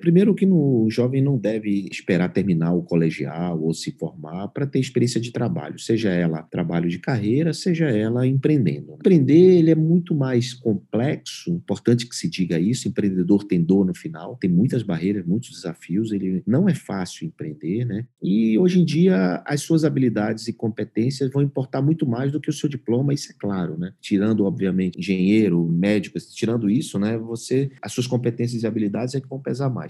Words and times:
Primeiro 0.00 0.34
que 0.34 0.46
o 0.46 0.88
jovem 0.90 1.22
não 1.22 1.36
deve 1.36 1.88
esperar 1.90 2.32
terminar 2.32 2.72
o 2.72 2.82
colegial 2.82 3.60
ou 3.62 3.72
se 3.74 3.92
formar 3.92 4.48
para 4.48 4.66
ter 4.66 4.78
experiência 4.78 5.20
de 5.20 5.32
trabalho, 5.32 5.78
seja 5.78 6.10
ela 6.10 6.42
trabalho 6.42 6.88
de 6.88 6.98
carreira, 6.98 7.52
seja 7.52 7.86
ela 7.86 8.26
empreendendo. 8.26 8.94
Empreender 8.94 9.58
ele 9.58 9.70
é 9.70 9.74
muito 9.74 10.14
mais 10.14 10.54
complexo, 10.54 11.50
importante 11.50 12.08
que 12.08 12.16
se 12.16 12.28
diga 12.28 12.58
isso, 12.58 12.88
empreendedor 12.88 13.44
tem 13.44 13.62
dor 13.62 13.84
no 13.84 13.94
final, 13.94 14.36
tem 14.36 14.50
muitas 14.50 14.82
barreiras, 14.82 15.26
muitos 15.26 15.50
desafios, 15.50 16.12
ele 16.12 16.42
não 16.46 16.68
é 16.68 16.74
fácil 16.74 17.26
empreender, 17.26 17.84
né? 17.84 18.06
E 18.22 18.58
hoje 18.58 18.80
em 18.80 18.84
dia 18.84 19.42
as 19.46 19.60
suas 19.62 19.84
habilidades 19.84 20.48
e 20.48 20.52
competências 20.52 21.30
vão 21.30 21.42
importar 21.42 21.82
muito 21.82 22.06
mais 22.06 22.32
do 22.32 22.40
que 22.40 22.50
o 22.50 22.52
seu 22.52 22.68
diploma, 22.68 23.14
isso 23.14 23.32
é 23.32 23.34
claro, 23.38 23.78
né? 23.78 23.92
Tirando 24.00 24.44
obviamente 24.44 24.98
engenheiro, 24.98 25.66
médico, 25.66 26.18
tirando 26.34 26.68
isso, 26.68 26.98
né, 26.98 27.16
você 27.18 27.70
as 27.82 27.92
suas 27.92 28.06
competências 28.06 28.62
e 28.62 28.66
habilidades 28.66 29.14
é 29.14 29.20
que 29.20 29.28
vão 29.28 29.40
pesar 29.40 29.70
mais. 29.70 29.89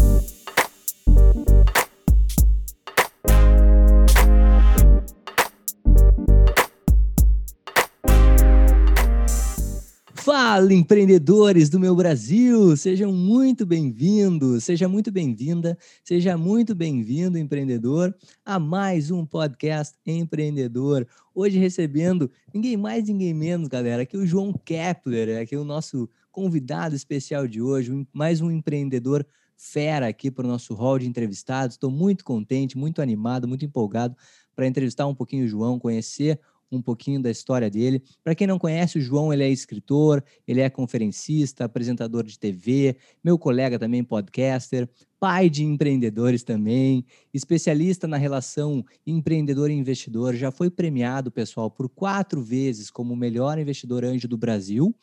Fala, 10.51 10.73
empreendedores 10.73 11.69
do 11.69 11.79
meu 11.79 11.95
Brasil! 11.95 12.75
Sejam 12.75 13.13
muito 13.13 13.65
bem-vindos, 13.65 14.65
seja 14.65 14.85
muito 14.85 15.09
bem-vinda, 15.09 15.77
seja 16.03 16.37
muito 16.37 16.75
bem-vindo, 16.75 17.37
empreendedor, 17.37 18.13
a 18.43 18.59
mais 18.59 19.11
um 19.11 19.25
podcast 19.25 19.97
empreendedor. 20.05 21.07
Hoje 21.33 21.57
recebendo 21.57 22.29
ninguém 22.53 22.75
mais, 22.75 23.07
ninguém 23.07 23.33
menos, 23.33 23.69
galera, 23.69 24.05
que 24.05 24.17
o 24.17 24.27
João 24.27 24.51
Kepler, 24.51 25.41
aqui 25.41 25.55
o 25.55 25.63
nosso 25.63 26.09
convidado 26.33 26.97
especial 26.97 27.47
de 27.47 27.61
hoje, 27.61 28.05
mais 28.11 28.41
um 28.41 28.51
empreendedor 28.51 29.25
fera 29.55 30.07
aqui 30.09 30.29
para 30.29 30.45
o 30.45 30.49
nosso 30.49 30.73
hall 30.73 30.99
de 30.99 31.07
entrevistados. 31.07 31.75
Estou 31.75 31.89
muito 31.89 32.25
contente, 32.25 32.77
muito 32.77 33.01
animado, 33.01 33.47
muito 33.47 33.63
empolgado 33.63 34.17
para 34.53 34.67
entrevistar 34.67 35.07
um 35.07 35.15
pouquinho 35.15 35.45
o 35.45 35.47
João, 35.47 35.79
conhecer 35.79 36.39
um 36.71 36.81
pouquinho 36.81 37.21
da 37.21 37.29
história 37.29 37.69
dele. 37.69 38.01
Para 38.23 38.33
quem 38.33 38.47
não 38.47 38.57
conhece, 38.57 38.97
o 38.97 39.01
João 39.01 39.33
ele 39.33 39.43
é 39.43 39.49
escritor, 39.49 40.23
ele 40.47 40.61
é 40.61 40.69
conferencista, 40.69 41.65
apresentador 41.65 42.23
de 42.23 42.39
TV, 42.39 42.95
meu 43.23 43.37
colega 43.37 43.77
também 43.77 44.03
podcaster, 44.03 44.89
pai 45.19 45.49
de 45.49 45.63
empreendedores 45.63 46.43
também, 46.43 47.05
especialista 47.33 48.07
na 48.07 48.17
relação 48.17 48.83
empreendedor 49.05 49.69
e 49.69 49.73
investidor, 49.73 50.35
já 50.35 50.51
foi 50.51 50.69
premiado, 50.69 51.31
pessoal, 51.31 51.69
por 51.69 51.89
quatro 51.89 52.41
vezes 52.41 52.89
como 52.89 53.13
o 53.13 53.17
melhor 53.17 53.59
investidor 53.59 54.05
anjo 54.05 54.27
do 54.27 54.37
Brasil 54.37 54.95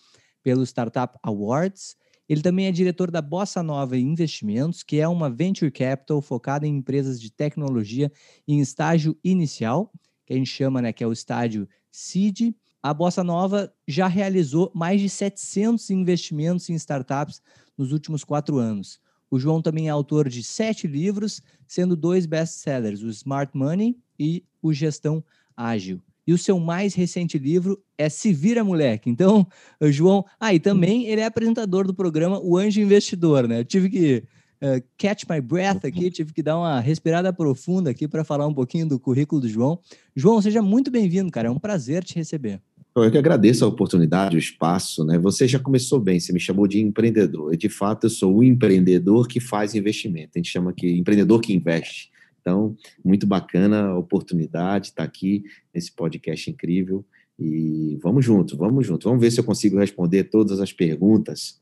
pelo 0.42 0.64
Startup 0.64 1.18
Awards. 1.22 1.96
Ele 2.28 2.42
também 2.42 2.66
é 2.66 2.72
diretor 2.72 3.10
da 3.10 3.22
Bossa 3.22 3.62
Nova 3.62 3.96
Investimentos, 3.96 4.82
que 4.82 5.00
é 5.00 5.08
uma 5.08 5.30
venture 5.30 5.70
capital 5.70 6.20
focada 6.20 6.66
em 6.66 6.76
empresas 6.76 7.20
de 7.20 7.30
tecnologia 7.30 8.12
em 8.46 8.60
estágio 8.60 9.16
inicial 9.24 9.90
que 10.28 10.34
a 10.34 10.36
gente 10.36 10.50
chama, 10.50 10.82
né, 10.82 10.92
que 10.92 11.02
é 11.02 11.06
o 11.06 11.12
estádio 11.12 11.66
seed. 11.90 12.54
A 12.82 12.92
Bossa 12.92 13.24
Nova 13.24 13.72
já 13.88 14.06
realizou 14.06 14.70
mais 14.74 15.00
de 15.00 15.08
700 15.08 15.88
investimentos 15.88 16.68
em 16.68 16.74
startups 16.74 17.40
nos 17.78 17.92
últimos 17.92 18.24
quatro 18.24 18.58
anos. 18.58 19.00
O 19.30 19.38
João 19.38 19.62
também 19.62 19.88
é 19.88 19.90
autor 19.90 20.28
de 20.28 20.42
sete 20.42 20.86
livros, 20.86 21.40
sendo 21.66 21.96
dois 21.96 22.26
best-sellers, 22.26 23.02
o 23.02 23.08
Smart 23.08 23.56
Money 23.56 23.96
e 24.18 24.44
o 24.60 24.70
Gestão 24.70 25.24
Ágil. 25.56 26.02
E 26.26 26.32
o 26.34 26.38
seu 26.38 26.60
mais 26.60 26.92
recente 26.92 27.38
livro 27.38 27.82
é 27.96 28.10
Se 28.10 28.30
Vira 28.30 28.62
Moleque. 28.62 29.08
Então, 29.08 29.46
João. 29.80 30.26
Ah, 30.38 30.52
e 30.52 30.60
também 30.60 31.06
ele 31.06 31.22
é 31.22 31.24
apresentador 31.24 31.86
do 31.86 31.94
programa 31.94 32.38
O 32.38 32.58
Anjo 32.58 32.82
Investidor, 32.82 33.48
né? 33.48 33.60
Eu 33.60 33.64
tive 33.64 33.88
que 33.88 34.24
uh, 34.62 34.82
catch 34.96 35.24
my 35.28 35.40
breath 35.40 35.84
aqui, 35.84 36.10
tive 36.10 36.32
que 36.32 36.42
dar 36.42 36.58
uma 36.58 36.80
respirada 36.80 37.32
profunda 37.32 37.90
aqui 37.90 38.06
para 38.06 38.24
falar 38.24 38.46
um 38.46 38.54
pouquinho 38.54 38.88
do 38.88 38.98
currículo 38.98 39.40
do 39.40 39.48
João. 39.48 39.78
João, 40.14 40.40
seja 40.40 40.62
muito 40.62 40.90
bem-vindo, 40.90 41.30
cara. 41.30 41.48
É 41.48 41.50
um 41.50 41.58
prazer 41.58 42.04
te 42.04 42.14
receber. 42.14 42.60
Eu 42.96 43.10
que 43.10 43.18
agradeço 43.18 43.64
a 43.64 43.68
oportunidade, 43.68 44.36
o 44.36 44.38
espaço, 44.38 45.04
né? 45.04 45.18
Você 45.18 45.46
já 45.46 45.58
começou 45.58 46.00
bem, 46.00 46.18
você 46.18 46.32
me 46.32 46.40
chamou 46.40 46.66
de 46.66 46.80
empreendedor. 46.80 47.54
E 47.54 47.56
de 47.56 47.68
fato, 47.68 48.06
eu 48.06 48.10
sou 48.10 48.36
o 48.36 48.44
empreendedor 48.44 49.28
que 49.28 49.38
faz 49.38 49.74
investimento. 49.74 50.32
A 50.34 50.38
gente 50.38 50.50
chama 50.50 50.70
aqui 50.70 50.98
empreendedor 50.98 51.40
que 51.40 51.52
investe. 51.52 52.10
Então, 52.40 52.74
muito 53.04 53.26
bacana 53.26 53.88
a 53.88 53.98
oportunidade 53.98 54.88
estar 54.88 55.04
aqui 55.04 55.44
nesse 55.72 55.92
podcast 55.92 56.50
incrível. 56.50 57.04
E 57.38 57.96
vamos 58.02 58.24
junto, 58.24 58.56
vamos 58.56 58.86
junto. 58.86 59.08
Vamos 59.08 59.20
ver 59.20 59.30
se 59.30 59.38
eu 59.38 59.44
consigo 59.44 59.78
responder 59.78 60.24
todas 60.24 60.58
as 60.58 60.72
perguntas 60.72 61.60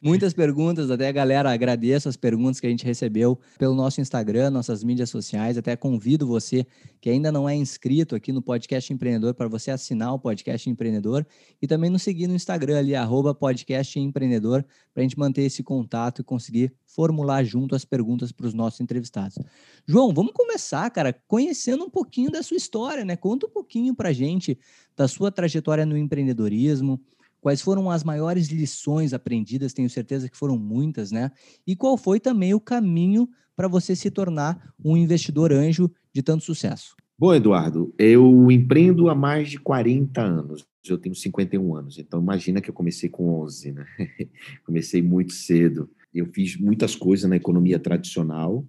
Muitas 0.00 0.34
perguntas, 0.34 0.90
até 0.90 1.08
a 1.08 1.12
galera 1.12 1.52
agradeço 1.52 2.08
as 2.08 2.16
perguntas 2.16 2.58
que 2.58 2.66
a 2.66 2.70
gente 2.70 2.84
recebeu 2.84 3.38
pelo 3.58 3.74
nosso 3.74 4.00
Instagram, 4.00 4.50
nossas 4.50 4.82
mídias 4.82 5.10
sociais. 5.10 5.56
Até 5.56 5.76
convido 5.76 6.26
você 6.26 6.66
que 7.00 7.08
ainda 7.08 7.30
não 7.30 7.48
é 7.48 7.54
inscrito 7.54 8.16
aqui 8.16 8.32
no 8.32 8.42
Podcast 8.42 8.92
Empreendedor 8.92 9.34
para 9.34 9.48
você 9.48 9.70
assinar 9.70 10.14
o 10.14 10.18
Podcast 10.18 10.68
Empreendedor 10.68 11.26
e 11.60 11.66
também 11.66 11.90
nos 11.90 12.02
seguir 12.02 12.26
no 12.26 12.34
Instagram 12.34 12.78
ali, 12.78 12.94
arroba 12.94 13.34
Podcast 13.34 13.98
Empreendedor, 13.98 14.64
para 14.92 15.02
a 15.02 15.04
gente 15.04 15.18
manter 15.18 15.42
esse 15.42 15.62
contato 15.62 16.20
e 16.20 16.24
conseguir 16.24 16.72
formular 16.84 17.44
junto 17.44 17.74
as 17.74 17.84
perguntas 17.84 18.32
para 18.32 18.46
os 18.46 18.54
nossos 18.54 18.80
entrevistados. 18.80 19.38
João, 19.86 20.12
vamos 20.12 20.32
começar, 20.32 20.90
cara, 20.90 21.12
conhecendo 21.26 21.84
um 21.84 21.90
pouquinho 21.90 22.30
da 22.30 22.42
sua 22.42 22.56
história, 22.56 23.04
né? 23.04 23.16
Conta 23.16 23.46
um 23.46 23.50
pouquinho 23.50 23.94
para 23.94 24.12
gente 24.12 24.58
da 24.96 25.08
sua 25.08 25.30
trajetória 25.30 25.86
no 25.86 25.96
empreendedorismo, 25.96 27.00
Quais 27.42 27.60
foram 27.60 27.90
as 27.90 28.04
maiores 28.04 28.46
lições 28.46 29.12
aprendidas? 29.12 29.72
Tenho 29.72 29.90
certeza 29.90 30.28
que 30.28 30.36
foram 30.36 30.56
muitas, 30.56 31.10
né? 31.10 31.32
E 31.66 31.74
qual 31.74 31.96
foi 31.96 32.20
também 32.20 32.54
o 32.54 32.60
caminho 32.60 33.28
para 33.56 33.66
você 33.66 33.96
se 33.96 34.12
tornar 34.12 34.72
um 34.82 34.96
investidor 34.96 35.52
anjo 35.52 35.90
de 36.14 36.22
tanto 36.22 36.44
sucesso? 36.44 36.94
Bom, 37.18 37.34
Eduardo, 37.34 37.92
eu 37.98 38.48
empreendo 38.48 39.10
há 39.10 39.14
mais 39.14 39.50
de 39.50 39.58
40 39.58 40.22
anos. 40.22 40.64
Eu 40.88 40.96
tenho 40.96 41.16
51 41.16 41.74
anos, 41.74 41.98
então 41.98 42.20
imagina 42.20 42.60
que 42.60 42.70
eu 42.70 42.74
comecei 42.74 43.08
com 43.08 43.40
11, 43.42 43.72
né? 43.72 43.86
comecei 44.64 45.02
muito 45.02 45.32
cedo. 45.32 45.90
Eu 46.14 46.26
fiz 46.26 46.56
muitas 46.56 46.94
coisas 46.94 47.28
na 47.28 47.36
economia 47.36 47.78
tradicional. 47.78 48.64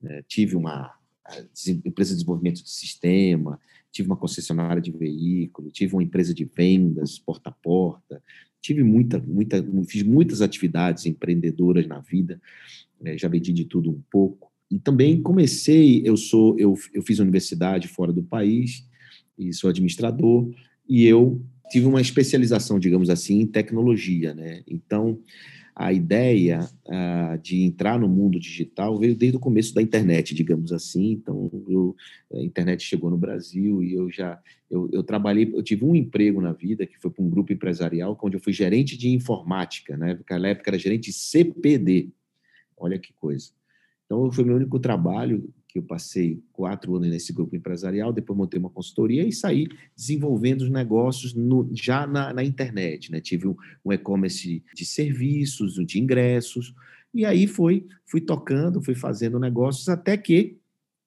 Né? 0.00 0.22
Tive 0.28 0.54
uma 0.54 0.94
empresa 1.84 2.10
de 2.10 2.16
desenvolvimento 2.16 2.62
de 2.62 2.70
sistema, 2.70 3.58
tive 3.90 4.08
uma 4.08 4.16
concessionária 4.16 4.80
de 4.80 4.90
veículo, 4.90 5.70
tive 5.70 5.94
uma 5.94 6.02
empresa 6.02 6.34
de 6.34 6.44
vendas 6.44 7.18
porta 7.18 7.50
a 7.50 7.52
porta, 7.52 8.22
tive 8.60 8.82
muita, 8.82 9.18
muita, 9.18 9.64
fiz 9.86 10.02
muitas 10.02 10.42
atividades 10.42 11.06
empreendedoras 11.06 11.86
na 11.86 12.00
vida, 12.00 12.40
né, 13.00 13.16
já 13.16 13.28
vendi 13.28 13.52
de 13.52 13.64
tudo 13.64 13.90
um 13.90 14.00
pouco. 14.10 14.50
E 14.70 14.78
também 14.78 15.22
comecei, 15.22 16.02
eu 16.04 16.16
sou, 16.16 16.58
eu, 16.58 16.74
eu 16.92 17.02
fiz 17.02 17.18
universidade 17.18 17.88
fora 17.88 18.12
do 18.12 18.22
país 18.22 18.86
e 19.38 19.52
sou 19.52 19.70
administrador 19.70 20.50
e 20.88 21.06
eu 21.06 21.40
tive 21.70 21.86
uma 21.86 22.00
especialização, 22.00 22.78
digamos 22.78 23.08
assim, 23.10 23.40
em 23.40 23.46
tecnologia, 23.46 24.34
né? 24.34 24.62
Então, 24.66 25.20
a 25.78 25.92
ideia 25.92 26.68
uh, 26.86 27.38
de 27.40 27.62
entrar 27.62 28.00
no 28.00 28.08
mundo 28.08 28.40
digital 28.40 28.98
veio 28.98 29.14
desde 29.14 29.36
o 29.36 29.40
começo 29.40 29.72
da 29.72 29.80
internet, 29.80 30.34
digamos 30.34 30.72
assim. 30.72 31.12
Então, 31.12 31.48
eu, 31.68 31.94
a 32.34 32.38
internet 32.40 32.82
chegou 32.82 33.08
no 33.08 33.16
Brasil 33.16 33.80
e 33.80 33.94
eu 33.94 34.10
já 34.10 34.40
eu, 34.68 34.90
eu, 34.92 35.04
trabalhei, 35.04 35.50
eu 35.54 35.62
tive 35.62 35.84
um 35.84 35.94
emprego 35.94 36.40
na 36.40 36.52
vida 36.52 36.84
que 36.84 36.98
foi 36.98 37.12
para 37.12 37.24
um 37.24 37.30
grupo 37.30 37.52
empresarial, 37.52 38.18
onde 38.20 38.36
eu 38.36 38.40
fui 38.40 38.52
gerente 38.52 38.98
de 38.98 39.08
informática, 39.10 39.96
né? 39.96 40.14
Naquela 40.14 40.48
época 40.48 40.68
era 40.68 40.78
gerente 40.78 41.06
de 41.06 41.12
CPD. 41.12 42.10
Olha 42.76 42.98
que 42.98 43.12
coisa. 43.12 43.50
Então, 44.04 44.32
foi 44.32 44.44
meu 44.44 44.56
único 44.56 44.80
trabalho 44.80 45.48
que 45.68 45.78
eu 45.78 45.82
passei 45.82 46.42
quatro 46.50 46.96
anos 46.96 47.10
nesse 47.10 47.32
grupo 47.32 47.54
empresarial, 47.54 48.12
depois 48.12 48.36
montei 48.36 48.58
uma 48.58 48.70
consultoria 48.70 49.22
e 49.22 49.32
saí 49.32 49.68
desenvolvendo 49.94 50.62
os 50.62 50.70
negócios 50.70 51.34
no, 51.34 51.68
já 51.72 52.06
na, 52.06 52.32
na, 52.32 52.42
internet. 52.42 53.12
Né? 53.12 53.20
Tive 53.20 53.48
um, 53.48 53.56
um 53.84 53.92
e-commerce 53.92 54.64
de 54.74 54.84
serviços, 54.86 55.74
de 55.86 56.00
ingressos, 56.00 56.74
e 57.12 57.24
aí 57.24 57.46
foi, 57.46 57.86
fui 58.06 58.20
tocando, 58.20 58.82
fui 58.82 58.94
fazendo 58.94 59.38
negócios 59.38 59.88
até 59.88 60.16
que, 60.16 60.58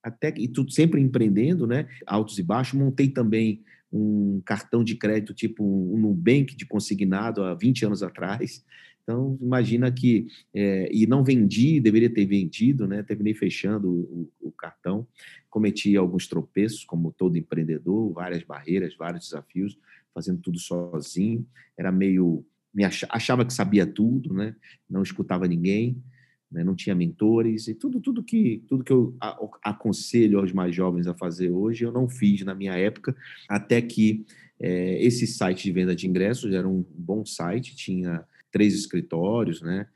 até 0.03 0.33
e 0.37 0.47
tudo 0.47 0.71
sempre 0.71 1.01
empreendendo, 1.01 1.65
né? 1.65 1.87
altos 2.05 2.37
e 2.37 2.43
baixos. 2.43 2.79
Montei 2.79 3.09
também 3.09 3.63
um 3.91 4.41
cartão 4.45 4.83
de 4.83 4.95
crédito 4.95 5.33
tipo 5.33 5.63
um 5.63 5.97
Nubank 5.97 6.55
de 6.55 6.65
consignado 6.65 7.43
há 7.43 7.53
20 7.55 7.85
anos 7.85 8.03
atrás. 8.03 8.63
Então, 9.03 9.37
imagina 9.41 9.91
que. 9.91 10.27
É, 10.53 10.89
e 10.91 11.05
não 11.07 11.23
vendi, 11.23 11.79
deveria 11.79 12.09
ter 12.09 12.25
vendido, 12.25 12.87
né? 12.87 13.03
terminei 13.03 13.33
fechando 13.33 13.89
o, 13.89 14.31
o, 14.41 14.51
cartão. 14.51 15.07
Cometi 15.49 15.95
alguns 15.97 16.27
tropeços, 16.27 16.85
como 16.85 17.11
todo 17.11 17.37
empreendedor, 17.37 18.13
várias 18.13 18.43
barreiras, 18.43 18.95
vários 18.95 19.25
desafios, 19.25 19.77
fazendo 20.13 20.39
tudo 20.39 20.59
sozinho. 20.59 21.45
Era 21.77 21.91
meio. 21.91 22.45
Me 22.73 22.85
achava 22.85 23.43
que 23.43 23.53
sabia 23.53 23.85
tudo, 23.85 24.33
né? 24.33 24.55
não 24.89 25.03
escutava 25.03 25.47
ninguém. 25.47 26.01
Né? 26.49 26.65
não 26.65 26.75
tinha 26.75 26.93
mentores 26.93 27.69
e 27.69 27.73
tudo 27.73 28.01
tudo 28.01 28.21
que 28.21 28.61
tudo 28.67 28.83
que 28.83 28.91
eu 28.91 29.15
aconselho 29.63 30.37
aos 30.37 30.51
mais 30.51 30.75
jovens 30.75 31.07
a 31.07 31.13
fazer 31.13 31.49
hoje 31.49 31.85
eu 31.85 31.93
não 31.93 32.09
fiz 32.09 32.41
na 32.41 32.53
minha 32.53 32.73
época 32.73 33.15
até 33.47 33.81
que 33.81 34.25
é, 34.59 35.01
esse 35.01 35.25
site 35.25 35.63
de 35.63 35.71
venda 35.71 35.95
de 35.95 36.09
ingressos 36.09 36.53
era 36.53 36.67
um 36.67 36.85
bom 36.93 37.25
site 37.25 37.73
tinha 37.73 38.25
três 38.51 38.75
escritórios, 38.75 39.61
né? 39.61 39.87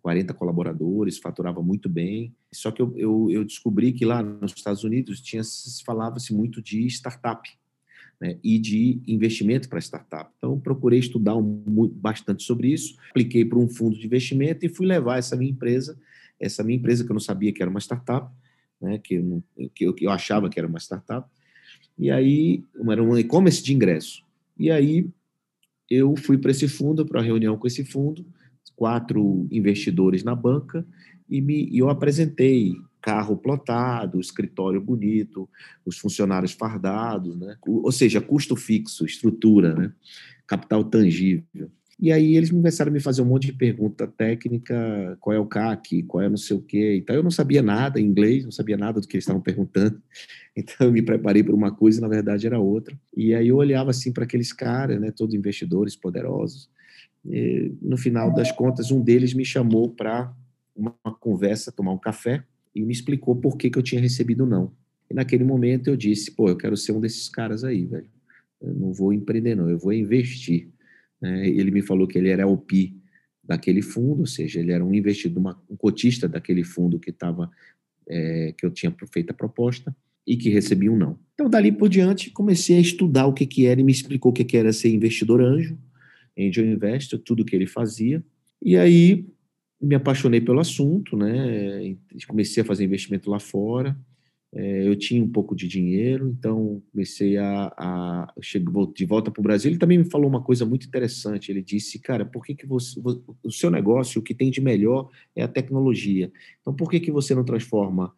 40 0.00 0.32
é, 0.32 0.36
colaboradores, 0.36 1.18
faturava 1.18 1.62
muito 1.62 1.88
bem. 1.88 2.34
Só 2.52 2.70
que 2.70 2.80
eu, 2.80 2.94
eu, 2.96 3.30
eu 3.30 3.44
descobri 3.44 3.92
que 3.92 4.04
lá 4.04 4.22
nos 4.22 4.52
Estados 4.52 4.84
Unidos 4.84 5.20
tinha 5.20 5.42
falava-se 5.84 6.32
muito 6.32 6.62
de 6.62 6.86
startup 6.86 7.48
né, 8.20 8.38
e 8.42 8.58
de 8.58 9.00
investimento 9.06 9.68
para 9.68 9.78
startup. 9.80 10.30
Então, 10.38 10.58
procurei 10.58 10.98
estudar 10.98 11.36
um, 11.36 11.90
bastante 11.94 12.42
sobre 12.42 12.72
isso, 12.72 12.96
apliquei 13.10 13.44
para 13.44 13.58
um 13.58 13.68
fundo 13.68 13.98
de 13.98 14.06
investimento 14.06 14.64
e 14.64 14.68
fui 14.68 14.86
levar 14.86 15.18
essa 15.18 15.36
minha 15.36 15.50
empresa, 15.50 15.98
essa 16.40 16.62
minha 16.62 16.78
empresa 16.78 17.04
que 17.04 17.10
eu 17.10 17.14
não 17.14 17.20
sabia 17.20 17.52
que 17.52 17.62
era 17.62 17.70
uma 17.70 17.80
startup, 17.80 18.32
né, 18.80 18.98
que, 18.98 19.14
eu, 19.14 19.42
que, 19.74 19.84
eu, 19.84 19.94
que 19.94 20.06
eu 20.06 20.10
achava 20.10 20.48
que 20.48 20.58
era 20.58 20.68
uma 20.68 20.78
startup, 20.78 21.28
e 21.98 22.10
aí 22.10 22.64
era 22.90 23.02
um 23.02 23.16
e-commerce 23.16 23.62
de 23.62 23.74
ingresso. 23.74 24.24
E 24.58 24.70
aí 24.70 25.08
eu 25.90 26.14
fui 26.16 26.38
para 26.38 26.50
esse 26.50 26.68
fundo, 26.68 27.04
para 27.04 27.20
a 27.20 27.24
reunião 27.24 27.56
com 27.56 27.66
esse 27.66 27.84
fundo, 27.84 28.26
quatro 28.74 29.46
investidores 29.50 30.24
na 30.24 30.34
banca, 30.34 30.86
e, 31.28 31.40
me, 31.40 31.68
eu 31.76 31.88
apresentei 31.88 32.74
carro 33.00 33.36
plotado, 33.36 34.20
escritório 34.20 34.80
bonito, 34.80 35.48
os 35.84 35.98
funcionários 35.98 36.52
fardados, 36.52 37.36
né? 37.38 37.56
ou 37.66 37.92
seja, 37.92 38.20
custo 38.20 38.56
fixo, 38.56 39.04
estrutura, 39.04 39.74
né? 39.74 39.92
capital 40.46 40.84
tangível. 40.84 41.70
E 42.00 42.10
aí 42.10 42.36
eles 42.36 42.50
começaram 42.50 42.90
a 42.90 42.92
me 42.92 43.00
fazer 43.00 43.22
um 43.22 43.26
monte 43.26 43.46
de 43.46 43.52
pergunta 43.52 44.06
técnica, 44.06 45.16
qual 45.20 45.34
é 45.34 45.38
o 45.38 45.46
CAC, 45.46 46.02
qual 46.04 46.22
é 46.22 46.28
não 46.28 46.36
sei 46.36 46.56
o 46.56 46.60
quê. 46.60 46.96
Então 47.00 47.14
eu 47.14 47.22
não 47.22 47.30
sabia 47.30 47.62
nada 47.62 48.00
em 48.00 48.04
inglês, 48.04 48.44
não 48.44 48.50
sabia 48.50 48.76
nada 48.76 49.00
do 49.00 49.06
que 49.06 49.16
eles 49.16 49.24
estavam 49.24 49.42
perguntando. 49.42 50.00
Então 50.56 50.86
eu 50.86 50.92
me 50.92 51.02
preparei 51.02 51.42
para 51.42 51.52
uma 51.52 51.74
coisa 51.74 51.98
e 51.98 52.00
na 52.00 52.06
verdade 52.06 52.46
era 52.46 52.60
outra. 52.60 52.96
E 53.16 53.34
aí 53.34 53.48
eu 53.48 53.56
olhava 53.56 53.90
assim 53.90 54.12
para 54.12 54.22
aqueles 54.22 54.52
caras, 54.52 55.00
né, 55.00 55.10
todos 55.10 55.34
investidores 55.34 55.96
poderosos. 55.96 56.70
E, 57.26 57.72
no 57.82 57.96
final 57.96 58.32
das 58.32 58.52
contas, 58.52 58.92
um 58.92 59.00
deles 59.00 59.34
me 59.34 59.44
chamou 59.44 59.90
para 59.90 60.32
uma 60.76 60.94
conversa, 61.18 61.72
tomar 61.72 61.92
um 61.92 61.98
café 61.98 62.44
e 62.72 62.82
me 62.82 62.92
explicou 62.92 63.34
por 63.34 63.56
que, 63.56 63.68
que 63.68 63.76
eu 63.76 63.82
tinha 63.82 64.00
recebido 64.00 64.46
não. 64.46 64.72
E 65.10 65.14
naquele 65.14 65.42
momento 65.42 65.88
eu 65.88 65.96
disse, 65.96 66.30
pô, 66.30 66.48
eu 66.48 66.56
quero 66.56 66.76
ser 66.76 66.92
um 66.92 67.00
desses 67.00 67.28
caras 67.28 67.64
aí, 67.64 67.84
velho. 67.84 68.08
Eu 68.60 68.74
não 68.74 68.92
vou 68.92 69.12
empreender 69.12 69.54
não, 69.54 69.68
eu 69.68 69.78
vou 69.78 69.92
investir. 69.92 70.68
Né? 71.24 71.48
Ele 71.48 71.70
me 71.70 71.80
falou 71.80 72.06
que 72.06 72.18
ele 72.18 72.28
era 72.28 72.46
o 72.46 72.58
PI 72.58 72.94
daquele 73.42 73.80
fundo, 73.80 74.20
ou 74.20 74.26
seja, 74.26 74.60
ele 74.60 74.72
era 74.72 74.84
um 74.84 74.94
investidor, 74.94 75.40
uma, 75.40 75.62
um 75.70 75.76
cotista 75.76 76.28
daquele 76.28 76.62
fundo 76.62 76.98
que 76.98 77.10
estava 77.10 77.50
é, 78.06 78.54
que 78.56 78.66
eu 78.66 78.70
tinha 78.70 78.94
feito 79.10 79.30
a 79.30 79.34
proposta 79.34 79.96
e 80.26 80.36
que 80.36 80.50
recebia 80.50 80.92
um 80.92 80.96
não. 80.96 81.18
Então, 81.32 81.48
dali 81.48 81.72
por 81.72 81.88
diante, 81.88 82.30
comecei 82.30 82.76
a 82.76 82.80
estudar 82.80 83.26
o 83.26 83.32
que, 83.32 83.46
que 83.46 83.66
era 83.66 83.80
e 83.80 83.84
me 83.84 83.92
explicou 83.92 84.30
o 84.30 84.34
que, 84.34 84.44
que 84.44 84.56
era 84.56 84.72
ser 84.72 84.90
investidor 84.90 85.40
anjo, 85.40 85.78
angel 86.38 86.66
investor, 86.66 87.18
tudo 87.18 87.44
que 87.44 87.56
ele 87.56 87.66
fazia. 87.66 88.22
E 88.62 88.76
aí 88.76 89.26
me 89.80 89.94
apaixonei 89.94 90.40
pelo 90.40 90.60
assunto, 90.60 91.16
né? 91.16 91.96
Comecei 92.26 92.62
a 92.62 92.66
fazer 92.66 92.84
investimento 92.84 93.30
lá 93.30 93.40
fora. 93.40 93.96
É, 94.56 94.86
eu 94.86 94.94
tinha 94.94 95.22
um 95.22 95.28
pouco 95.28 95.56
de 95.56 95.66
dinheiro, 95.66 96.28
então 96.28 96.80
comecei 96.92 97.36
a, 97.36 97.74
a 97.76 98.32
chego 98.40 98.86
de 98.94 99.04
volta 99.04 99.28
para 99.28 99.40
o 99.40 99.42
Brasil. 99.42 99.68
Ele 99.68 99.80
também 99.80 99.98
me 99.98 100.04
falou 100.04 100.28
uma 100.28 100.40
coisa 100.40 100.64
muito 100.64 100.86
interessante. 100.86 101.50
Ele 101.50 101.60
disse, 101.60 101.98
cara, 101.98 102.24
por 102.24 102.44
que, 102.44 102.54
que 102.54 102.64
você, 102.64 103.00
o 103.42 103.50
seu 103.50 103.68
negócio, 103.68 104.20
o 104.20 104.22
que 104.22 104.32
tem 104.32 104.52
de 104.52 104.60
melhor 104.60 105.10
é 105.34 105.42
a 105.42 105.48
tecnologia. 105.48 106.30
Então, 106.60 106.72
por 106.72 106.88
que, 106.88 107.00
que 107.00 107.10
você 107.10 107.34
não 107.34 107.44
transforma 107.44 108.14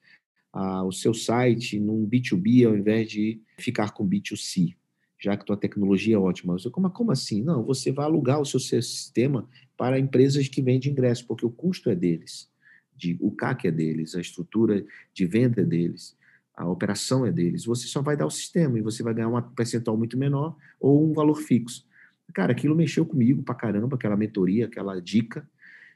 a, 0.52 0.84
o 0.84 0.92
seu 0.92 1.14
site 1.14 1.80
num 1.80 2.06
B2B 2.06 2.66
ao 2.66 2.76
invés 2.76 3.08
de 3.08 3.40
ficar 3.58 3.92
com 3.92 4.06
B2C? 4.06 4.76
Já 5.18 5.38
que 5.38 5.46
tua 5.46 5.56
tecnologia 5.56 6.16
é 6.16 6.18
ótima. 6.18 6.52
Você, 6.52 6.68
como, 6.68 6.90
como 6.90 7.12
assim? 7.12 7.42
Não, 7.42 7.64
você 7.64 7.90
vai 7.90 8.04
alugar 8.04 8.42
o 8.42 8.44
seu 8.44 8.60
sistema 8.60 9.48
para 9.74 9.98
empresas 9.98 10.48
que 10.48 10.60
vendem 10.60 10.92
ingressos, 10.92 11.24
porque 11.24 11.46
o 11.46 11.50
custo 11.50 11.88
é 11.88 11.94
deles. 11.94 12.50
De, 12.94 13.16
o 13.20 13.30
CAC 13.30 13.68
é 13.68 13.70
deles, 13.70 14.14
a 14.14 14.20
estrutura 14.20 14.84
de 15.14 15.26
venda 15.26 15.62
é 15.62 15.64
deles 15.64 16.14
a 16.56 16.66
operação 16.66 17.26
é 17.26 17.30
deles. 17.30 17.66
Você 17.66 17.86
só 17.86 18.00
vai 18.00 18.16
dar 18.16 18.26
o 18.26 18.30
sistema 18.30 18.78
e 18.78 18.82
você 18.82 19.02
vai 19.02 19.12
ganhar 19.12 19.28
um 19.28 19.42
percentual 19.42 19.96
muito 19.96 20.16
menor 20.16 20.56
ou 20.80 21.08
um 21.08 21.12
valor 21.12 21.34
fixo. 21.34 21.84
Cara, 22.32 22.52
aquilo 22.52 22.74
mexeu 22.74 23.04
comigo 23.04 23.42
pra 23.42 23.54
caramba, 23.54 23.96
aquela 23.96 24.16
mentoria, 24.16 24.64
aquela 24.64 24.98
dica. 24.98 25.46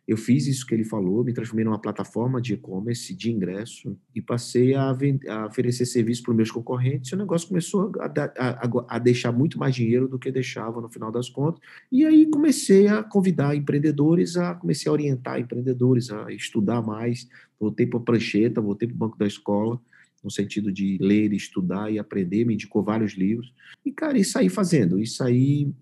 Eu 0.07 0.17
fiz 0.17 0.47
isso 0.47 0.67
que 0.67 0.75
ele 0.75 0.85
falou, 0.85 1.23
me 1.23 1.33
transformei 1.33 1.65
numa 1.65 1.79
plataforma 1.79 2.41
de 2.41 2.55
e-commerce, 2.55 3.15
de 3.15 3.31
ingresso, 3.31 3.97
e 4.15 4.21
passei 4.21 4.75
a, 4.75 4.91
a 5.29 5.47
oferecer 5.47 5.87
serviço 5.87 6.23
para 6.23 6.33
os 6.33 6.37
meus 6.37 6.51
concorrentes. 6.51 7.11
E 7.11 7.15
o 7.15 7.19
negócio 7.19 7.47
começou 7.47 7.93
a, 8.01 8.07
a, 8.37 8.97
a, 8.97 8.99
deixar 8.99 9.31
muito 9.31 9.59
mais 9.59 9.75
dinheiro 9.75 10.09
do 10.09 10.19
que 10.19 10.33
deixava 10.33 10.81
no 10.81 10.89
final 10.89 11.13
das 11.13 11.29
contas. 11.29 11.61
E 11.93 12.05
aí 12.05 12.27
comecei 12.27 12.89
a 12.89 13.03
convidar 13.03 13.55
empreendedores, 13.55 14.37
a 14.37 14.55
comecei 14.55 14.89
a 14.91 14.93
orientar 14.93 15.39
empreendedores 15.39 16.11
a 16.11 16.33
estudar 16.33 16.83
mais. 16.83 17.29
Voltei 17.59 17.87
para 17.87 18.01
a 18.01 18.03
prancheta, 18.03 18.61
voltei 18.61 18.89
para 18.89 18.95
o 18.95 18.99
banco 18.99 19.19
da 19.19 19.27
escola 19.27 19.81
no 20.23 20.31
sentido 20.31 20.71
de 20.71 20.99
ler, 21.01 21.33
estudar 21.33 21.91
e 21.91 21.99
aprender, 21.99 22.45
me 22.45 22.55
indicou 22.55 22.83
vários 22.83 23.15
livros. 23.15 23.53
E, 23.85 23.91
cara, 23.91 24.19
e 24.19 24.25
saí 24.25 24.49
fazendo, 24.49 25.01
e 25.01 25.07
saí 25.07 25.73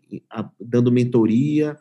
dando 0.60 0.92
mentoria, 0.92 1.76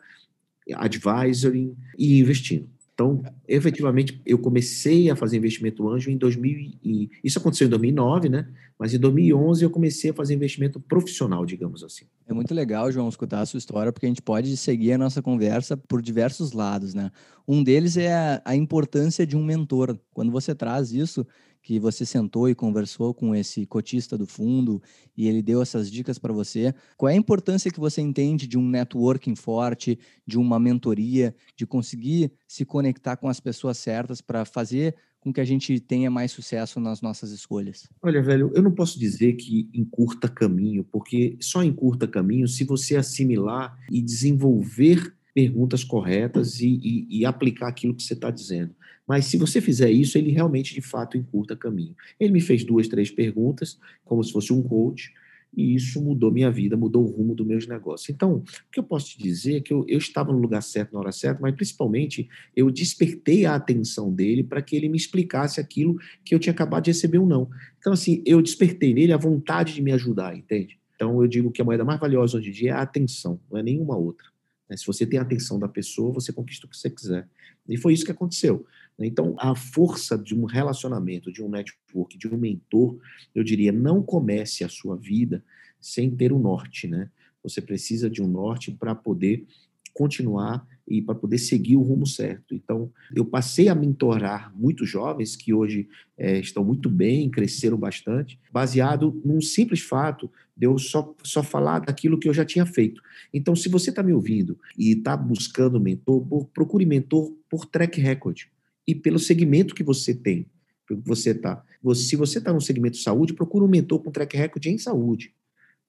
advisory 0.74 1.74
e 1.96 2.18
investindo. 2.20 2.68
Então, 2.98 3.22
efetivamente, 3.46 4.20
eu 4.26 4.36
comecei 4.40 5.08
a 5.08 5.14
fazer 5.14 5.36
investimento 5.36 5.88
anjo 5.88 6.10
em 6.10 6.16
2000 6.16 6.72
e 6.82 7.08
isso 7.22 7.38
aconteceu 7.38 7.68
em 7.68 7.70
2009, 7.70 8.28
né? 8.28 8.48
Mas 8.76 8.92
em 8.92 8.98
2011 8.98 9.62
eu 9.62 9.70
comecei 9.70 10.10
a 10.10 10.14
fazer 10.14 10.34
investimento 10.34 10.80
profissional, 10.80 11.46
digamos 11.46 11.84
assim. 11.84 12.06
É 12.26 12.32
muito 12.32 12.52
legal, 12.52 12.90
João, 12.90 13.08
escutar 13.08 13.40
a 13.40 13.46
sua 13.46 13.58
história, 13.58 13.92
porque 13.92 14.06
a 14.06 14.08
gente 14.08 14.20
pode 14.20 14.56
seguir 14.56 14.94
a 14.94 14.98
nossa 14.98 15.22
conversa 15.22 15.76
por 15.76 16.02
diversos 16.02 16.50
lados, 16.50 16.92
né? 16.92 17.12
Um 17.46 17.62
deles 17.62 17.96
é 17.96 18.42
a 18.44 18.56
importância 18.56 19.24
de 19.24 19.36
um 19.36 19.44
mentor. 19.44 19.96
Quando 20.12 20.32
você 20.32 20.52
traz 20.52 20.92
isso, 20.92 21.24
que 21.68 21.78
você 21.78 22.06
sentou 22.06 22.48
e 22.48 22.54
conversou 22.54 23.12
com 23.12 23.34
esse 23.34 23.66
cotista 23.66 24.16
do 24.16 24.26
fundo 24.26 24.82
e 25.14 25.28
ele 25.28 25.42
deu 25.42 25.60
essas 25.60 25.90
dicas 25.90 26.18
para 26.18 26.32
você. 26.32 26.74
Qual 26.96 27.10
é 27.10 27.12
a 27.12 27.16
importância 27.16 27.70
que 27.70 27.78
você 27.78 28.00
entende 28.00 28.46
de 28.46 28.56
um 28.56 28.66
networking 28.66 29.36
forte, 29.36 29.98
de 30.26 30.38
uma 30.38 30.58
mentoria, 30.58 31.34
de 31.54 31.66
conseguir 31.66 32.32
se 32.46 32.64
conectar 32.64 33.18
com 33.18 33.28
as 33.28 33.38
pessoas 33.38 33.76
certas 33.76 34.22
para 34.22 34.46
fazer 34.46 34.94
com 35.20 35.30
que 35.30 35.42
a 35.42 35.44
gente 35.44 35.78
tenha 35.78 36.10
mais 36.10 36.32
sucesso 36.32 36.80
nas 36.80 37.02
nossas 37.02 37.32
escolhas? 37.32 37.86
Olha, 38.00 38.22
velho, 38.22 38.50
eu 38.54 38.62
não 38.62 38.72
posso 38.72 38.98
dizer 38.98 39.34
que 39.34 39.68
encurta 39.74 40.26
caminho, 40.26 40.82
porque 40.84 41.36
só 41.38 41.62
encurta 41.62 42.08
caminho 42.08 42.48
se 42.48 42.64
você 42.64 42.96
assimilar 42.96 43.78
e 43.90 44.00
desenvolver 44.00 45.14
perguntas 45.34 45.84
corretas 45.84 46.60
e, 46.60 46.80
e, 46.82 47.20
e 47.20 47.26
aplicar 47.26 47.68
aquilo 47.68 47.94
que 47.94 48.02
você 48.02 48.14
está 48.14 48.30
dizendo. 48.30 48.74
Mas 49.08 49.24
se 49.24 49.38
você 49.38 49.58
fizer 49.60 49.90
isso, 49.90 50.18
ele 50.18 50.30
realmente, 50.30 50.74
de 50.74 50.82
fato, 50.82 51.16
encurta 51.16 51.56
caminho. 51.56 51.96
Ele 52.20 52.30
me 52.30 52.40
fez 52.42 52.62
duas, 52.62 52.86
três 52.86 53.10
perguntas, 53.10 53.78
como 54.04 54.22
se 54.22 54.30
fosse 54.30 54.52
um 54.52 54.62
coach, 54.62 55.14
e 55.56 55.74
isso 55.74 56.02
mudou 56.02 56.30
minha 56.30 56.50
vida, 56.50 56.76
mudou 56.76 57.04
o 57.04 57.10
rumo 57.10 57.34
dos 57.34 57.46
meus 57.46 57.66
negócios. 57.66 58.10
Então, 58.10 58.36
o 58.36 58.42
que 58.70 58.78
eu 58.78 58.84
posso 58.84 59.08
te 59.08 59.18
dizer 59.18 59.56
é 59.56 59.60
que 59.60 59.72
eu, 59.72 59.82
eu 59.88 59.96
estava 59.96 60.30
no 60.30 60.38
lugar 60.38 60.62
certo 60.62 60.92
na 60.92 61.00
hora 61.00 61.10
certa, 61.10 61.40
mas 61.40 61.54
principalmente 61.54 62.28
eu 62.54 62.70
despertei 62.70 63.46
a 63.46 63.54
atenção 63.54 64.12
dele 64.12 64.44
para 64.44 64.60
que 64.60 64.76
ele 64.76 64.90
me 64.90 64.98
explicasse 64.98 65.58
aquilo 65.58 65.98
que 66.22 66.34
eu 66.34 66.38
tinha 66.38 66.52
acabado 66.52 66.84
de 66.84 66.90
receber 66.90 67.16
ou 67.16 67.26
não. 67.26 67.48
Então, 67.78 67.94
assim, 67.94 68.22
eu 68.26 68.42
despertei 68.42 68.92
nele 68.92 69.12
a 69.12 69.16
vontade 69.16 69.72
de 69.72 69.80
me 69.80 69.90
ajudar, 69.92 70.36
entende? 70.36 70.78
Então, 70.94 71.22
eu 71.22 71.28
digo 71.28 71.50
que 71.50 71.62
a 71.62 71.64
moeda 71.64 71.84
mais 71.84 71.98
valiosa 71.98 72.36
hoje 72.36 72.50
em 72.50 72.52
dia 72.52 72.70
é 72.70 72.74
a 72.74 72.82
atenção, 72.82 73.40
não 73.50 73.58
é 73.58 73.62
nenhuma 73.62 73.96
outra. 73.96 74.26
Né? 74.68 74.76
Se 74.76 74.86
você 74.86 75.06
tem 75.06 75.18
a 75.18 75.22
atenção 75.22 75.58
da 75.58 75.68
pessoa, 75.68 76.12
você 76.12 76.30
conquista 76.30 76.66
o 76.66 76.68
que 76.68 76.76
você 76.76 76.90
quiser. 76.90 77.26
E 77.68 77.76
foi 77.76 77.94
isso 77.94 78.04
que 78.04 78.12
aconteceu. 78.12 78.66
Então, 79.06 79.36
a 79.38 79.54
força 79.54 80.18
de 80.18 80.34
um 80.34 80.44
relacionamento, 80.44 81.30
de 81.30 81.42
um 81.42 81.48
network, 81.48 82.18
de 82.18 82.26
um 82.26 82.36
mentor, 82.36 82.98
eu 83.34 83.44
diria, 83.44 83.70
não 83.70 84.02
comece 84.02 84.64
a 84.64 84.68
sua 84.68 84.96
vida 84.96 85.44
sem 85.80 86.10
ter 86.10 86.32
o 86.32 86.36
um 86.36 86.40
norte, 86.40 86.88
né? 86.88 87.10
Você 87.42 87.60
precisa 87.60 88.10
de 88.10 88.20
um 88.20 88.26
norte 88.26 88.72
para 88.72 88.94
poder 88.94 89.46
continuar 89.94 90.66
e 90.86 91.00
para 91.00 91.14
poder 91.14 91.38
seguir 91.38 91.76
o 91.76 91.82
rumo 91.82 92.06
certo. 92.06 92.54
Então, 92.54 92.90
eu 93.14 93.24
passei 93.24 93.68
a 93.68 93.74
mentorar 93.74 94.52
muitos 94.56 94.88
jovens 94.88 95.36
que 95.36 95.52
hoje 95.52 95.88
é, 96.16 96.38
estão 96.38 96.64
muito 96.64 96.88
bem, 96.88 97.30
cresceram 97.30 97.76
bastante, 97.76 98.38
baseado 98.50 99.20
num 99.24 99.40
simples 99.40 99.80
fato 99.80 100.30
de 100.56 100.66
eu 100.66 100.76
só, 100.78 101.14
só 101.22 101.42
falar 101.42 101.80
daquilo 101.80 102.18
que 102.18 102.28
eu 102.28 102.34
já 102.34 102.44
tinha 102.44 102.66
feito. 102.66 103.00
Então, 103.32 103.54
se 103.54 103.68
você 103.68 103.90
está 103.90 104.02
me 104.02 104.12
ouvindo 104.12 104.58
e 104.76 104.92
está 104.92 105.16
buscando 105.16 105.80
mentor, 105.80 106.24
procure 106.52 106.84
mentor 106.84 107.32
por 107.48 107.64
track 107.64 108.00
record 108.00 108.42
e 108.88 108.94
pelo 108.94 109.18
segmento 109.18 109.74
que 109.74 109.82
você 109.82 110.14
tem, 110.14 110.46
que 110.88 110.94
você 110.94 111.32
está. 111.32 111.62
Se 111.94 112.16
você 112.16 112.38
está 112.38 112.54
no 112.54 112.60
segmento 112.60 112.96
de 112.96 113.02
saúde, 113.02 113.34
procure 113.34 113.62
um 113.62 113.68
mentor 113.68 114.02
com 114.02 114.10
track 114.10 114.34
record 114.34 114.64
em 114.64 114.78
saúde. 114.78 115.34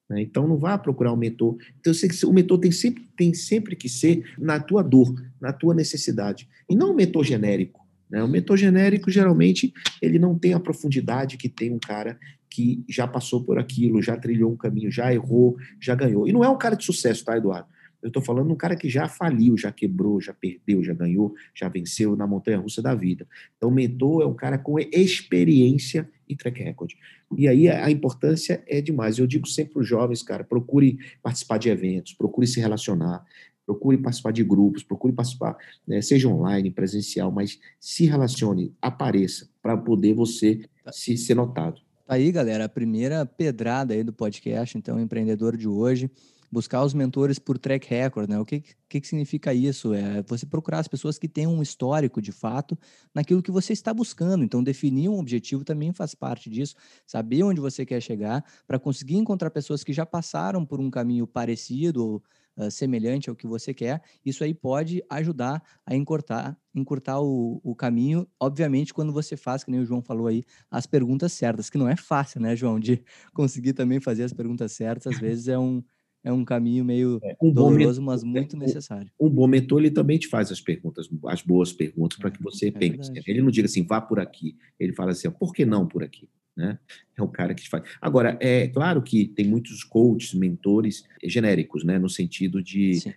Né? 0.09 0.21
Então, 0.21 0.45
não 0.45 0.57
vá 0.57 0.77
procurar 0.77 1.13
um 1.13 1.15
mentor. 1.15 1.55
Então, 1.79 1.93
o 2.29 2.33
mentor 2.33 2.59
tem 2.59 2.73
sempre, 2.73 3.07
tem 3.15 3.33
sempre 3.33 3.77
que 3.77 3.87
ser 3.87 4.35
na 4.37 4.59
tua 4.59 4.83
dor, 4.83 5.15
na 5.39 5.53
tua 5.53 5.73
necessidade. 5.73 6.49
E 6.69 6.75
não 6.75 6.91
um 6.91 6.95
mentor 6.95 7.23
genérico. 7.23 7.87
Né? 8.09 8.21
O 8.21 8.27
mentor 8.27 8.57
genérico, 8.57 9.09
geralmente, 9.09 9.73
ele 10.01 10.19
não 10.19 10.37
tem 10.37 10.53
a 10.53 10.59
profundidade 10.59 11.37
que 11.37 11.47
tem 11.47 11.71
um 11.71 11.79
cara 11.79 12.19
que 12.49 12.83
já 12.89 13.07
passou 13.07 13.45
por 13.45 13.57
aquilo, 13.57 14.01
já 14.01 14.17
trilhou 14.17 14.51
um 14.51 14.57
caminho, 14.57 14.91
já 14.91 15.13
errou, 15.13 15.55
já 15.79 15.95
ganhou. 15.95 16.27
E 16.27 16.33
não 16.33 16.43
é 16.43 16.49
um 16.49 16.57
cara 16.57 16.75
de 16.75 16.83
sucesso, 16.83 17.23
tá, 17.23 17.37
Eduardo? 17.37 17.69
Eu 18.01 18.07
estou 18.07 18.21
falando 18.21 18.47
de 18.47 18.53
um 18.53 18.57
cara 18.57 18.75
que 18.75 18.89
já 18.89 19.07
faliu, 19.07 19.57
já 19.57 19.71
quebrou, 19.71 20.21
já 20.21 20.33
perdeu, 20.33 20.83
já 20.83 20.93
ganhou, 20.93 21.33
já 21.53 21.67
venceu 21.67 22.15
na 22.15 22.25
montanha 22.25 22.57
russa 22.57 22.81
da 22.81 22.95
vida. 22.95 23.27
Então, 23.57 23.69
o 23.69 23.71
mentor 23.71 24.23
é 24.23 24.25
um 24.25 24.33
cara 24.33 24.57
com 24.57 24.79
experiência 24.79 26.09
e 26.27 26.35
track 26.35 26.61
record. 26.63 26.93
E 27.35 27.47
aí 27.47 27.67
a 27.67 27.89
importância 27.91 28.63
é 28.67 28.79
demais. 28.81 29.17
Eu 29.17 29.27
digo 29.27 29.47
sempre 29.47 29.73
para 29.73 29.81
os 29.81 29.87
jovens, 29.87 30.23
cara, 30.23 30.43
procure 30.43 30.97
participar 31.21 31.57
de 31.57 31.69
eventos, 31.69 32.13
procure 32.13 32.47
se 32.47 32.59
relacionar, 32.59 33.25
procure 33.65 33.97
participar 33.97 34.31
de 34.31 34.43
grupos, 34.43 34.83
procure 34.83 35.13
participar, 35.13 35.55
né, 35.87 36.01
seja 36.01 36.27
online, 36.27 36.71
presencial, 36.71 37.31
mas 37.31 37.59
se 37.79 38.05
relacione, 38.05 38.73
apareça, 38.81 39.47
para 39.61 39.77
poder 39.77 40.13
você 40.13 40.61
tá. 40.83 40.91
se 40.91 41.15
ser 41.17 41.35
notado. 41.35 41.81
Tá 42.07 42.15
aí, 42.15 42.31
galera, 42.31 42.65
a 42.65 42.69
primeira 42.69 43.25
pedrada 43.25 43.93
aí 43.93 44.03
do 44.03 44.11
podcast, 44.11 44.75
então, 44.75 44.99
empreendedor 44.99 45.55
de 45.55 45.67
hoje 45.67 46.09
buscar 46.51 46.83
os 46.83 46.93
mentores 46.93 47.37
por 47.39 47.57
track 47.57 47.87
record, 47.89 48.29
né? 48.29 48.39
O 48.39 48.45
que, 48.45 48.63
que, 48.87 49.01
que 49.01 49.07
significa 49.07 49.53
isso? 49.53 49.93
É 49.93 50.23
você 50.23 50.45
procurar 50.45 50.79
as 50.79 50.87
pessoas 50.87 51.17
que 51.17 51.27
têm 51.27 51.47
um 51.47 51.61
histórico 51.61 52.21
de 52.21 52.31
fato 52.31 52.77
naquilo 53.13 53.43
que 53.43 53.51
você 53.51 53.73
está 53.73 53.93
buscando. 53.93 54.43
Então, 54.43 54.63
definir 54.63 55.09
um 55.09 55.19
objetivo 55.19 55.63
também 55.63 55.93
faz 55.93 56.15
parte 56.15 56.49
disso. 56.49 56.75
Saber 57.05 57.43
onde 57.43 57.61
você 57.61 57.85
quer 57.85 58.01
chegar 58.01 58.43
para 58.67 58.79
conseguir 58.79 59.15
encontrar 59.15 59.49
pessoas 59.51 59.83
que 59.83 59.93
já 59.93 60.05
passaram 60.05 60.65
por 60.65 60.79
um 60.79 60.89
caminho 60.89 61.27
parecido 61.27 62.05
ou 62.05 62.23
uh, 62.59 62.69
semelhante 62.69 63.29
ao 63.29 63.35
que 63.35 63.47
você 63.47 63.73
quer. 63.73 64.01
Isso 64.25 64.43
aí 64.43 64.53
pode 64.53 65.03
ajudar 65.09 65.63
a 65.85 65.95
encurtar, 65.95 66.57
encurtar 66.75 67.19
o, 67.21 67.61
o 67.63 67.75
caminho. 67.75 68.27
Obviamente, 68.39 68.93
quando 68.93 69.13
você 69.13 69.37
faz, 69.37 69.63
que 69.63 69.71
nem 69.71 69.79
o 69.79 69.85
João 69.85 70.01
falou 70.01 70.27
aí, 70.27 70.43
as 70.69 70.85
perguntas 70.85 71.31
certas, 71.31 71.69
que 71.69 71.77
não 71.77 71.87
é 71.87 71.95
fácil, 71.95 72.41
né, 72.41 72.55
João, 72.55 72.79
de 72.79 73.03
conseguir 73.33 73.73
também 73.73 73.99
fazer 73.99 74.23
as 74.23 74.33
perguntas 74.33 74.71
certas. 74.73 75.07
Às 75.13 75.19
vezes 75.19 75.47
é 75.47 75.57
um 75.57 75.83
é 76.23 76.31
um 76.31 76.43
caminho 76.43 76.83
meio 76.83 77.19
é, 77.23 77.35
um 77.41 77.51
doloroso, 77.51 78.01
mas 78.01 78.23
muito 78.23 78.57
necessário. 78.57 79.09
Um, 79.19 79.27
um, 79.27 79.29
bom 79.29 79.47
mentor, 79.47 79.79
ele 79.79 79.91
também 79.91 80.17
te 80.17 80.27
faz 80.27 80.51
as 80.51 80.59
perguntas, 80.59 81.09
as 81.27 81.41
boas 81.41 81.71
perguntas, 81.71 82.17
para 82.17 82.31
que 82.31 82.41
você 82.41 82.67
é 82.67 82.71
pense. 82.71 83.11
Verdade. 83.11 83.23
Ele 83.25 83.41
não 83.41 83.51
diga 83.51 83.67
assim, 83.67 83.85
vá 83.85 84.01
por 84.01 84.19
aqui. 84.19 84.57
Ele 84.79 84.93
fala 84.93 85.11
assim, 85.11 85.29
por 85.31 85.53
que 85.53 85.65
não 85.65 85.87
por 85.87 86.03
aqui? 86.03 86.27
Né? 86.55 86.77
É 87.17 87.21
o 87.21 87.27
cara 87.27 87.53
que 87.53 87.63
te 87.63 87.69
faz. 87.69 87.83
Agora, 88.01 88.37
é 88.41 88.67
claro 88.67 89.01
que 89.01 89.27
tem 89.27 89.47
muitos 89.47 89.83
coaches, 89.83 90.33
mentores 90.33 91.05
genéricos, 91.23 91.85
né? 91.85 91.97
No 91.97 92.09
sentido 92.09 92.61
de. 92.61 92.95
Sim. 92.95 93.13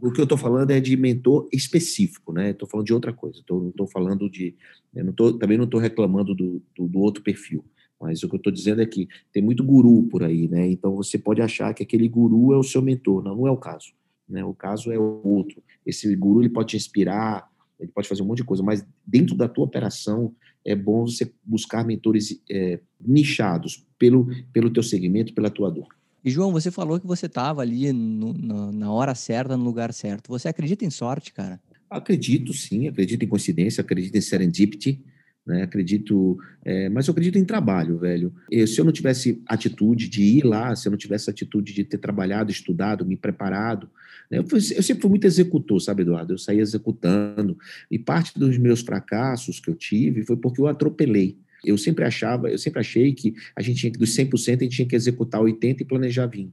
O 0.00 0.12
que 0.12 0.20
eu 0.20 0.24
estou 0.24 0.38
falando 0.38 0.70
é 0.70 0.78
de 0.78 0.96
mentor 0.96 1.48
específico, 1.52 2.32
né? 2.32 2.50
Estou 2.50 2.68
falando 2.68 2.86
de 2.86 2.92
outra 2.92 3.12
coisa. 3.12 3.42
Tô, 3.46 3.60
não 3.60 3.70
estou 3.70 3.86
falando 3.86 4.30
de. 4.30 4.54
Não 4.94 5.12
tô, 5.12 5.32
também 5.32 5.56
não 5.56 5.64
estou 5.64 5.80
reclamando 5.80 6.34
do, 6.34 6.62
do, 6.76 6.86
do 6.86 7.00
outro 7.00 7.22
perfil. 7.22 7.64
Mas 8.02 8.24
o 8.24 8.28
que 8.28 8.34
eu 8.34 8.38
estou 8.38 8.52
dizendo 8.52 8.82
é 8.82 8.86
que 8.86 9.08
tem 9.32 9.40
muito 9.40 9.62
guru 9.62 10.02
por 10.10 10.24
aí, 10.24 10.48
né? 10.48 10.68
Então 10.68 10.96
você 10.96 11.16
pode 11.16 11.40
achar 11.40 11.72
que 11.72 11.84
aquele 11.84 12.08
guru 12.08 12.52
é 12.52 12.56
o 12.58 12.64
seu 12.64 12.82
mentor. 12.82 13.22
Não, 13.22 13.36
não 13.36 13.46
é 13.46 13.50
o 13.50 13.56
caso. 13.56 13.92
Né? 14.28 14.44
O 14.44 14.52
caso 14.52 14.90
é 14.90 14.98
o 14.98 15.20
outro. 15.24 15.62
Esse 15.86 16.14
guru 16.16 16.42
ele 16.42 16.48
pode 16.48 16.70
te 16.70 16.76
inspirar, 16.76 17.48
ele 17.78 17.92
pode 17.92 18.08
fazer 18.08 18.22
um 18.22 18.26
monte 18.26 18.38
de 18.38 18.44
coisa, 18.44 18.62
mas 18.62 18.84
dentro 19.06 19.36
da 19.36 19.48
tua 19.48 19.64
operação 19.64 20.34
é 20.64 20.74
bom 20.74 21.06
você 21.06 21.32
buscar 21.44 21.84
mentores 21.84 22.40
é, 22.50 22.80
nichados 23.00 23.86
pelo, 23.98 24.28
pelo 24.52 24.70
teu 24.70 24.82
segmento, 24.82 25.32
pela 25.32 25.50
tua 25.50 25.70
dor. 25.70 25.88
E 26.24 26.30
João, 26.30 26.52
você 26.52 26.70
falou 26.70 26.98
que 26.98 27.06
você 27.06 27.26
estava 27.26 27.62
ali 27.62 27.92
no, 27.92 28.32
na, 28.32 28.72
na 28.72 28.92
hora 28.92 29.14
certa, 29.14 29.56
no 29.56 29.64
lugar 29.64 29.92
certo. 29.92 30.28
Você 30.28 30.48
acredita 30.48 30.84
em 30.84 30.90
sorte, 30.90 31.32
cara? 31.32 31.60
Acredito, 31.90 32.52
sim. 32.52 32.88
Acredito 32.88 33.24
em 33.24 33.28
coincidência, 33.28 33.80
acredito 33.80 34.16
em 34.16 34.20
serendipity. 34.20 35.00
Né? 35.46 35.62
Acredito, 35.62 36.38
é, 36.64 36.88
mas 36.88 37.06
eu 37.06 37.12
acredito 37.12 37.36
em 37.36 37.44
trabalho, 37.44 37.98
velho. 37.98 38.32
Se 38.66 38.80
eu 38.80 38.84
não 38.84 38.92
tivesse 38.92 39.42
atitude 39.46 40.08
de 40.08 40.22
ir 40.22 40.44
lá, 40.44 40.74
se 40.76 40.86
eu 40.86 40.90
não 40.90 40.98
tivesse 40.98 41.28
atitude 41.28 41.72
de 41.72 41.84
ter 41.84 41.98
trabalhado, 41.98 42.50
estudado, 42.50 43.04
me 43.04 43.16
preparado, 43.16 43.90
né? 44.30 44.38
eu, 44.38 44.48
fui, 44.48 44.58
eu, 44.58 44.82
sempre 44.82 45.02
fui 45.02 45.10
muito 45.10 45.26
executor, 45.26 45.80
sabe, 45.80 46.02
Eduardo? 46.02 46.32
Eu 46.32 46.38
saí 46.38 46.60
executando. 46.60 47.58
E 47.90 47.98
parte 47.98 48.38
dos 48.38 48.56
meus 48.56 48.80
fracassos 48.80 49.58
que 49.58 49.68
eu 49.68 49.74
tive 49.74 50.24
foi 50.24 50.36
porque 50.36 50.60
eu 50.60 50.68
atropelei. 50.68 51.36
Eu 51.64 51.78
sempre 51.78 52.04
achava, 52.04 52.48
eu 52.48 52.58
sempre 52.58 52.80
achei 52.80 53.12
que 53.12 53.34
a 53.54 53.62
gente 53.62 53.78
tinha 53.78 53.92
que, 53.92 53.98
dos 53.98 54.16
100%, 54.16 54.60
a 54.60 54.62
gente 54.64 54.76
tinha 54.76 54.88
que 54.88 54.96
executar 54.96 55.40
80% 55.40 55.80
e 55.80 55.84
planejar 55.84 56.28
20%. 56.28 56.52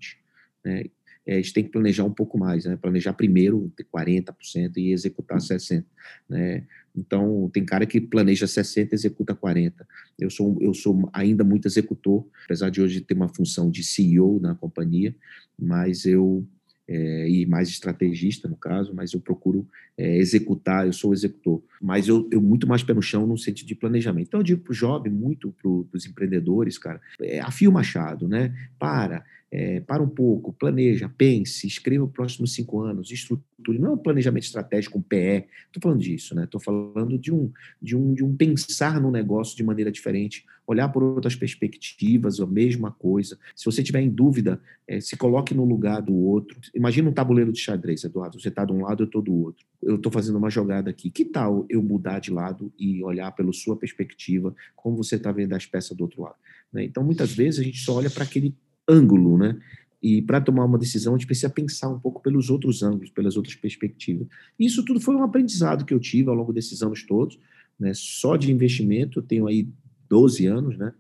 Né? 0.64 0.84
É, 1.26 1.34
a 1.34 1.38
gente 1.38 1.54
tem 1.54 1.64
que 1.64 1.70
planejar 1.70 2.04
um 2.06 2.14
pouco 2.14 2.38
mais, 2.38 2.66
né? 2.66 2.76
Planejar 2.76 3.14
primeiro 3.14 3.72
40% 3.94 4.78
e 4.78 4.92
executar 4.92 5.38
60%. 5.38 5.84
Né? 6.28 6.66
Então, 7.00 7.50
tem 7.54 7.66
cara 7.66 7.86
que 7.86 8.02
planeja 8.02 8.46
60 8.46 8.94
executa 8.94 9.34
40. 9.34 9.88
Eu 10.20 10.30
sou, 10.30 10.58
eu 10.60 10.74
sou 10.74 11.10
ainda 11.14 11.44
muito 11.44 11.68
executor, 11.68 12.26
apesar 12.46 12.70
de 12.70 12.82
hoje 12.82 13.02
ter 13.02 13.14
uma 13.14 13.30
função 13.30 13.72
de 13.72 13.84
CEO 13.84 14.40
na 14.40 14.54
companhia, 14.54 15.16
mas 15.58 16.06
eu 16.06 16.46
é, 16.90 17.30
e 17.30 17.46
mais 17.46 17.70
estrategista 17.70 18.48
no 18.48 18.58
caso, 18.58 18.96
mas 18.96 19.14
eu 19.14 19.22
procuro 19.22 19.68
é, 19.96 20.18
executar, 20.18 20.88
eu 20.88 20.94
sou 20.94 21.14
executor, 21.14 21.62
mas 21.80 22.08
eu, 22.08 22.28
eu 22.32 22.42
muito 22.42 22.68
mais 22.68 22.82
pé 22.82 22.96
no 22.96 23.02
chão 23.02 23.28
no 23.28 23.38
sentido 23.38 23.68
de 23.68 23.76
planejamento. 23.76 24.28
Então 24.28 24.40
eu 24.40 24.44
digo 24.44 24.64
para 24.64 24.72
o 24.72 24.74
jovem, 24.74 25.12
muito 25.12 25.54
para 25.62 25.70
os 25.70 26.08
empreendedores, 26.08 26.80
cara, 26.80 27.00
é, 27.22 27.40
afia 27.42 27.70
machado, 27.70 28.28
né? 28.28 28.56
Para, 28.80 29.24
é, 29.52 29.80
para 29.80 30.04
um 30.04 30.08
pouco, 30.08 30.54
planeja, 30.54 31.10
pense, 31.18 31.66
escreva 31.66 32.06
os 32.06 32.12
próximos 32.12 32.54
cinco 32.54 32.82
anos, 32.82 33.12
estruture. 33.12 33.80
Não 33.80 33.90
é 33.90 33.94
um 33.94 33.98
planejamento 33.98 34.44
estratégico, 34.44 35.00
um 35.00 35.02
PE. 35.02 35.46
Estou 35.66 35.82
falando 35.82 36.00
disso, 36.00 36.36
né? 36.36 36.44
Estou 36.44 36.62
falando 36.62 37.18
de 37.18 37.34
um, 37.34 37.52
de, 37.82 37.96
um, 37.96 38.14
de 38.14 38.24
um 38.24 38.36
pensar 38.36 39.02
no 39.02 39.10
negócio 39.10 39.58
de 39.58 39.64
maneira 39.64 39.92
diferente, 39.92 40.46
olhar 40.68 40.88
por 40.90 41.02
outras 41.02 41.36
perspectivas, 41.36 42.40
a 42.40 42.46
mesma 42.46 42.92
coisa. 42.92 43.40
Se 43.56 43.66
você 43.66 43.82
tiver 43.82 44.02
em 44.02 44.10
dúvida, 44.10 44.62
é, 44.88 45.02
se 45.02 45.18
coloque 45.18 45.54
no 45.54 45.66
lugar 45.66 46.02
do 46.02 46.14
outro. 46.14 46.60
Imagina 46.76 47.10
um 47.10 47.14
tabuleiro 47.14 47.52
de 47.52 47.60
xadrez, 47.60 48.04
Eduardo. 48.04 48.40
Você 48.40 48.50
está 48.50 48.64
de 48.64 48.72
um 48.72 48.84
lado, 48.84 49.04
eu 49.04 49.08
estou 49.08 49.22
do 49.22 49.34
outro. 49.34 49.66
Eu 49.82 49.96
estou 49.96 50.12
fazendo 50.12 50.38
uma 50.38 50.50
jogada 50.50 50.92
aqui. 50.92 51.10
Que 51.10 51.26
tal 51.26 51.66
eu 51.70 51.82
mudar 51.82 52.20
de 52.20 52.32
lado 52.32 52.72
e 52.78 53.04
olhar 53.04 53.32
pela 53.32 53.52
sua 53.52 53.76
perspectiva, 53.76 54.56
como 54.76 54.96
você 54.96 55.16
está 55.16 55.32
vendo 55.32 55.54
as 55.54 55.66
peças 55.66 55.98
do 55.98 56.02
outro 56.02 56.22
lado? 56.22 56.36
Né? 56.72 56.84
Então, 56.84 57.04
muitas 57.04 57.34
vezes, 57.34 57.60
a 57.60 57.64
gente 57.64 57.80
só 57.80 57.96
olha 57.96 58.10
para 58.10 58.24
aquele 58.24 58.54
ângulo, 58.90 59.38
né? 59.38 59.58
E 60.02 60.22
para 60.22 60.40
tomar 60.40 60.66
uma 60.66 60.78
decisão, 60.78 61.14
a 61.14 61.18
gente 61.18 61.28
precisa 61.28 61.50
pensar 61.50 61.90
um 61.90 62.00
pouco 62.00 62.22
pelos 62.22 62.50
outros 62.50 62.82
ângulos, 62.82 63.10
pelas 63.10 63.36
outras 63.36 63.56
perspectivas. 63.56 64.28
Isso 64.58 64.84
tudo 64.84 65.00
foi 65.00 65.16
um 65.16 65.24
aprendizado 65.24 65.84
que 65.84 65.94
eu 65.94 66.00
tive 66.00 66.30
ao 66.30 66.36
longo 66.36 66.54
desses 66.54 66.82
anos 66.82 67.04
todos, 67.04 67.38
né? 67.78 67.92
Só 67.94 68.36
de 68.36 68.52
investimento, 68.52 69.20
eu 69.20 69.24
tenho 69.24 69.48
aí 69.48 69.68
12 70.10 70.46
anos, 70.46 70.78
né? 70.78 70.94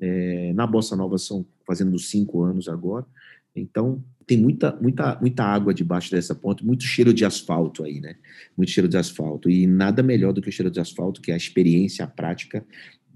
É, 0.00 0.52
na 0.54 0.66
Bossa 0.66 0.96
Nova 0.96 1.18
são 1.18 1.46
fazendo 1.66 1.98
cinco 1.98 2.42
anos 2.42 2.68
agora. 2.68 3.06
Então, 3.54 4.02
tem 4.26 4.38
muita, 4.38 4.76
muita, 4.80 5.18
muita 5.20 5.44
água 5.44 5.72
debaixo 5.74 6.10
dessa 6.10 6.34
ponte, 6.34 6.64
muito 6.64 6.84
cheiro 6.84 7.12
de 7.12 7.24
asfalto 7.24 7.84
aí, 7.84 8.00
né? 8.00 8.16
Muito 8.56 8.70
cheiro 8.70 8.88
de 8.88 8.96
asfalto. 8.96 9.50
E 9.50 9.66
nada 9.66 10.02
melhor 10.02 10.32
do 10.32 10.40
que 10.40 10.48
o 10.48 10.52
cheiro 10.52 10.70
de 10.70 10.78
asfalto, 10.78 11.20
que 11.20 11.30
é 11.30 11.34
a 11.34 11.36
experiência, 11.36 12.04
a 12.04 12.08
prática 12.08 12.64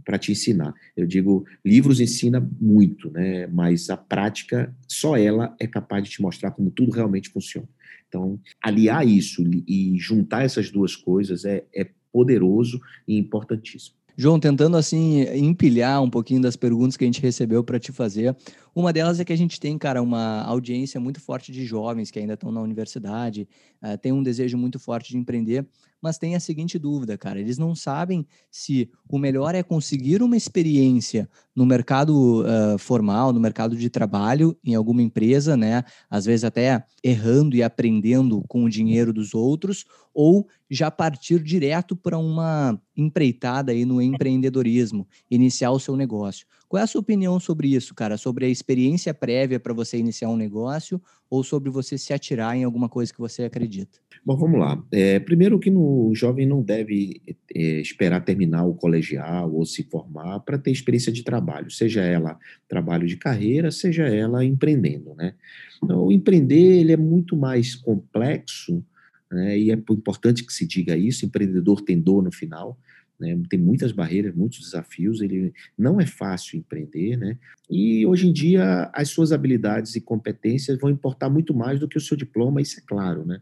para 0.04 0.18
te 0.18 0.32
ensinar. 0.32 0.74
Eu 0.96 1.06
digo, 1.06 1.44
livros 1.64 2.00
ensina 2.00 2.46
muito, 2.60 3.10
né? 3.10 3.46
Mas 3.46 3.90
a 3.90 3.96
prática, 3.96 4.74
só 4.88 5.16
ela 5.16 5.54
é 5.58 5.66
capaz 5.66 6.04
de 6.04 6.10
te 6.10 6.22
mostrar 6.22 6.50
como 6.50 6.70
tudo 6.70 6.92
realmente 6.92 7.30
funciona. 7.30 7.68
Então, 8.08 8.38
aliar 8.62 9.06
isso 9.06 9.42
e 9.66 9.96
juntar 9.98 10.44
essas 10.44 10.70
duas 10.70 10.94
coisas 10.94 11.44
é, 11.44 11.64
é 11.74 11.88
poderoso 12.12 12.80
e 13.08 13.16
importantíssimo. 13.16 13.96
João, 14.16 14.38
tentando 14.38 14.76
assim 14.76 15.22
empilhar 15.34 16.02
um 16.02 16.10
pouquinho 16.10 16.42
das 16.42 16.54
perguntas 16.54 16.96
que 16.96 17.04
a 17.04 17.06
gente 17.06 17.22
recebeu 17.22 17.64
para 17.64 17.78
te 17.78 17.90
fazer. 17.90 18.36
Uma 18.74 18.92
delas 18.92 19.18
é 19.18 19.24
que 19.24 19.32
a 19.32 19.36
gente 19.36 19.58
tem, 19.58 19.78
cara, 19.78 20.02
uma 20.02 20.42
audiência 20.42 21.00
muito 21.00 21.20
forte 21.20 21.50
de 21.50 21.64
jovens 21.64 22.10
que 22.10 22.18
ainda 22.18 22.34
estão 22.34 22.52
na 22.52 22.60
universidade, 22.60 23.48
uh, 23.82 23.96
tem 23.96 24.12
um 24.12 24.22
desejo 24.22 24.58
muito 24.58 24.78
forte 24.78 25.10
de 25.10 25.16
empreender, 25.16 25.66
mas 26.02 26.18
tem 26.18 26.34
a 26.34 26.40
seguinte 26.40 26.78
dúvida, 26.78 27.16
cara. 27.16 27.40
Eles 27.40 27.56
não 27.56 27.74
sabem 27.76 28.26
se 28.50 28.90
o 29.08 29.18
melhor 29.18 29.54
é 29.54 29.62
conseguir 29.62 30.20
uma 30.22 30.36
experiência 30.36 31.30
no 31.54 31.64
mercado 31.64 32.42
uh, 32.42 32.76
formal, 32.78 33.32
no 33.32 33.38
mercado 33.38 33.76
de 33.76 33.88
trabalho, 33.88 34.56
em 34.64 34.74
alguma 34.74 35.00
empresa, 35.00 35.56
né? 35.56 35.84
Às 36.10 36.24
vezes 36.24 36.42
até 36.42 36.84
errando 37.04 37.54
e 37.54 37.62
aprendendo 37.62 38.42
com 38.48 38.64
o 38.64 38.68
dinheiro 38.68 39.12
dos 39.12 39.32
outros, 39.32 39.84
ou 40.12 40.48
já 40.68 40.90
partir 40.90 41.40
direto 41.42 41.94
para 41.94 42.18
uma 42.18 42.80
empreitada 42.96 43.72
aí 43.72 43.84
no 43.84 44.02
empreendedorismo, 44.02 45.06
iniciar 45.30 45.70
o 45.70 45.78
seu 45.78 45.96
negócio. 45.96 46.46
Qual 46.72 46.80
é 46.80 46.84
a 46.84 46.86
sua 46.86 47.02
opinião 47.02 47.38
sobre 47.38 47.68
isso, 47.68 47.94
cara? 47.94 48.16
Sobre 48.16 48.46
a 48.46 48.48
experiência 48.48 49.12
prévia 49.12 49.60
para 49.60 49.74
você 49.74 49.98
iniciar 49.98 50.30
um 50.30 50.38
negócio 50.38 50.98
ou 51.28 51.44
sobre 51.44 51.68
você 51.68 51.98
se 51.98 52.14
atirar 52.14 52.56
em 52.56 52.64
alguma 52.64 52.88
coisa 52.88 53.12
que 53.12 53.18
você 53.18 53.42
acredita? 53.42 53.98
Bom, 54.24 54.38
vamos 54.38 54.58
lá. 54.58 54.82
É, 54.90 55.20
primeiro 55.20 55.58
que 55.58 55.70
no, 55.70 56.08
o 56.08 56.14
jovem 56.14 56.46
não 56.46 56.62
deve 56.62 57.20
é, 57.54 57.78
esperar 57.78 58.24
terminar 58.24 58.64
o 58.64 58.72
colegial 58.72 59.52
ou 59.52 59.66
se 59.66 59.82
formar 59.82 60.40
para 60.40 60.56
ter 60.56 60.70
experiência 60.70 61.12
de 61.12 61.22
trabalho, 61.22 61.70
seja 61.70 62.00
ela 62.00 62.38
trabalho 62.66 63.06
de 63.06 63.18
carreira, 63.18 63.70
seja 63.70 64.04
ela 64.04 64.42
empreendendo, 64.42 65.14
né? 65.14 65.34
Então, 65.84 66.06
o 66.06 66.10
empreender 66.10 66.80
ele 66.80 66.92
é 66.92 66.96
muito 66.96 67.36
mais 67.36 67.74
complexo, 67.74 68.82
né? 69.30 69.58
E 69.58 69.70
é 69.70 69.74
importante 69.74 70.42
que 70.42 70.52
se 70.54 70.66
diga 70.66 70.96
isso. 70.96 71.26
Empreendedor 71.26 71.82
tem 71.82 72.00
dor 72.00 72.22
no 72.22 72.32
final 72.32 72.78
né? 73.22 73.40
tem 73.48 73.58
muitas 73.58 73.92
barreiras, 73.92 74.34
muitos 74.34 74.58
desafios, 74.58 75.20
ele 75.22 75.54
não 75.78 76.00
é 76.00 76.06
fácil 76.06 76.58
empreender, 76.58 77.16
né? 77.16 77.38
E 77.70 78.04
hoje 78.04 78.28
em 78.28 78.32
dia 78.32 78.90
as 78.92 79.08
suas 79.08 79.32
habilidades 79.32 79.94
e 79.94 80.00
competências 80.00 80.78
vão 80.78 80.90
importar 80.90 81.30
muito 81.30 81.54
mais 81.54 81.78
do 81.78 81.88
que 81.88 81.96
o 81.96 82.00
seu 82.00 82.16
diploma, 82.16 82.60
isso 82.60 82.80
é 82.80 82.82
claro, 82.84 83.24
né? 83.24 83.40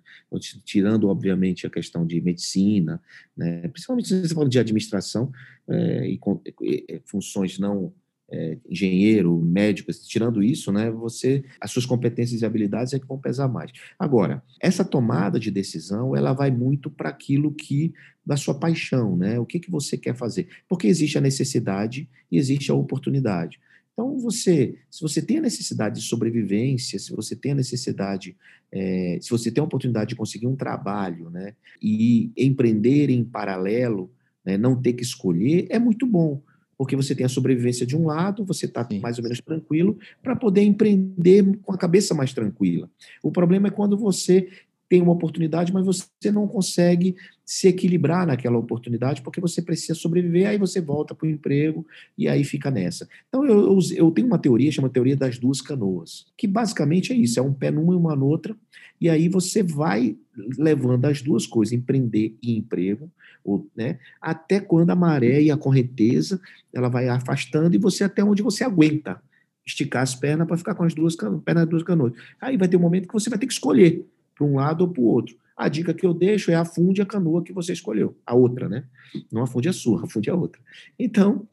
Tirando, 0.64 1.08
obviamente, 1.08 1.66
a 1.66 1.70
questão 1.70 2.06
de 2.06 2.20
medicina, 2.20 3.00
né? 3.36 3.66
principalmente 3.68 4.08
se 4.08 4.28
você 4.28 4.34
fala 4.34 4.48
de 4.48 4.58
administração 4.58 5.32
é, 5.66 6.06
e, 6.08 6.20
e 6.62 7.00
funções 7.06 7.58
não 7.58 7.92
é, 8.30 8.56
engenheiro, 8.68 9.36
médico, 9.40 9.90
tirando 10.06 10.42
isso, 10.42 10.70
né, 10.72 10.90
você, 10.90 11.44
as 11.60 11.70
suas 11.70 11.84
competências 11.84 12.40
e 12.40 12.46
habilidades 12.46 12.92
é 12.92 12.98
que 12.98 13.06
vão 13.06 13.18
pesar 13.18 13.48
mais. 13.48 13.72
Agora, 13.98 14.42
essa 14.60 14.84
tomada 14.84 15.38
de 15.38 15.50
decisão, 15.50 16.14
ela 16.16 16.32
vai 16.32 16.50
muito 16.50 16.90
para 16.90 17.08
aquilo 17.08 17.52
que 17.52 17.92
da 18.24 18.36
sua 18.36 18.54
paixão, 18.54 19.16
né? 19.16 19.40
O 19.40 19.46
que 19.46 19.58
que 19.58 19.70
você 19.70 19.96
quer 19.96 20.14
fazer? 20.14 20.46
Porque 20.68 20.86
existe 20.86 21.18
a 21.18 21.20
necessidade 21.20 22.08
e 22.30 22.38
existe 22.38 22.70
a 22.70 22.74
oportunidade. 22.74 23.58
Então, 23.92 24.18
você, 24.18 24.76
se 24.88 25.02
você 25.02 25.20
tem 25.20 25.38
a 25.38 25.42
necessidade 25.42 26.00
de 26.00 26.06
sobrevivência, 26.06 26.98
se 26.98 27.10
você 27.10 27.34
tem 27.34 27.52
a 27.52 27.56
necessidade, 27.56 28.36
é, 28.72 29.18
se 29.20 29.30
você 29.30 29.50
tem 29.50 29.60
a 29.60 29.64
oportunidade 29.64 30.10
de 30.10 30.16
conseguir 30.16 30.46
um 30.46 30.54
trabalho, 30.54 31.28
né, 31.28 31.54
e 31.82 32.30
empreender 32.36 33.10
em 33.10 33.24
paralelo, 33.24 34.10
né, 34.44 34.56
não 34.56 34.80
ter 34.80 34.92
que 34.92 35.02
escolher, 35.02 35.66
é 35.68 35.78
muito 35.78 36.06
bom 36.06 36.40
porque 36.80 36.96
você 36.96 37.14
tem 37.14 37.26
a 37.26 37.28
sobrevivência 37.28 37.84
de 37.84 37.94
um 37.94 38.06
lado, 38.06 38.42
você 38.42 38.64
está 38.64 38.88
mais 39.02 39.18
ou 39.18 39.22
menos 39.22 39.38
tranquilo, 39.42 39.98
para 40.22 40.34
poder 40.34 40.62
empreender 40.62 41.58
com 41.60 41.74
a 41.74 41.76
cabeça 41.76 42.14
mais 42.14 42.32
tranquila. 42.32 42.88
O 43.22 43.30
problema 43.30 43.68
é 43.68 43.70
quando 43.70 43.98
você 43.98 44.48
tem 44.88 45.02
uma 45.02 45.12
oportunidade, 45.12 45.74
mas 45.74 45.84
você 45.84 46.30
não 46.32 46.48
consegue 46.48 47.14
se 47.44 47.68
equilibrar 47.68 48.26
naquela 48.26 48.56
oportunidade, 48.56 49.20
porque 49.20 49.42
você 49.42 49.60
precisa 49.60 49.94
sobreviver, 49.94 50.48
aí 50.48 50.56
você 50.56 50.80
volta 50.80 51.14
para 51.14 51.26
o 51.26 51.30
emprego 51.30 51.86
e 52.16 52.26
aí 52.26 52.44
fica 52.44 52.70
nessa. 52.70 53.06
Então, 53.28 53.44
eu, 53.44 53.60
eu, 53.60 53.78
eu 53.96 54.10
tenho 54.10 54.26
uma 54.26 54.38
teoria, 54.38 54.72
chama 54.72 54.88
teoria 54.88 55.14
das 55.14 55.38
duas 55.38 55.60
canoas, 55.60 56.28
que 56.34 56.46
basicamente 56.46 57.12
é 57.12 57.14
isso, 57.14 57.38
é 57.38 57.42
um 57.42 57.52
pé 57.52 57.70
numa 57.70 57.92
e 57.92 57.96
uma 57.96 58.16
noutra, 58.16 58.56
e 58.98 59.10
aí 59.10 59.28
você 59.28 59.62
vai 59.62 60.16
levando 60.58 61.04
as 61.04 61.20
duas 61.20 61.46
coisas, 61.46 61.74
empreender 61.74 62.34
e 62.42 62.56
emprego, 62.56 63.10
ou, 63.44 63.66
né, 63.76 63.98
até 64.20 64.60
quando 64.60 64.90
a 64.90 64.96
maré 64.96 65.42
e 65.42 65.50
a 65.50 65.56
correnteza, 65.56 66.40
ela 66.72 66.88
vai 66.88 67.08
afastando 67.08 67.74
e 67.74 67.78
você 67.78 68.04
até 68.04 68.22
onde 68.22 68.42
você 68.42 68.64
aguenta 68.64 69.20
esticar 69.66 70.02
as 70.02 70.14
pernas 70.14 70.46
para 70.46 70.56
ficar 70.56 70.74
com 70.74 70.84
as 70.84 70.94
duas 70.94 71.16
pernas 71.16 71.68
duas 71.68 71.82
canoas. 71.82 72.12
Aí 72.40 72.56
vai 72.56 72.68
ter 72.68 72.76
um 72.76 72.80
momento 72.80 73.06
que 73.06 73.14
você 73.14 73.30
vai 73.30 73.38
ter 73.38 73.46
que 73.46 73.52
escolher 73.52 74.04
para 74.34 74.46
um 74.46 74.56
lado 74.56 74.82
ou 74.82 74.88
para 74.88 75.02
o 75.02 75.04
outro. 75.04 75.36
A 75.56 75.68
dica 75.68 75.92
que 75.92 76.06
eu 76.06 76.14
deixo 76.14 76.50
é 76.50 76.54
afunde 76.54 77.02
a 77.02 77.06
canoa 77.06 77.42
que 77.42 77.52
você 77.52 77.72
escolheu, 77.72 78.16
a 78.24 78.34
outra, 78.34 78.68
né? 78.68 78.84
Não 79.30 79.42
afunde 79.42 79.68
a 79.68 79.72
sua, 79.72 80.04
afunde 80.04 80.30
a 80.30 80.34
outra. 80.34 80.60
Então, 80.98 81.46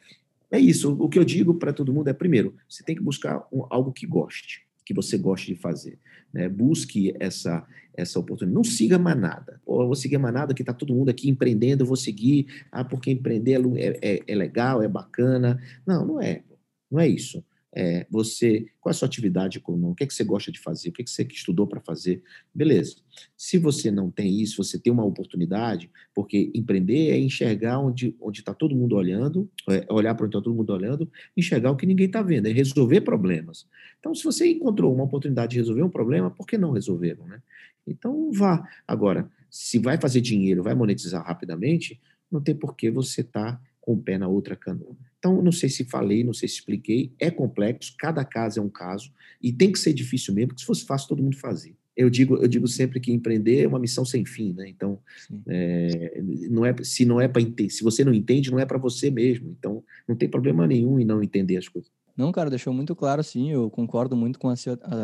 é 0.50 0.60
isso. 0.60 0.96
O 1.00 1.10
que 1.10 1.20
eu 1.20 1.26
digo 1.26 1.54
para 1.54 1.74
todo 1.74 1.94
mundo 1.94 2.08
é, 2.08 2.14
primeiro, 2.14 2.56
você 2.70 2.84
tem 2.84 2.96
que 2.96 3.02
buscar 3.02 3.46
um, 3.52 3.66
algo 3.70 3.92
que 3.92 4.08
goste, 4.08 4.66
que 4.88 4.94
você 4.94 5.18
goste 5.18 5.54
de 5.54 5.60
fazer. 5.60 6.00
Né? 6.34 6.48
Busque 6.48 7.14
essa, 7.20 7.68
essa 7.94 8.18
oportunidade. 8.18 8.56
Não 8.56 8.64
siga 8.64 8.98
manada. 8.98 9.60
Ou 9.66 9.82
eu 9.82 9.88
vou 9.88 9.96
seguir 9.96 10.18
manada 10.18 10.54
que 10.54 10.62
está 10.62 10.74
todo 10.74 10.94
mundo 10.94 11.10
aqui 11.10 11.30
empreendendo, 11.30 11.84
eu 11.84 11.88
vou 11.88 11.98
seguir, 11.98 12.48
ah, 12.72 12.86
porque 12.86 13.12
empreender 13.12 13.60
é, 13.76 14.00
é, 14.02 14.24
é 14.26 14.36
legal, 14.36 14.82
é 14.82 14.88
bacana. 14.88 15.62
Não, 15.86 16.06
não 16.06 16.22
é. 16.22 16.42
Não 16.90 17.02
é 17.02 17.08
isso 17.08 17.44
é, 17.80 18.08
você, 18.10 18.66
qual 18.82 18.90
é 18.90 18.92
a 18.92 18.98
sua 18.98 19.08
atividade 19.08 19.60
econômica, 19.60 19.92
o 19.92 19.96
que, 19.96 20.04
é 20.04 20.08
que 20.08 20.14
você 20.16 20.24
gosta 20.24 20.52
de 20.52 20.60
fazer, 20.60 20.90
o 20.90 20.92
que, 20.92 21.04
é 21.04 21.06
que 21.06 21.12
você 21.12 21.22
estudou 21.30 21.68
para 21.68 21.80
fazer, 21.80 22.24
beleza. 22.52 22.96
Se 23.38 23.60
você 23.60 23.92
não 23.92 24.10
tem 24.10 24.42
isso, 24.42 24.64
você 24.64 24.80
tem 24.80 24.92
uma 24.92 25.06
oportunidade, 25.06 25.88
porque 26.16 26.52
empreender 26.56 27.12
é 27.12 27.20
enxergar 27.20 27.78
onde 27.78 28.16
está 28.34 28.52
todo 28.52 28.76
mundo 28.76 28.96
olhando, 28.96 29.48
é 29.70 29.86
olhar 29.94 30.16
para 30.16 30.26
onde 30.26 30.36
está 30.36 30.44
todo 30.44 30.56
mundo 30.56 30.74
olhando, 30.74 31.08
enxergar 31.38 31.70
o 31.70 31.76
que 31.76 31.86
ninguém 31.86 32.08
está 32.08 32.24
vendo, 32.24 32.48
é 32.48 32.52
resolver 32.52 33.02
problemas. 33.02 33.68
Então, 34.00 34.16
se 34.16 34.24
você 34.24 34.52
encontrou 34.52 34.92
uma 34.92 35.04
oportunidade 35.04 35.52
de 35.52 35.58
resolver 35.58 35.84
um 35.84 35.90
problema, 35.90 36.32
por 36.32 36.48
que 36.48 36.58
não 36.58 36.72
resolveram, 36.72 37.28
né? 37.28 37.44
Então, 37.86 38.32
vá. 38.32 38.68
Agora, 38.88 39.30
se 39.52 39.78
vai 39.78 40.00
fazer 40.00 40.22
dinheiro, 40.22 40.64
vai 40.64 40.74
monetizar 40.74 41.24
rapidamente, 41.24 42.02
não 42.32 42.42
tem 42.42 42.56
por 42.56 42.76
que 42.76 42.90
você 42.90 43.22
estar 43.22 43.54
tá 43.54 43.62
com 43.88 43.94
o 43.94 43.98
pé 43.98 44.18
na 44.18 44.28
outra 44.28 44.54
canoa. 44.54 44.98
Então, 45.18 45.42
não 45.42 45.52
sei 45.52 45.70
se 45.70 45.86
falei, 45.86 46.22
não 46.22 46.34
sei 46.34 46.50
se 46.50 46.56
expliquei, 46.56 47.14
é 47.18 47.32
complexo, 47.32 47.96
cada 47.98 48.26
caso 48.26 48.60
é 48.60 48.62
um 48.62 48.68
caso, 48.68 49.14
e 49.42 49.54
tem 49.54 49.72
que 49.72 49.80
ser 49.80 49.94
difícil 49.94 50.34
mesmo, 50.34 50.50
porque 50.50 50.60
se 50.60 50.66
fosse 50.66 50.86
fácil, 50.86 51.08
todo 51.08 51.24
mundo 51.24 51.38
fazia. 51.38 51.74
Eu 51.96 52.10
digo, 52.10 52.36
eu 52.36 52.50
digo 52.50 52.68
sempre 52.68 53.00
que 53.00 53.14
empreender 53.14 53.64
é 53.64 53.68
uma 53.68 53.80
missão 53.80 54.04
sem 54.04 54.26
fim, 54.26 54.52
né? 54.52 54.68
Então, 54.68 55.00
é, 55.48 56.22
não 56.50 56.66
é, 56.66 56.76
se 56.84 57.06
não 57.06 57.22
é 57.22 57.30
para 57.30 57.42
se 57.70 57.82
você 57.82 58.04
não 58.04 58.14
entende, 58.14 58.52
não 58.52 58.60
é 58.60 58.66
para 58.66 58.78
você 58.78 59.10
mesmo. 59.10 59.56
Então, 59.58 59.82
não 60.06 60.18
tem 60.18 60.28
problema 60.28 60.68
nenhum 60.68 61.00
em 61.00 61.06
não 61.06 61.24
entender 61.24 61.56
as 61.56 61.70
coisas. 61.70 61.90
Não, 62.18 62.32
cara, 62.32 62.50
deixou 62.50 62.74
muito 62.74 62.96
claro, 62.96 63.24
sim. 63.24 63.52
Eu 63.52 63.70
concordo 63.70 64.16
muito 64.18 64.40
com 64.40 64.50
a, 64.50 64.54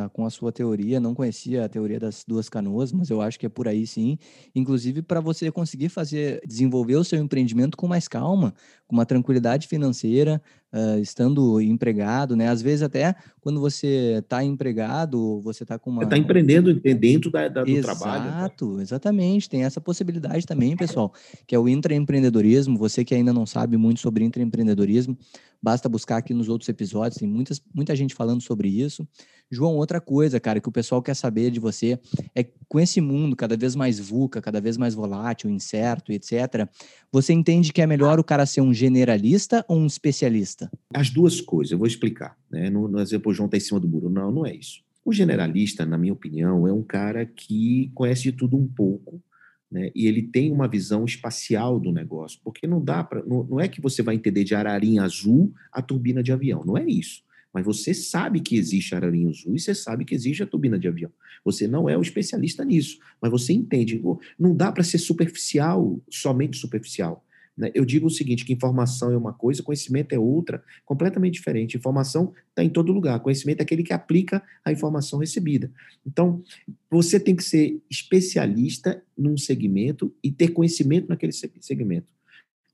a, 0.05 0.09
com 0.09 0.25
a 0.25 0.29
sua 0.31 0.51
teoria. 0.51 0.99
Não 0.99 1.13
conhecia 1.13 1.63
a 1.63 1.69
teoria 1.69 1.99
das 1.99 2.23
duas 2.27 2.49
canoas, 2.49 2.91
mas 2.91 3.09
eu 3.11 3.21
acho 3.21 3.39
que 3.39 3.45
é 3.45 3.49
por 3.49 3.67
aí, 3.67 3.85
sim. 3.85 4.17
Inclusive, 4.55 5.03
para 5.03 5.19
você 5.21 5.51
conseguir 5.51 5.89
fazer, 5.89 6.41
desenvolver 6.47 6.95
o 6.95 7.03
seu 7.03 7.19
empreendimento 7.19 7.77
com 7.77 7.87
mais 7.87 8.07
calma, 8.07 8.55
com 8.93 8.97
uma 8.97 9.07
tranquilidade 9.07 9.67
financeira, 9.67 10.39
uh, 10.71 10.99
estando 10.99 11.59
empregado, 11.59 12.35
né? 12.35 12.47
Às 12.47 12.61
vezes 12.61 12.83
até 12.83 13.15
quando 13.41 13.59
você 13.59 14.19
está 14.19 14.43
empregado, 14.43 15.41
você 15.41 15.63
está 15.63 15.79
com 15.79 15.89
uma... 15.89 16.03
Está 16.03 16.15
empreendendo 16.15 16.71
dentro 16.75 17.31
da, 17.31 17.47
da, 17.47 17.63
do 17.63 17.71
Exato, 17.71 17.99
trabalho. 17.99 18.23
Né? 18.23 18.37
Exato, 18.37 18.81
exatamente. 18.81 19.49
Tem 19.49 19.63
essa 19.63 19.81
possibilidade 19.81 20.45
também, 20.45 20.77
pessoal, 20.77 21.11
que 21.47 21.55
é 21.55 21.59
o 21.59 21.67
intraempreendedorismo. 21.67 22.77
Você 22.77 23.03
que 23.03 23.15
ainda 23.15 23.33
não 23.33 23.47
sabe 23.47 23.77
muito 23.77 23.99
sobre 23.99 24.23
intraempreendedorismo, 24.23 25.17
basta 25.59 25.89
buscar 25.89 26.17
aqui 26.17 26.33
nos 26.33 26.47
outros 26.47 26.69
episódios, 26.69 27.17
tem 27.17 27.27
muitas, 27.27 27.59
muita 27.73 27.95
gente 27.95 28.13
falando 28.13 28.41
sobre 28.41 28.67
isso. 28.69 29.07
João, 29.53 29.75
outra 29.75 30.01
coisa, 30.01 30.39
cara, 30.39 30.59
que 30.59 30.67
o 30.67 30.71
pessoal 30.71 31.01
quer 31.01 31.13
saber 31.13 31.51
de 31.51 31.59
você 31.59 31.99
é 32.33 32.43
com 32.67 32.79
esse 32.79 32.99
mundo 32.99 33.35
cada 33.35 33.55
vez 33.55 33.75
mais 33.75 33.99
VUCA, 33.99 34.41
cada 34.41 34.59
vez 34.59 34.77
mais 34.77 34.95
volátil, 34.95 35.49
incerto, 35.49 36.11
etc. 36.11 36.67
Você 37.11 37.33
entende 37.33 37.71
que 37.71 37.81
é 37.81 37.85
melhor 37.85 38.19
o 38.19 38.23
cara 38.23 38.47
ser 38.47 38.61
um 38.61 38.73
generalista 38.73 39.63
ou 39.67 39.77
um 39.77 39.85
especialista? 39.85 40.71
As 40.93 41.09
duas 41.11 41.39
coisas, 41.39 41.71
eu 41.71 41.77
vou 41.77 41.85
explicar. 41.85 42.35
Né? 42.49 42.69
Não, 42.69 42.87
não 42.87 42.99
é 42.99 43.05
João 43.05 43.45
está 43.45 43.57
em 43.57 43.59
cima 43.59 43.79
do 43.79 43.87
muro. 43.87 44.09
Não, 44.09 44.31
não 44.31 44.45
é 44.45 44.55
isso. 44.55 44.81
O 45.05 45.13
generalista, 45.13 45.85
na 45.85 45.97
minha 45.97 46.13
opinião, 46.13 46.67
é 46.67 46.73
um 46.73 46.81
cara 46.81 47.25
que 47.25 47.91
conhece 47.93 48.23
de 48.23 48.31
tudo 48.31 48.57
um 48.57 48.67
pouco, 48.67 49.21
né? 49.69 49.91
e 49.93 50.07
ele 50.07 50.23
tem 50.23 50.51
uma 50.51 50.67
visão 50.67 51.03
espacial 51.03 51.79
do 51.79 51.91
negócio, 51.91 52.39
porque 52.43 52.65
não 52.65 52.83
dá 52.83 53.03
para. 53.03 53.23
Não, 53.23 53.43
não 53.43 53.59
é 53.59 53.67
que 53.67 53.81
você 53.81 54.01
vai 54.01 54.15
entender 54.15 54.43
de 54.43 54.55
ararinha 54.55 55.03
azul 55.03 55.53
a 55.71 55.81
turbina 55.81 56.23
de 56.23 56.31
avião, 56.31 56.63
não 56.65 56.77
é 56.77 56.85
isso. 56.85 57.21
Mas 57.53 57.63
você 57.63 57.93
sabe 57.93 58.39
que 58.39 58.57
existe 58.57 58.95
ararinha 58.95 59.29
azul 59.29 59.55
e 59.55 59.59
você 59.59 59.75
sabe 59.75 60.03
que 60.03 60.15
existe 60.15 60.41
a 60.41 60.47
turbina 60.47 60.79
de 60.79 60.87
avião. 60.87 61.11
Você 61.45 61.67
não 61.67 61.87
é 61.87 61.97
o 61.97 62.01
especialista 62.01 62.65
nisso, 62.65 62.97
mas 63.21 63.29
você 63.29 63.53
entende. 63.53 64.01
Não 64.39 64.55
dá 64.55 64.71
para 64.71 64.83
ser 64.83 64.97
superficial, 64.97 66.01
somente 66.09 66.57
superficial. 66.57 67.23
Né? 67.55 67.71
Eu 67.73 67.85
digo 67.85 68.07
o 68.07 68.09
seguinte: 68.09 68.45
que 68.45 68.53
informação 68.53 69.11
é 69.11 69.17
uma 69.17 69.33
coisa, 69.33 69.61
conhecimento 69.61 70.13
é 70.13 70.19
outra, 70.19 70.63
completamente 70.85 71.35
diferente. 71.35 71.77
Informação 71.77 72.33
está 72.49 72.63
em 72.63 72.69
todo 72.69 72.91
lugar, 72.91 73.19
conhecimento 73.19 73.59
é 73.59 73.63
aquele 73.63 73.83
que 73.83 73.93
aplica 73.93 74.43
a 74.65 74.71
informação 74.71 75.19
recebida. 75.19 75.71
Então, 76.05 76.43
você 76.89 77.19
tem 77.19 77.35
que 77.35 77.43
ser 77.43 77.81
especialista 77.89 79.03
num 79.17 79.37
segmento 79.37 80.13
e 80.23 80.31
ter 80.31 80.49
conhecimento 80.49 81.07
naquele 81.07 81.31
segmento. 81.31 82.07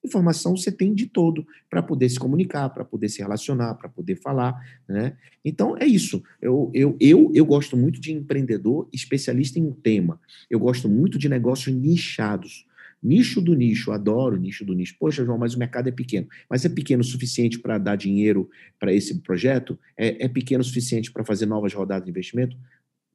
Informação 0.04 0.56
você 0.56 0.72
tem 0.72 0.94
de 0.94 1.08
todo 1.08 1.46
para 1.70 1.84
poder 1.84 2.08
se 2.08 2.18
comunicar, 2.18 2.70
para 2.70 2.86
poder 2.86 3.10
se 3.10 3.20
relacionar, 3.20 3.76
para 3.76 3.90
poder 3.90 4.16
falar, 4.16 4.60
né? 4.88 5.18
Então 5.44 5.78
é 5.78 5.86
isso. 5.86 6.24
Eu, 6.42 6.72
eu, 6.74 6.96
eu, 7.00 7.32
eu 7.36 7.46
gosto 7.46 7.76
muito 7.76 8.00
de 8.00 8.14
empreendedor 8.14 8.88
especialista 8.94 9.60
em 9.60 9.66
um 9.66 9.74
tema. 9.74 10.20
Eu 10.50 10.60
gosto 10.60 10.88
muito 10.88 11.18
de 11.18 11.28
negócios 11.28 11.76
nichados. 11.76 12.66
Nicho 13.02 13.42
do 13.42 13.54
nicho, 13.54 13.92
adoro 13.92 14.38
nicho 14.38 14.66
do 14.66 14.74
nicho. 14.74 14.96
Poxa, 15.00 15.24
João, 15.24 15.38
mas 15.38 15.54
o 15.54 15.60
mercado 15.60 15.88
é 15.88 15.92
pequeno. 15.92 16.28
Mas 16.50 16.66
é 16.66 16.70
pequeno 16.70 17.02
o 17.02 17.06
suficiente 17.06 17.60
para 17.60 17.78
dar 17.78 17.96
dinheiro 17.96 18.50
para 18.80 18.94
esse 18.94 19.20
projeto? 19.22 19.80
É, 19.98 20.26
é 20.26 20.28
pequeno 20.28 20.62
o 20.62 20.66
suficiente 20.66 21.12
para 21.12 21.24
fazer 21.24 21.46
novas 21.46 21.74
rodadas 21.74 22.06
de 22.06 22.12
investimento? 22.12 22.58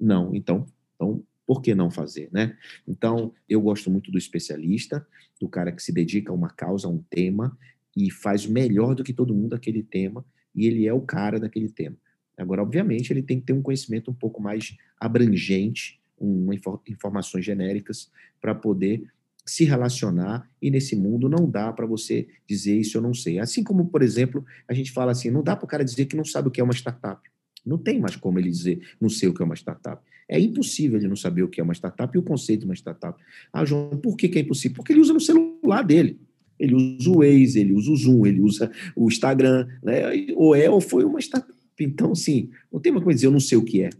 Não. 0.00 0.34
Então, 0.34 0.66
então, 0.94 1.22
por 1.46 1.60
que 1.60 1.74
não 1.74 1.90
fazer, 1.90 2.28
né? 2.32 2.56
Então, 2.86 3.32
eu 3.48 3.60
gosto 3.60 3.90
muito 3.90 4.10
do 4.10 4.18
especialista, 4.18 5.06
do 5.40 5.48
cara 5.48 5.72
que 5.72 5.82
se 5.82 5.92
dedica 5.92 6.32
a 6.32 6.34
uma 6.34 6.48
causa, 6.48 6.86
a 6.86 6.90
um 6.90 7.02
tema, 7.10 7.56
e 7.96 8.10
faz 8.10 8.46
melhor 8.46 8.94
do 8.94 9.04
que 9.04 9.12
todo 9.12 9.34
mundo 9.34 9.54
aquele 9.54 9.82
tema, 9.82 10.24
e 10.54 10.66
ele 10.66 10.86
é 10.86 10.92
o 10.92 11.00
cara 11.00 11.38
daquele 11.38 11.68
tema. 11.68 11.96
Agora, 12.36 12.62
obviamente, 12.62 13.12
ele 13.12 13.22
tem 13.22 13.38
que 13.38 13.46
ter 13.46 13.52
um 13.52 13.62
conhecimento 13.62 14.10
um 14.10 14.14
pouco 14.14 14.42
mais 14.42 14.76
abrangente, 14.98 16.00
uma, 16.18 16.54
informações 16.88 17.44
genéricas, 17.44 18.10
para 18.40 18.54
poder 18.54 19.04
se 19.46 19.64
relacionar, 19.64 20.48
e 20.60 20.70
nesse 20.70 20.96
mundo 20.96 21.28
não 21.28 21.48
dá 21.48 21.72
para 21.72 21.86
você 21.86 22.26
dizer 22.46 22.76
isso 22.78 22.96
eu 22.96 23.02
não 23.02 23.12
sei. 23.12 23.38
Assim 23.38 23.62
como, 23.62 23.86
por 23.88 24.02
exemplo, 24.02 24.44
a 24.66 24.72
gente 24.72 24.90
fala 24.90 25.12
assim, 25.12 25.30
não 25.30 25.42
dá 25.42 25.54
para 25.54 25.66
o 25.66 25.68
cara 25.68 25.84
dizer 25.84 26.06
que 26.06 26.16
não 26.16 26.24
sabe 26.24 26.48
o 26.48 26.50
que 26.50 26.60
é 26.60 26.64
uma 26.64 26.72
startup. 26.72 27.20
Não 27.64 27.78
tem 27.78 28.00
mais 28.00 28.16
como 28.16 28.38
ele 28.38 28.50
dizer, 28.50 28.80
não 29.00 29.08
sei 29.08 29.28
o 29.28 29.34
que 29.34 29.42
é 29.42 29.44
uma 29.44 29.54
startup. 29.54 30.02
É 30.28 30.38
impossível 30.38 30.98
ele 30.98 31.08
não 31.08 31.16
saber 31.16 31.42
o 31.42 31.48
que 31.48 31.60
é 31.60 31.64
uma 31.64 31.74
startup 31.74 32.14
e 32.14 32.18
o 32.18 32.22
conceito 32.22 32.60
de 32.60 32.66
uma 32.66 32.74
startup. 32.74 33.18
Ah, 33.52 33.64
João, 33.64 33.90
por 33.90 34.16
que, 34.16 34.28
que 34.28 34.38
é 34.38 34.42
impossível? 34.42 34.76
Porque 34.76 34.92
ele 34.92 35.00
usa 35.00 35.12
no 35.12 35.20
celular 35.20 35.82
dele. 35.82 36.18
Ele 36.58 36.74
usa 36.74 37.10
o 37.10 37.18
Waze, 37.18 37.60
ele 37.60 37.72
usa 37.72 37.90
o 37.90 37.96
Zoom, 37.96 38.26
ele 38.26 38.40
usa 38.40 38.70
o 38.94 39.08
Instagram, 39.08 39.66
né? 39.82 40.02
ou 40.34 40.54
é 40.54 40.70
ou 40.70 40.80
foi 40.80 41.04
uma 41.04 41.18
startup. 41.20 41.52
Então, 41.78 42.14
sim, 42.14 42.50
não 42.72 42.80
tem 42.80 42.92
uma 42.92 43.02
coisa 43.02 43.16
dizer, 43.16 43.26
eu 43.26 43.32
não 43.32 43.40
sei 43.40 43.58
o 43.58 43.64
que 43.64 43.82
é. 43.82 43.90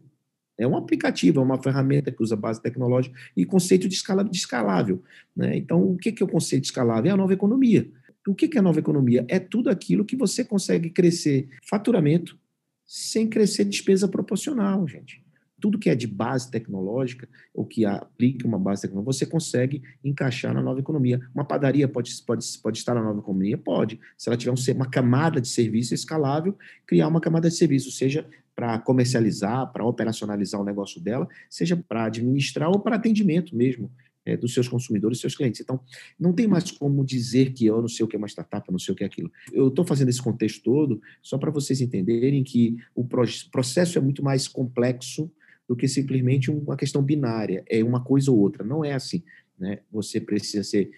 É 0.56 0.66
um 0.66 0.76
aplicativo, 0.76 1.40
é 1.40 1.42
uma 1.42 1.60
ferramenta 1.60 2.12
que 2.12 2.22
usa 2.22 2.36
base 2.36 2.62
tecnológica 2.62 3.18
e 3.36 3.44
conceito 3.44 3.88
de, 3.88 3.94
escala, 3.94 4.22
de 4.22 4.36
escalável. 4.36 5.02
Né? 5.34 5.56
Então, 5.56 5.82
o 5.82 5.96
que 5.96 6.14
é 6.22 6.24
o 6.24 6.28
conceito 6.28 6.62
de 6.62 6.68
escalável? 6.68 7.10
É 7.10 7.14
a 7.14 7.16
nova 7.16 7.32
economia. 7.32 7.90
O 8.26 8.34
que 8.34 8.48
é 8.56 8.58
a 8.58 8.62
nova 8.62 8.78
economia? 8.78 9.24
É 9.28 9.38
tudo 9.38 9.68
aquilo 9.68 10.04
que 10.04 10.16
você 10.16 10.44
consegue 10.44 10.90
crescer 10.90 11.48
faturamento 11.62 12.38
sem 12.86 13.28
crescer 13.28 13.64
despesa 13.64 14.08
proporcional, 14.08 14.86
gente 14.86 15.24
tudo 15.64 15.78
que 15.78 15.88
é 15.88 15.94
de 15.94 16.06
base 16.06 16.50
tecnológica, 16.50 17.26
ou 17.54 17.64
que 17.64 17.86
aplique 17.86 18.44
uma 18.44 18.58
base 18.58 18.82
tecnológica, 18.82 19.12
você 19.12 19.24
consegue 19.24 19.82
encaixar 20.04 20.52
na 20.52 20.60
nova 20.60 20.78
economia. 20.78 21.18
Uma 21.34 21.42
padaria 21.42 21.88
pode, 21.88 22.14
pode, 22.22 22.46
pode 22.62 22.76
estar 22.76 22.94
na 22.94 23.02
nova 23.02 23.20
economia? 23.20 23.56
Pode. 23.56 23.98
Se 24.14 24.28
ela 24.28 24.36
tiver 24.36 24.52
um, 24.52 24.74
uma 24.74 24.90
camada 24.90 25.40
de 25.40 25.48
serviço 25.48 25.94
escalável, 25.94 26.54
criar 26.86 27.08
uma 27.08 27.18
camada 27.18 27.48
de 27.48 27.54
serviço, 27.54 27.90
seja 27.90 28.28
para 28.54 28.78
comercializar, 28.78 29.72
para 29.72 29.86
operacionalizar 29.86 30.60
o 30.60 30.64
negócio 30.64 31.00
dela, 31.00 31.26
seja 31.48 31.74
para 31.76 32.04
administrar 32.04 32.68
ou 32.68 32.78
para 32.78 32.96
atendimento 32.96 33.56
mesmo. 33.56 33.90
É, 34.26 34.38
dos 34.38 34.54
seus 34.54 34.66
consumidores, 34.66 35.20
seus 35.20 35.36
clientes. 35.36 35.60
Então, 35.60 35.78
não 36.18 36.32
tem 36.32 36.46
mais 36.46 36.70
como 36.70 37.04
dizer 37.04 37.52
que 37.52 37.66
eu 37.66 37.82
não 37.82 37.88
sei 37.88 38.06
o 38.06 38.08
que 38.08 38.16
é 38.16 38.18
uma 38.18 38.26
startup, 38.26 38.72
não 38.72 38.78
sei 38.78 38.94
o 38.94 38.96
que 38.96 39.04
é 39.04 39.06
aquilo. 39.06 39.30
Eu 39.52 39.68
estou 39.68 39.84
fazendo 39.84 40.08
esse 40.08 40.22
contexto 40.22 40.62
todo 40.62 40.98
só 41.20 41.36
para 41.36 41.50
vocês 41.50 41.82
entenderem 41.82 42.42
que 42.42 42.74
o 42.94 43.06
processo 43.52 43.98
é 43.98 44.00
muito 44.00 44.24
mais 44.24 44.48
complexo 44.48 45.30
do 45.68 45.76
que 45.76 45.86
simplesmente 45.86 46.50
uma 46.50 46.74
questão 46.74 47.02
binária, 47.02 47.62
é 47.68 47.84
uma 47.84 48.02
coisa 48.02 48.30
ou 48.30 48.38
outra. 48.38 48.64
Não 48.64 48.82
é 48.82 48.94
assim. 48.94 49.22
Né? 49.58 49.80
Você 49.92 50.20
precisa 50.20 50.62
ser, 50.64 50.90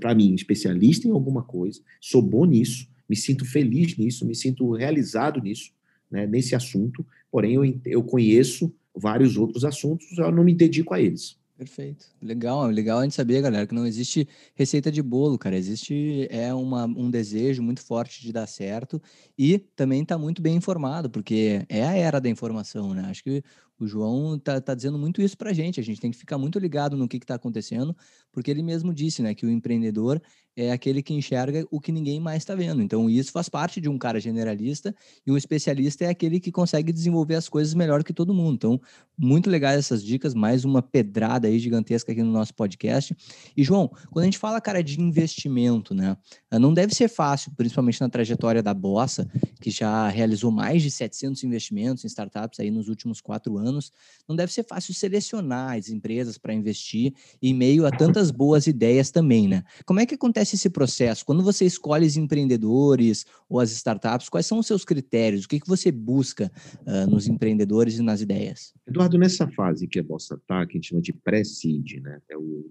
para 0.00 0.14
mim, 0.14 0.34
especialista 0.34 1.06
em 1.06 1.12
alguma 1.12 1.42
coisa, 1.42 1.80
sou 2.00 2.20
bom 2.20 2.44
nisso, 2.44 2.88
me 3.08 3.16
sinto 3.16 3.44
feliz 3.44 3.96
nisso, 3.96 4.26
me 4.26 4.34
sinto 4.34 4.72
realizado 4.72 5.40
nisso, 5.40 5.72
né, 6.10 6.26
nesse 6.26 6.54
assunto, 6.54 7.06
porém 7.30 7.54
eu, 7.54 7.80
eu 7.84 8.02
conheço 8.02 8.74
vários 8.94 9.36
outros 9.36 9.64
assuntos, 9.64 10.18
eu 10.18 10.32
não 10.32 10.44
me 10.44 10.54
dedico 10.54 10.92
a 10.92 11.00
eles. 11.00 11.38
Perfeito. 11.62 12.06
Legal, 12.20 12.66
legal 12.66 12.98
a 12.98 13.02
gente 13.04 13.14
saber, 13.14 13.40
galera, 13.40 13.68
que 13.68 13.74
não 13.74 13.86
existe 13.86 14.28
receita 14.52 14.90
de 14.90 15.00
bolo, 15.00 15.38
cara. 15.38 15.56
Existe 15.56 16.26
é 16.28 16.52
uma, 16.52 16.86
um 16.86 17.08
desejo 17.08 17.62
muito 17.62 17.80
forte 17.80 18.20
de 18.20 18.32
dar 18.32 18.48
certo 18.48 19.00
e 19.38 19.58
também 19.60 20.02
está 20.02 20.18
muito 20.18 20.42
bem 20.42 20.56
informado, 20.56 21.08
porque 21.08 21.64
é 21.68 21.84
a 21.84 21.92
era 21.94 22.20
da 22.20 22.28
informação, 22.28 22.92
né? 22.94 23.02
Acho 23.08 23.22
que 23.22 23.44
o 23.84 23.88
João 23.88 24.38
tá, 24.38 24.60
tá 24.60 24.74
dizendo 24.74 24.98
muito 24.98 25.20
isso 25.20 25.36
para 25.36 25.50
a 25.50 25.52
gente. 25.52 25.80
A 25.80 25.82
gente 25.82 26.00
tem 26.00 26.10
que 26.10 26.16
ficar 26.16 26.38
muito 26.38 26.58
ligado 26.58 26.96
no 26.96 27.08
que 27.08 27.16
está 27.16 27.34
acontecendo, 27.34 27.96
porque 28.32 28.50
ele 28.50 28.62
mesmo 28.62 28.92
disse, 28.94 29.22
né, 29.22 29.34
que 29.34 29.44
o 29.44 29.50
empreendedor 29.50 30.20
é 30.54 30.70
aquele 30.70 31.02
que 31.02 31.14
enxerga 31.14 31.66
o 31.70 31.80
que 31.80 31.90
ninguém 31.90 32.20
mais 32.20 32.42
está 32.42 32.54
vendo. 32.54 32.82
Então, 32.82 33.08
isso 33.08 33.32
faz 33.32 33.48
parte 33.48 33.80
de 33.80 33.88
um 33.88 33.96
cara 33.96 34.20
generalista 34.20 34.94
e 35.26 35.32
um 35.32 35.36
especialista 35.36 36.04
é 36.04 36.08
aquele 36.08 36.38
que 36.38 36.52
consegue 36.52 36.92
desenvolver 36.92 37.36
as 37.36 37.48
coisas 37.48 37.72
melhor 37.72 38.04
que 38.04 38.12
todo 38.12 38.34
mundo. 38.34 38.54
Então, 38.54 38.80
muito 39.16 39.48
legais 39.48 39.78
essas 39.78 40.04
dicas, 40.04 40.34
mais 40.34 40.64
uma 40.64 40.82
pedrada 40.82 41.48
aí 41.48 41.58
gigantesca 41.58 42.12
aqui 42.12 42.22
no 42.22 42.30
nosso 42.30 42.54
podcast. 42.54 43.16
E, 43.56 43.64
João, 43.64 43.88
quando 44.10 44.24
a 44.24 44.26
gente 44.26 44.38
fala, 44.38 44.60
cara, 44.60 44.82
de 44.82 45.00
investimento, 45.00 45.94
né, 45.94 46.16
não 46.52 46.74
deve 46.74 46.94
ser 46.94 47.08
fácil, 47.08 47.52
principalmente 47.56 48.00
na 48.00 48.10
trajetória 48.10 48.62
da 48.62 48.74
Bossa, 48.74 49.26
que 49.60 49.70
já 49.70 50.08
realizou 50.08 50.50
mais 50.50 50.82
de 50.82 50.90
700 50.90 51.44
investimentos 51.44 52.04
em 52.04 52.08
startups 52.08 52.60
aí 52.60 52.70
nos 52.70 52.88
últimos 52.88 53.22
quatro 53.22 53.56
anos 53.56 53.71
anos, 53.72 53.92
não 54.28 54.36
deve 54.36 54.52
ser 54.52 54.64
fácil 54.64 54.94
selecionar 54.94 55.76
as 55.76 55.88
empresas 55.88 56.38
para 56.38 56.54
investir 56.54 57.14
em 57.42 57.54
meio 57.54 57.86
a 57.86 57.90
tantas 57.90 58.30
boas 58.30 58.66
ideias 58.66 59.10
também, 59.10 59.48
né? 59.48 59.64
Como 59.84 59.98
é 59.98 60.06
que 60.06 60.14
acontece 60.14 60.54
esse 60.54 60.70
processo? 60.70 61.24
Quando 61.24 61.42
você 61.42 61.64
escolhe 61.64 62.06
os 62.06 62.16
empreendedores 62.16 63.26
ou 63.48 63.58
as 63.58 63.70
startups, 63.72 64.28
quais 64.28 64.46
são 64.46 64.58
os 64.58 64.66
seus 64.66 64.84
critérios? 64.84 65.44
O 65.44 65.48
que, 65.48 65.60
que 65.60 65.68
você 65.68 65.90
busca 65.90 66.50
uh, 66.86 67.10
nos 67.10 67.26
empreendedores 67.26 67.98
e 67.98 68.02
nas 68.02 68.20
ideias? 68.20 68.72
Eduardo, 68.86 69.18
nessa 69.18 69.48
fase 69.48 69.88
que 69.88 69.98
a 69.98 70.02
Bossa 70.02 70.34
está, 70.34 70.66
que 70.66 70.72
a 70.72 70.74
gente 70.74 70.88
chama 70.88 71.02
de 71.02 71.12
pré-seed, 71.12 72.00
né? 72.00 72.20
É 72.30 72.36
o, 72.36 72.62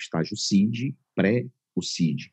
estágio 0.00 0.36
seed, 0.36 0.94
pré 1.14 1.46
o 1.74 1.82
seed. 1.82 2.26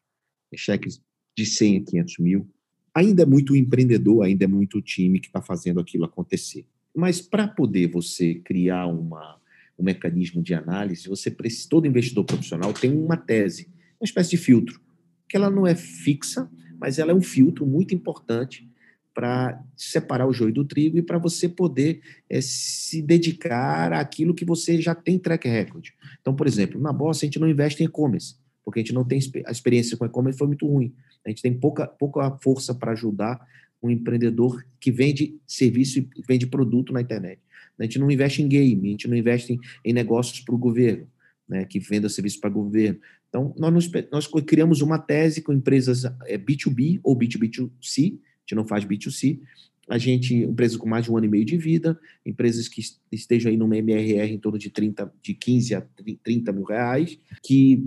É 0.54 0.58
cheques 0.58 1.02
de 1.38 1.46
100 1.46 1.78
a 1.78 1.84
500 1.84 2.18
mil. 2.20 2.50
Ainda 2.94 3.24
é 3.24 3.26
muito 3.26 3.56
empreendedor, 3.56 4.24
ainda 4.24 4.46
é 4.46 4.48
muito 4.48 4.82
time 4.82 5.20
que 5.20 5.28
está 5.28 5.42
fazendo 5.42 5.80
aquilo 5.80 6.06
acontecer. 6.06 6.66
Mas 6.96 7.22
para 7.22 7.48
poder 7.48 7.88
você 7.88 8.36
criar 8.36 8.88
uma, 8.88 9.40
um 9.78 9.84
mecanismo 9.84 10.42
de 10.42 10.54
análise, 10.54 11.10
você 11.10 11.30
precisa, 11.30 11.68
todo 11.70 11.88
investidor 11.88 12.24
profissional 12.24 12.72
tem 12.74 12.92
uma 12.92 13.18
tese, 13.18 13.68
uma 14.00 14.06
espécie 14.06 14.32
de 14.32 14.38
filtro, 14.38 14.80
que 15.28 15.36
ela 15.36 15.50
não 15.50 15.68
é 15.68 15.76
fixa, 15.76 16.50
mas 16.80 17.00
ela 17.00 17.12
é 17.12 17.16
um 17.16 17.22
filtro 17.22 17.66
muito 17.66 17.94
importante 17.94 18.70
para 19.14 19.64
separar 19.78 20.28
o 20.28 20.34
joio 20.34 20.54
do 20.54 20.66
trigo 20.66 20.98
e 20.98 21.02
para 21.02 21.18
você 21.18 21.48
poder 21.48 22.02
é, 22.30 22.42
se 22.42 23.02
dedicar 23.02 23.94
àquilo 23.94 24.36
que 24.36 24.44
você 24.44 24.82
já 24.82 24.94
tem 24.94 25.18
track 25.18 25.48
record. 25.48 25.88
Então, 26.20 26.36
por 26.36 26.46
exemplo, 26.46 26.80
na 26.80 26.92
Bossa 26.92 27.26
a 27.26 27.28
gente 27.28 27.40
não 27.40 27.48
investe 27.48 27.82
em 27.82 27.86
e-commerce, 27.86 28.36
porque 28.64 28.80
a 28.80 28.84
gente 28.84 28.94
não 28.94 29.06
tem 29.06 29.20
a 29.46 29.52
experiência 29.52 29.96
com 29.96 30.06
e-commerce 30.06 30.38
foi 30.38 30.48
muito 30.48 30.68
ruim. 30.68 30.94
A 31.26 31.30
gente 31.30 31.42
tem 31.42 31.54
pouca, 31.54 31.88
pouca 31.88 32.38
força 32.44 32.76
para 32.76 32.92
ajudar 32.92 33.40
um 33.86 33.90
empreendedor 33.90 34.66
que 34.80 34.92
vende 34.92 35.38
serviço 35.46 36.00
e 36.00 36.08
vende 36.28 36.48
produto 36.48 36.94
na 36.94 37.02
internet. 37.02 37.40
A 37.78 37.84
gente 37.84 38.00
não 38.00 38.10
investe 38.10 38.42
em 38.42 38.48
game, 38.48 38.88
a 38.88 38.92
gente 38.92 39.08
não 39.08 39.18
investe 39.18 39.54
em, 39.54 39.60
em 39.84 39.94
negócios 39.94 40.40
para 40.40 40.56
o 40.56 40.58
governo, 40.58 41.08
né, 41.48 41.66
que 41.66 41.80
venda 41.80 42.08
serviço 42.10 42.40
para 42.40 42.50
o 42.50 42.54
governo. 42.54 43.00
Então, 43.30 43.54
nós, 43.58 43.92
nós 44.12 44.28
criamos 44.46 44.82
uma 44.82 44.98
tese 44.98 45.42
com 45.42 45.52
empresas 45.52 46.06
é, 46.26 46.38
B2B 46.38 47.00
ou 47.04 47.18
B2B2C, 47.18 48.14
a 48.14 48.42
gente 48.42 48.56
não 48.56 48.66
faz 48.66 48.86
B2C, 48.86 49.40
a 49.88 49.98
gente, 49.98 50.34
empresas 50.34 50.78
com 50.78 50.88
mais 50.88 51.06
de 51.06 51.12
um 51.12 51.18
ano 51.18 51.26
e 51.26 51.30
meio 51.30 51.46
de 51.46 51.58
vida, 51.58 52.00
empresas 52.26 52.68
que 52.68 52.82
estejam 53.12 53.52
aí 53.52 53.58
numa 53.58 53.78
MRR 53.78 54.32
em 54.32 54.40
torno 54.40 54.58
de 54.58 54.70
30, 54.70 55.14
de 55.22 55.34
15 55.34 55.76
a 55.76 55.82
30 56.24 56.52
mil 56.54 56.64
reais, 56.64 57.20
que 57.44 57.86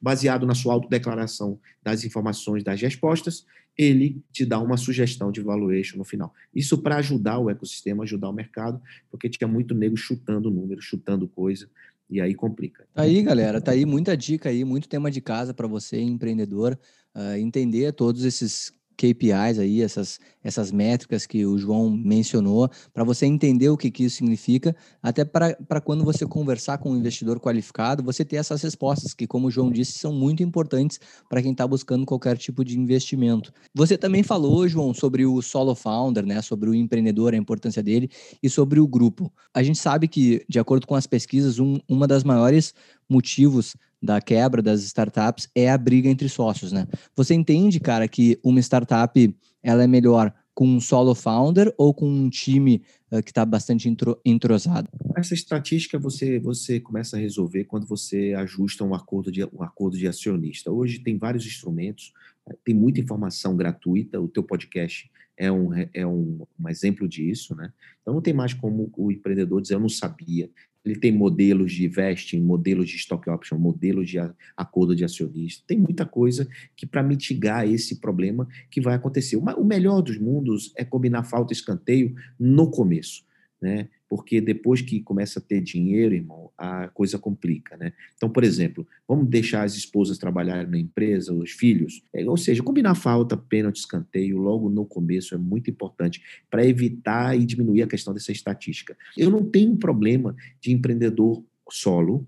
baseado 0.00 0.46
na 0.46 0.54
sua 0.54 0.74
autodeclaração 0.74 1.58
das 1.82 2.04
informações 2.04 2.64
das 2.64 2.80
respostas, 2.80 3.46
ele 3.76 4.20
te 4.32 4.44
dá 4.44 4.58
uma 4.58 4.76
sugestão 4.76 5.30
de 5.30 5.40
valuation 5.40 5.98
no 5.98 6.04
final. 6.04 6.34
Isso 6.52 6.78
para 6.78 6.96
ajudar 6.96 7.38
o 7.38 7.48
ecossistema, 7.48 8.02
ajudar 8.02 8.28
o 8.28 8.32
mercado, 8.32 8.80
porque 9.08 9.28
tinha 9.28 9.46
muito 9.46 9.74
nego 9.74 9.96
chutando 9.96 10.50
números, 10.50 10.84
chutando 10.84 11.28
coisa, 11.28 11.70
e 12.10 12.20
aí 12.20 12.34
complica. 12.34 12.86
Tá 12.92 13.02
aí, 13.02 13.22
galera, 13.22 13.60
tá 13.60 13.72
aí 13.72 13.86
muita 13.86 14.16
dica 14.16 14.48
aí, 14.48 14.64
muito 14.64 14.88
tema 14.88 15.10
de 15.10 15.20
casa 15.20 15.54
para 15.54 15.68
você, 15.68 16.00
empreendedor, 16.00 16.76
uh, 17.14 17.36
entender 17.36 17.92
todos 17.92 18.24
esses 18.24 18.72
KPIs 18.98 19.60
aí, 19.60 19.80
essas, 19.80 20.18
essas 20.42 20.72
métricas 20.72 21.24
que 21.24 21.46
o 21.46 21.56
João 21.56 21.88
mencionou, 21.88 22.68
para 22.92 23.04
você 23.04 23.26
entender 23.26 23.68
o 23.68 23.76
que, 23.76 23.92
que 23.92 24.04
isso 24.04 24.16
significa, 24.16 24.74
até 25.00 25.24
para 25.24 25.80
quando 25.80 26.04
você 26.04 26.26
conversar 26.26 26.78
com 26.78 26.90
um 26.90 26.96
investidor 26.96 27.38
qualificado, 27.38 28.02
você 28.02 28.24
ter 28.24 28.36
essas 28.36 28.60
respostas, 28.60 29.14
que, 29.14 29.26
como 29.26 29.46
o 29.46 29.50
João 29.50 29.70
disse, 29.70 29.92
são 29.92 30.12
muito 30.12 30.42
importantes 30.42 30.98
para 31.30 31.40
quem 31.40 31.52
está 31.52 31.66
buscando 31.66 32.04
qualquer 32.04 32.36
tipo 32.36 32.64
de 32.64 32.76
investimento. 32.76 33.52
Você 33.72 33.96
também 33.96 34.24
falou, 34.24 34.66
João, 34.66 34.92
sobre 34.92 35.24
o 35.24 35.40
solo 35.40 35.76
founder, 35.76 36.26
né, 36.26 36.42
sobre 36.42 36.68
o 36.68 36.74
empreendedor, 36.74 37.34
a 37.34 37.36
importância 37.36 37.82
dele, 37.82 38.10
e 38.42 38.50
sobre 38.50 38.80
o 38.80 38.88
grupo. 38.88 39.32
A 39.54 39.62
gente 39.62 39.78
sabe 39.78 40.08
que, 40.08 40.44
de 40.48 40.58
acordo 40.58 40.86
com 40.86 40.96
as 40.96 41.06
pesquisas, 41.06 41.60
um, 41.60 41.78
uma 41.88 42.08
das 42.08 42.24
maiores 42.24 42.74
motivos 43.08 43.76
da 44.00 44.20
quebra 44.20 44.62
das 44.62 44.82
startups 44.82 45.48
é 45.54 45.70
a 45.70 45.76
briga 45.78 46.08
entre 46.08 46.28
sócios, 46.28 46.72
né? 46.72 46.86
Você 47.16 47.34
entende, 47.34 47.80
cara, 47.80 48.06
que 48.06 48.38
uma 48.42 48.60
startup 48.60 49.36
ela 49.62 49.82
é 49.82 49.86
melhor 49.86 50.32
com 50.58 50.66
um 50.66 50.80
solo 50.80 51.14
founder 51.14 51.72
ou 51.78 51.94
com 51.94 52.08
um 52.10 52.28
time 52.28 52.82
uh, 53.12 53.22
que 53.22 53.30
está 53.30 53.44
bastante 53.44 53.88
entrosado? 54.24 54.88
Essa 55.16 55.32
estatística 55.32 55.96
você 56.00 56.40
você 56.40 56.80
começa 56.80 57.16
a 57.16 57.20
resolver 57.20 57.62
quando 57.64 57.86
você 57.86 58.34
ajusta 58.36 58.82
um 58.82 58.92
acordo 58.92 59.30
de 59.30 59.44
um 59.44 59.62
acordo 59.62 59.96
de 59.96 60.08
acionista. 60.08 60.70
Hoje 60.70 60.98
tem 60.98 61.16
vários 61.16 61.46
instrumentos, 61.46 62.12
eh, 62.48 62.56
tem 62.64 62.74
muita 62.74 63.00
informação 63.00 63.56
gratuita. 63.56 64.20
O 64.20 64.26
teu 64.26 64.42
podcast 64.42 65.08
é 65.38 65.50
um, 65.50 65.70
é 65.94 66.06
um, 66.06 66.44
um 66.58 66.68
exemplo 66.68 67.08
disso, 67.08 67.54
né? 67.54 67.72
Então 68.02 68.12
não 68.12 68.20
tem 68.20 68.34
mais 68.34 68.52
como 68.52 68.90
o 68.96 69.12
empreendedor 69.12 69.62
dizer 69.62 69.74
eu 69.74 69.80
não 69.80 69.88
sabia, 69.88 70.50
ele 70.84 70.96
tem 70.96 71.12
modelos 71.12 71.72
de 71.72 71.86
vesting, 71.86 72.40
modelos 72.40 72.88
de 72.88 72.96
stock 72.96 73.28
option, 73.30 73.58
modelos 73.58 74.08
de 74.08 74.18
acordo 74.56 74.96
de 74.96 75.04
acionista. 75.04 75.64
Tem 75.66 75.78
muita 75.78 76.06
coisa 76.06 76.48
que 76.74 76.86
para 76.86 77.02
mitigar 77.02 77.68
esse 77.68 78.00
problema 78.00 78.48
que 78.70 78.80
vai 78.80 78.94
acontecer. 78.94 79.36
O 79.36 79.64
melhor 79.64 80.00
dos 80.00 80.18
mundos 80.18 80.72
é 80.76 80.84
combinar 80.84 81.24
falta 81.24 81.52
e 81.52 81.56
escanteio 81.56 82.14
no 82.38 82.70
começo 82.70 83.28
né? 83.60 83.88
Porque 84.08 84.40
depois 84.40 84.80
que 84.80 85.00
começa 85.00 85.38
a 85.38 85.42
ter 85.42 85.60
dinheiro, 85.60 86.14
irmão, 86.14 86.50
a 86.56 86.88
coisa 86.88 87.18
complica, 87.18 87.76
né? 87.76 87.92
Então, 88.16 88.30
por 88.30 88.42
exemplo, 88.42 88.86
vamos 89.06 89.28
deixar 89.28 89.64
as 89.64 89.76
esposas 89.76 90.16
trabalharem 90.16 90.70
na 90.70 90.78
empresa, 90.78 91.32
os 91.32 91.50
filhos, 91.50 92.02
é, 92.14 92.24
ou 92.28 92.36
seja, 92.36 92.62
combinar 92.62 92.94
falta, 92.94 93.36
pênalti, 93.36 93.76
escanteio 93.76 94.38
logo 94.38 94.70
no 94.70 94.86
começo 94.86 95.34
é 95.34 95.38
muito 95.38 95.70
importante 95.70 96.22
para 96.50 96.66
evitar 96.66 97.38
e 97.38 97.44
diminuir 97.44 97.82
a 97.82 97.86
questão 97.86 98.14
dessa 98.14 98.32
estatística. 98.32 98.96
Eu 99.16 99.30
não 99.30 99.44
tenho 99.44 99.76
problema 99.76 100.34
de 100.60 100.72
empreendedor 100.72 101.44
solo, 101.70 102.26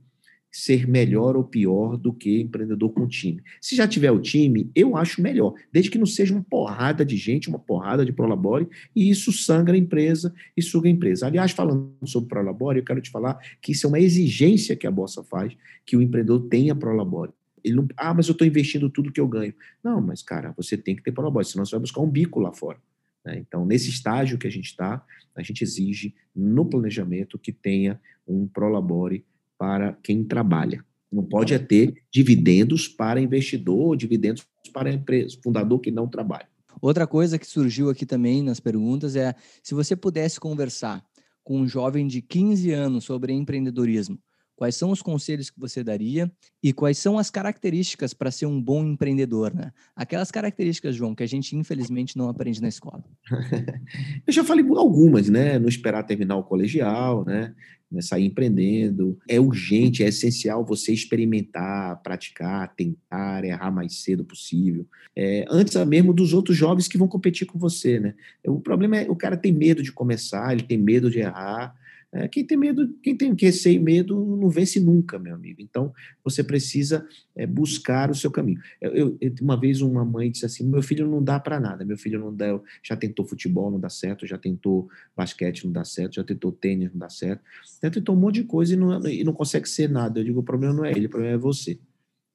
ser 0.51 0.89
melhor 0.89 1.37
ou 1.37 1.45
pior 1.45 1.97
do 1.97 2.13
que 2.13 2.41
empreendedor 2.41 2.91
com 2.91 3.07
time. 3.07 3.43
Se 3.61 3.77
já 3.77 3.87
tiver 3.87 4.11
o 4.11 4.21
time, 4.21 4.71
eu 4.75 4.97
acho 4.97 5.23
melhor, 5.23 5.55
desde 5.73 5.91
que 5.91 5.99
não 5.99 6.07
seja 6.07 6.35
uma 6.35 6.43
porrada 6.43 7.05
de 7.05 7.17
gente, 7.17 7.49
uma 7.49 7.59
porrada 7.59 8.05
de 8.05 8.13
prolabore, 8.13 8.69
e 8.95 9.09
isso 9.09 9.33
sangra 9.33 9.75
a 9.75 9.79
empresa 9.79 10.35
e 10.57 10.63
suga 10.63 10.89
a 10.89 10.91
empresa. 10.91 11.27
Aliás, 11.27 11.53
falando 11.53 11.95
sobre 12.05 12.29
prolabore, 12.29 12.79
eu 12.81 12.85
quero 12.85 13.01
te 13.01 13.11
falar 13.11 13.39
que 13.61 13.73
isso 13.73 13.87
é 13.87 13.89
uma 13.89 14.01
exigência 14.01 14.75
que 14.75 14.87
a 14.87 14.91
Bolsa 14.91 15.23
faz, 15.23 15.57
que 15.87 15.97
o 15.97 16.03
empreendedor 16.03 16.49
tenha 16.49 16.75
prolabore. 16.75 17.33
Ele 17.63 17.77
não, 17.77 17.89
ah, 17.97 18.15
mas 18.15 18.27
eu 18.27 18.33
estou 18.33 18.47
investindo 18.47 18.89
tudo 18.89 19.13
que 19.13 19.21
eu 19.21 19.29
ganho. 19.29 19.55
Não, 19.85 20.01
mas, 20.01 20.23
cara, 20.23 20.53
você 20.57 20.77
tem 20.77 20.97
que 20.97 21.03
ter 21.03 21.13
prolabore, 21.13 21.45
senão 21.45 21.65
você 21.65 21.73
vai 21.73 21.81
buscar 21.81 22.01
um 22.01 22.11
bico 22.11 22.41
lá 22.41 22.53
fora. 22.53 22.79
Né? 23.25 23.39
Então, 23.39 23.65
nesse 23.65 23.91
estágio 23.91 24.39
que 24.39 24.47
a 24.47 24.51
gente 24.51 24.67
está, 24.67 25.05
a 25.35 25.43
gente 25.43 25.63
exige 25.63 26.15
no 26.35 26.65
planejamento 26.65 27.39
que 27.39 27.53
tenha 27.53 28.01
um 28.27 28.47
prolabore 28.47 29.25
para 29.61 29.93
quem 30.03 30.25
trabalha. 30.25 30.83
Não 31.13 31.23
pode 31.23 31.53
é 31.53 31.59
ter 31.59 32.03
dividendos 32.11 32.89
para 32.89 33.21
investidor, 33.21 33.95
dividendos 33.95 34.47
para 34.73 34.91
empresa, 34.91 35.37
fundador 35.45 35.79
que 35.81 35.91
não 35.91 36.09
trabalha. 36.09 36.49
Outra 36.81 37.07
coisa 37.07 37.39
que 37.39 37.47
surgiu 37.47 37.91
aqui 37.91 38.07
também 38.07 38.43
nas 38.43 38.59
perguntas 38.59 39.15
é 39.17 39.35
se 39.63 39.75
você 39.75 39.95
pudesse 39.95 40.41
conversar 40.41 41.05
com 41.45 41.59
um 41.59 41.69
jovem 41.69 42.07
de 42.07 42.23
15 42.23 42.71
anos 42.71 43.05
sobre 43.05 43.35
empreendedorismo, 43.35 44.19
quais 44.61 44.77
são 44.77 44.91
os 44.91 45.01
conselhos 45.01 45.49
que 45.49 45.59
você 45.59 45.83
daria 45.83 46.31
e 46.63 46.71
quais 46.71 46.99
são 46.99 47.19
as 47.19 47.31
características 47.31 48.13
para 48.13 48.31
ser 48.31 48.45
um 48.45 48.61
bom 48.61 48.85
empreendedor, 48.85 49.55
né? 49.55 49.73
Aquelas 49.97 50.31
características, 50.31 50.95
João, 50.95 51.15
que 51.15 51.23
a 51.23 51.27
gente 51.27 51.57
infelizmente 51.57 52.15
não 52.15 52.29
aprende 52.29 52.61
na 52.61 52.69
escola. 52.69 53.03
Eu 54.27 54.31
já 54.31 54.45
falei 54.45 54.63
algumas, 54.77 55.31
né? 55.31 55.59
Não 55.59 55.67
esperar 55.67 56.03
terminar 56.03 56.37
o 56.37 56.45
colegial, 56.45 57.25
né? 57.25 57.55
né? 57.91 58.03
Sair 58.03 58.27
empreendendo. 58.27 59.19
É 59.27 59.41
urgente, 59.41 60.05
é 60.05 60.09
essencial 60.09 60.63
você 60.63 60.93
experimentar, 60.93 61.99
praticar, 62.03 62.75
tentar, 62.75 63.43
errar 63.43 63.71
mais 63.71 64.03
cedo 64.03 64.27
possível. 64.27 64.87
É, 65.17 65.47
antes 65.49 65.75
mesmo 65.87 66.13
dos 66.13 66.35
outros 66.35 66.55
jovens 66.55 66.87
que 66.87 66.99
vão 66.99 67.09
competir 67.09 67.47
com 67.47 67.59
você, 67.59 67.99
né? 67.99 68.15
O 68.47 68.61
problema 68.61 68.99
é 68.99 69.11
o 69.11 69.17
cara 69.17 69.39
tem 69.39 69.53
medo 69.53 69.83
de 69.83 69.91
começar, 69.91 70.53
ele 70.53 70.65
tem 70.65 70.77
medo 70.77 71.11
de 71.11 71.21
errar. 71.21 71.75
É, 72.13 72.27
quem 72.27 72.45
tem 72.45 72.59
medo, 72.59 72.93
quem 73.03 73.17
tem 73.17 73.33
receio 73.35 73.77
e 73.77 73.79
medo 73.79 74.37
não 74.37 74.49
vence 74.49 74.81
nunca, 74.81 75.17
meu 75.17 75.35
amigo. 75.35 75.61
Então, 75.61 75.93
você 76.25 76.43
precisa 76.43 77.07
é, 77.37 77.47
buscar 77.47 78.11
o 78.11 78.15
seu 78.15 78.33
caminho. 78.33 78.61
Eu, 78.81 79.17
eu, 79.21 79.35
uma 79.41 79.59
vez 79.59 79.81
uma 79.81 80.05
mãe 80.05 80.31
disse 80.31 80.45
assim: 80.45 80.65
meu 80.65 80.83
filho 80.83 81.09
não 81.09 81.23
dá 81.23 81.39
para 81.39 81.61
nada, 81.61 81.85
meu 81.85 81.97
filho 81.97 82.19
não 82.19 82.35
dá, 82.35 82.61
já 82.83 82.97
tentou 82.97 83.25
futebol, 83.25 83.71
não 83.71 83.79
dá 83.79 83.89
certo, 83.89 84.27
já 84.27 84.37
tentou 84.37 84.89
basquete, 85.17 85.65
não 85.65 85.73
dá 85.73 85.85
certo, 85.85 86.17
já 86.17 86.25
tentou 86.25 86.51
tênis, 86.51 86.91
não 86.91 86.99
dá 86.99 87.09
certo, 87.09 87.43
já 87.81 87.91
tentou 87.91 88.17
um 88.17 88.19
monte 88.19 88.37
de 88.37 88.45
coisa 88.45 88.75
e 88.75 88.77
não, 88.77 89.07
e 89.07 89.23
não 89.23 89.33
consegue 89.33 89.69
ser 89.69 89.89
nada. 89.89 90.19
Eu 90.19 90.25
digo: 90.25 90.41
o 90.41 90.45
problema 90.45 90.75
não 90.75 90.85
é 90.85 90.91
ele, 90.91 91.07
o 91.07 91.11
problema 91.11 91.35
é 91.35 91.39
você. 91.39 91.79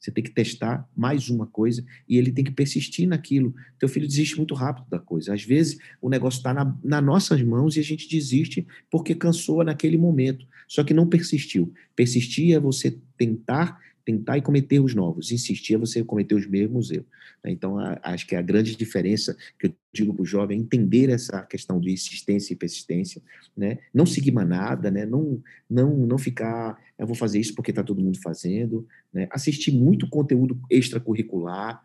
Você 0.06 0.12
tem 0.12 0.24
que 0.24 0.30
testar 0.30 0.88
mais 0.96 1.32
uma 1.32 1.48
coisa 1.48 1.84
e 2.08 2.16
ele 2.16 2.32
tem 2.32 2.44
que 2.44 2.52
persistir 2.52 3.08
naquilo. 3.08 3.56
Teu 3.80 3.90
filho 3.90 4.06
desiste 4.06 4.38
muito 4.38 4.54
rápido 4.54 4.88
da 4.88 5.00
coisa. 5.00 5.34
Às 5.34 5.44
vezes 5.44 5.80
o 6.00 6.10
negócio 6.10 6.38
está 6.38 6.54
na, 6.54 6.78
nas 6.84 7.04
nossas 7.04 7.42
mãos 7.42 7.76
e 7.76 7.80
a 7.80 7.84
gente 7.84 8.08
desiste 8.08 8.68
porque 8.92 9.16
cansou 9.16 9.64
naquele 9.64 9.98
momento. 9.98 10.46
Só 10.68 10.84
que 10.84 10.94
não 10.94 11.08
persistiu. 11.08 11.74
Persistir 11.96 12.56
é 12.56 12.60
você 12.60 13.00
tentar 13.18 13.80
tentar 14.06 14.38
e 14.38 14.42
cometer 14.42 14.80
os 14.80 14.94
novos, 14.94 15.32
insistir 15.32 15.78
você 15.78 16.04
cometer 16.04 16.36
os 16.36 16.46
mesmos 16.46 16.92
erros. 16.92 17.08
Né? 17.44 17.52
Então, 17.52 17.78
acho 18.04 18.28
que 18.28 18.36
a 18.36 18.42
grande 18.42 18.76
diferença 18.76 19.36
que 19.60 19.68
eu 19.68 19.74
digo 19.92 20.14
para 20.14 20.22
o 20.22 20.26
jovem 20.26 20.58
é 20.58 20.62
entender 20.62 21.10
essa 21.10 21.42
questão 21.42 21.80
de 21.80 21.92
insistência 21.92 22.54
e 22.54 22.56
persistência, 22.56 23.22
né? 23.58 23.80
não 23.94 24.06
seguir 24.06 24.32
manada, 24.32 24.92
né? 24.92 25.06
não, 25.06 25.42
não, 25.70 25.98
não 25.98 26.18
ficar, 26.18 26.80
eu 26.98 27.08
vou 27.08 27.16
fazer 27.16 27.40
isso 27.40 27.56
porque 27.56 27.72
está 27.72 27.84
todo 27.84 28.02
mundo 28.02 28.20
fazendo, 28.22 28.88
né? 29.12 29.28
assistir 29.32 29.72
muito 29.72 30.08
conteúdo 30.08 30.60
extracurricular, 30.70 31.84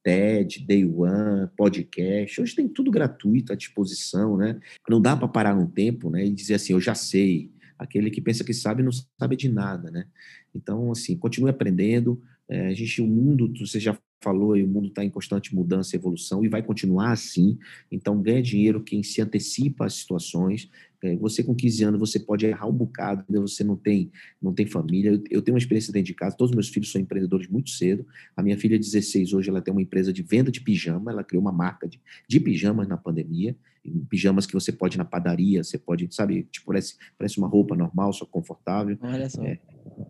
TED, 0.00 0.64
Day 0.64 0.84
One, 0.86 1.48
podcast, 1.56 2.40
hoje 2.40 2.54
tem 2.54 2.68
tudo 2.68 2.90
gratuito 2.90 3.52
à 3.52 3.56
disposição, 3.56 4.36
né? 4.36 4.58
Não 4.88 5.02
dá 5.02 5.16
para 5.16 5.28
parar 5.28 5.54
um 5.54 5.66
tempo 5.66 6.08
né, 6.08 6.24
e 6.24 6.30
dizer 6.30 6.54
assim, 6.54 6.72
eu 6.72 6.80
já 6.80 6.94
sei, 6.94 7.50
aquele 7.78 8.10
que 8.10 8.20
pensa 8.20 8.44
que 8.44 8.52
sabe 8.52 8.82
não 8.82 8.92
sabe 8.92 9.36
de 9.36 9.48
nada, 9.48 9.90
né? 9.90 10.06
Então, 10.54 10.90
assim, 10.90 11.16
continue 11.16 11.50
aprendendo. 11.50 12.20
É, 12.48 12.68
a 12.68 12.74
gente, 12.74 13.00
o 13.00 13.06
mundo, 13.06 13.52
você 13.58 13.78
já 13.78 13.96
falou, 14.20 14.54
o 14.54 14.66
mundo 14.66 14.88
está 14.88 15.04
em 15.04 15.10
constante 15.10 15.54
mudança 15.54 15.94
e 15.94 15.98
evolução 15.98 16.44
e 16.44 16.48
vai 16.48 16.62
continuar 16.62 17.12
assim. 17.12 17.58
Então, 17.90 18.20
ganha 18.20 18.42
dinheiro 18.42 18.82
quem 18.82 19.02
se 19.02 19.20
antecipa 19.20 19.86
às 19.86 19.94
situações. 19.94 20.68
É, 21.02 21.14
você 21.16 21.44
com 21.44 21.54
15 21.54 21.84
anos, 21.84 22.00
você 22.00 22.18
pode 22.18 22.44
errar 22.44 22.66
um 22.66 22.72
bocado, 22.72 23.24
você 23.28 23.62
não 23.62 23.76
tem, 23.76 24.10
não 24.42 24.52
tem 24.52 24.66
família. 24.66 25.20
Eu, 25.30 25.40
tenho 25.40 25.54
uma 25.54 25.58
experiência 25.58 25.92
dentro 25.92 26.08
de 26.08 26.14
casa, 26.14 26.36
todos 26.36 26.50
os 26.50 26.56
meus 26.56 26.68
filhos 26.68 26.90
são 26.90 27.00
empreendedores 27.00 27.46
muito 27.48 27.70
cedo. 27.70 28.04
A 28.36 28.42
minha 28.42 28.58
filha, 28.58 28.76
16, 28.76 29.32
hoje, 29.32 29.48
ela 29.48 29.62
tem 29.62 29.72
uma 29.72 29.82
empresa 29.82 30.12
de 30.12 30.22
venda 30.22 30.50
de 30.50 30.60
pijama, 30.60 31.12
ela 31.12 31.22
criou 31.22 31.40
uma 31.40 31.52
marca 31.52 31.86
de, 31.86 32.00
de 32.28 32.40
pijamas 32.40 32.88
na 32.88 32.96
pandemia, 32.96 33.56
pijamas 34.08 34.44
que 34.44 34.54
você 34.54 34.72
pode 34.72 34.96
ir 34.96 34.98
na 34.98 35.04
padaria, 35.04 35.62
você 35.62 35.78
pode, 35.78 36.12
sabe, 36.12 36.48
tipo, 36.50 36.66
parece, 36.66 36.96
parece 37.16 37.38
uma 37.38 37.46
roupa 37.46 37.76
normal, 37.76 38.12
só 38.12 38.26
confortável. 38.26 38.98
Olha 39.00 39.30
só. 39.30 39.42
É, 39.44 39.60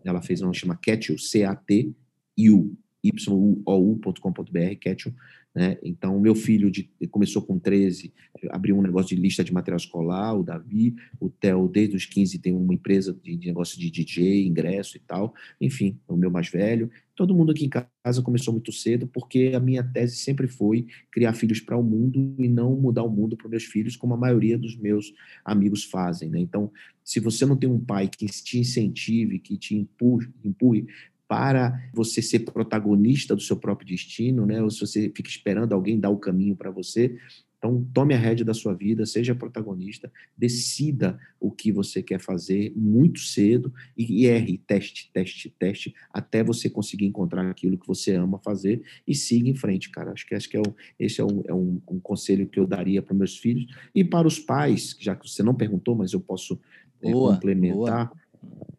ela 0.03 0.21
fez 0.21 0.41
uma 0.41 0.53
chama 0.53 0.75
Catil, 0.75 1.19
C-A-T-U, 1.19 2.75
you.com.br, 3.03 4.75
Ketchum. 4.79 5.13
Né? 5.53 5.77
Então, 5.83 6.19
meu 6.19 6.35
filho 6.35 6.69
de, 6.69 6.89
começou 7.09 7.41
com 7.41 7.57
13, 7.57 8.13
abriu 8.49 8.77
um 8.77 8.81
negócio 8.81 9.15
de 9.15 9.21
lista 9.21 9.43
de 9.43 9.51
material 9.51 9.77
escolar, 9.77 10.37
o 10.37 10.43
Davi, 10.43 10.95
o 11.19 11.29
Theo, 11.29 11.67
desde 11.67 11.95
os 11.95 12.05
15, 12.05 12.37
tem 12.39 12.55
uma 12.55 12.73
empresa 12.73 13.13
de, 13.13 13.35
de 13.35 13.47
negócio 13.47 13.79
de 13.79 13.89
DJ, 13.89 14.45
ingresso 14.45 14.95
e 14.95 14.99
tal. 14.99 15.33
Enfim, 15.59 15.99
o 16.07 16.15
meu 16.15 16.29
mais 16.29 16.49
velho. 16.49 16.89
Todo 17.15 17.35
mundo 17.35 17.51
aqui 17.51 17.65
em 17.65 17.69
casa 17.69 18.21
começou 18.21 18.53
muito 18.53 18.71
cedo, 18.71 19.07
porque 19.07 19.51
a 19.53 19.59
minha 19.59 19.83
tese 19.83 20.15
sempre 20.15 20.47
foi 20.47 20.87
criar 21.11 21.33
filhos 21.33 21.59
para 21.59 21.75
o 21.75 21.83
mundo 21.83 22.33
e 22.37 22.47
não 22.47 22.75
mudar 22.79 23.03
o 23.03 23.09
mundo 23.09 23.35
para 23.35 23.49
meus 23.49 23.65
filhos, 23.65 23.97
como 23.97 24.13
a 24.13 24.17
maioria 24.17 24.57
dos 24.57 24.77
meus 24.77 25.13
amigos 25.43 25.83
fazem. 25.83 26.29
Né? 26.29 26.39
Então, 26.39 26.71
se 27.03 27.19
você 27.19 27.45
não 27.45 27.57
tem 27.57 27.69
um 27.69 27.79
pai 27.79 28.07
que 28.07 28.27
te 28.27 28.59
incentive, 28.59 29.39
que 29.39 29.57
te 29.57 29.75
empurre, 29.75 30.29
empurre 30.45 30.87
para 31.29 31.79
você 31.93 32.23
ser 32.23 32.39
protagonista 32.39 33.35
do 33.35 33.41
seu 33.41 33.55
próprio 33.55 33.87
destino, 33.87 34.47
né? 34.47 34.63
Ou 34.63 34.71
se 34.71 34.79
você 34.79 35.13
fica 35.15 35.29
esperando 35.29 35.73
alguém 35.73 35.99
dar 35.99 36.09
o 36.09 36.17
caminho 36.17 36.55
para 36.55 36.71
você, 36.71 37.19
então 37.59 37.87
tome 37.93 38.15
a 38.15 38.17
rédea 38.17 38.43
da 38.43 38.53
sua 38.53 38.73
vida, 38.73 39.05
seja 39.05 39.35
protagonista, 39.35 40.11
decida 40.35 41.19
o 41.39 41.51
que 41.51 41.71
você 41.71 42.01
quer 42.01 42.19
fazer 42.19 42.73
muito 42.75 43.19
cedo 43.19 43.71
e, 43.95 44.25
erre, 44.25 44.57
teste, 44.65 45.11
teste, 45.13 45.53
teste, 45.59 45.93
até 46.11 46.43
você 46.43 46.67
conseguir 46.67 47.05
encontrar 47.05 47.47
aquilo 47.47 47.77
que 47.77 47.87
você 47.87 48.15
ama 48.15 48.39
fazer 48.39 48.81
e 49.05 49.13
siga 49.13 49.49
em 49.49 49.55
frente, 49.55 49.91
cara. 49.91 50.13
Acho 50.13 50.25
que 50.25 50.33
acho 50.33 50.49
que 50.49 50.57
é 50.57 50.61
um, 50.61 50.73
esse 50.97 51.21
é, 51.21 51.23
um, 51.23 51.43
é 51.45 51.53
um, 51.53 51.79
um 51.91 51.99
conselho 51.99 52.47
que 52.47 52.59
eu 52.59 52.65
daria 52.65 53.03
para 53.03 53.13
meus 53.13 53.37
filhos 53.37 53.67
e 53.93 54.03
para 54.03 54.27
os 54.27 54.39
pais, 54.39 54.97
já 54.99 55.15
que 55.15 55.29
você 55.29 55.43
não 55.43 55.53
perguntou, 55.53 55.93
mas 55.93 56.11
eu 56.11 56.19
posso 56.19 56.59
é, 57.03 57.11
boa, 57.11 57.35
complementar. 57.35 58.07
Boa. 58.07 58.19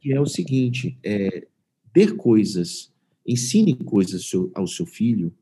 Que 0.00 0.12
é 0.12 0.20
o 0.20 0.26
seguinte: 0.26 0.98
é, 1.04 1.46
ter 1.92 2.16
coisas, 2.16 2.92
ensine 3.26 3.74
coisas 3.76 4.14
ao 4.14 4.20
seu, 4.20 4.52
ao 4.54 4.66
seu 4.66 4.86
filho 4.86 5.32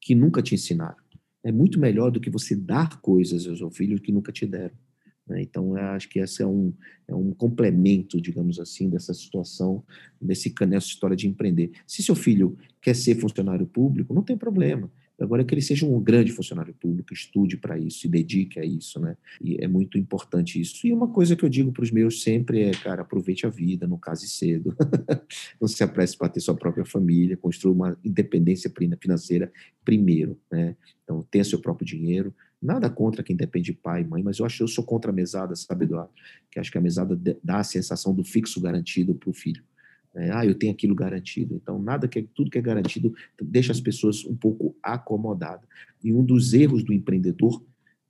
que 0.00 0.14
nunca 0.14 0.42
te 0.42 0.54
ensinaram. 0.54 1.02
É 1.44 1.50
muito 1.50 1.78
melhor 1.78 2.10
do 2.10 2.20
que 2.20 2.30
você 2.30 2.54
dar 2.54 3.00
coisas 3.00 3.46
ao 3.46 3.56
seu 3.56 3.70
filho 3.70 4.00
que 4.00 4.12
nunca 4.12 4.32
te 4.32 4.46
deram. 4.46 4.74
Né? 5.26 5.42
Então, 5.42 5.74
acho 5.76 6.08
que 6.08 6.18
esse 6.18 6.42
é 6.42 6.46
um, 6.46 6.72
é 7.06 7.14
um 7.14 7.32
complemento, 7.32 8.20
digamos 8.20 8.58
assim, 8.60 8.88
dessa 8.88 9.14
situação, 9.14 9.84
desse, 10.20 10.52
nessa 10.66 10.86
história 10.86 11.16
de 11.16 11.26
empreender. 11.26 11.72
Se 11.86 12.02
seu 12.02 12.14
filho 12.14 12.56
quer 12.80 12.94
ser 12.94 13.16
funcionário 13.16 13.66
público, 13.66 14.14
não 14.14 14.22
tem 14.22 14.36
problema. 14.36 14.90
Agora 15.22 15.44
que 15.44 15.54
ele 15.54 15.62
seja 15.62 15.86
um 15.86 16.00
grande 16.00 16.32
funcionário 16.32 16.74
público, 16.74 17.12
estude 17.12 17.56
para 17.56 17.78
isso, 17.78 18.00
se 18.00 18.08
dedique 18.08 18.58
a 18.58 18.64
isso, 18.64 19.00
né? 19.00 19.16
E 19.40 19.62
é 19.62 19.68
muito 19.68 19.96
importante 19.98 20.60
isso. 20.60 20.86
E 20.86 20.92
uma 20.92 21.08
coisa 21.08 21.36
que 21.36 21.44
eu 21.44 21.48
digo 21.48 21.72
para 21.72 21.82
os 21.82 21.90
meus 21.90 22.22
sempre 22.22 22.62
é, 22.62 22.70
cara, 22.72 23.02
aproveite 23.02 23.46
a 23.46 23.48
vida, 23.50 23.86
não 23.86 23.98
case 23.98 24.28
cedo, 24.28 24.74
não 25.60 25.68
se 25.68 25.82
apresse 25.82 26.16
para 26.16 26.28
ter 26.28 26.40
sua 26.40 26.54
própria 26.54 26.84
família, 26.84 27.36
construa 27.36 27.74
uma 27.74 27.98
independência 28.04 28.72
financeira 29.00 29.52
primeiro, 29.84 30.38
né? 30.50 30.76
Então, 31.04 31.22
tenha 31.30 31.44
seu 31.44 31.60
próprio 31.60 31.86
dinheiro, 31.86 32.34
Nada 32.62 32.88
contra 32.88 33.24
quem 33.24 33.34
depende 33.34 33.72
de 33.72 33.78
pai 33.78 34.02
e 34.02 34.04
mãe, 34.04 34.22
mas 34.22 34.38
eu 34.38 34.46
acho 34.46 34.58
que 34.58 34.62
eu 34.62 34.68
sou 34.68 34.84
contra 34.84 35.10
a 35.10 35.14
mesada, 35.14 35.56
sabe, 35.56 35.84
Eduardo? 35.84 36.12
Que 36.48 36.60
acho 36.60 36.70
que 36.70 36.78
a 36.78 36.80
mesada 36.80 37.20
dá 37.42 37.58
a 37.58 37.64
sensação 37.64 38.14
do 38.14 38.22
fixo 38.22 38.60
garantido 38.60 39.12
para 39.16 39.28
o 39.28 39.32
filho. 39.32 39.64
É, 40.14 40.30
ah, 40.30 40.44
eu 40.44 40.54
tenho 40.54 40.72
aquilo 40.72 40.94
garantido. 40.94 41.54
Então, 41.54 41.80
nada 41.80 42.06
que 42.06 42.22
tudo 42.22 42.50
que 42.50 42.58
é 42.58 42.62
garantido 42.62 43.14
deixa 43.40 43.72
as 43.72 43.80
pessoas 43.80 44.24
um 44.24 44.36
pouco 44.36 44.76
acomodadas. 44.82 45.66
E 46.02 46.12
um 46.12 46.22
dos 46.24 46.52
erros 46.52 46.84
do 46.84 46.92
empreendedor 46.92 47.62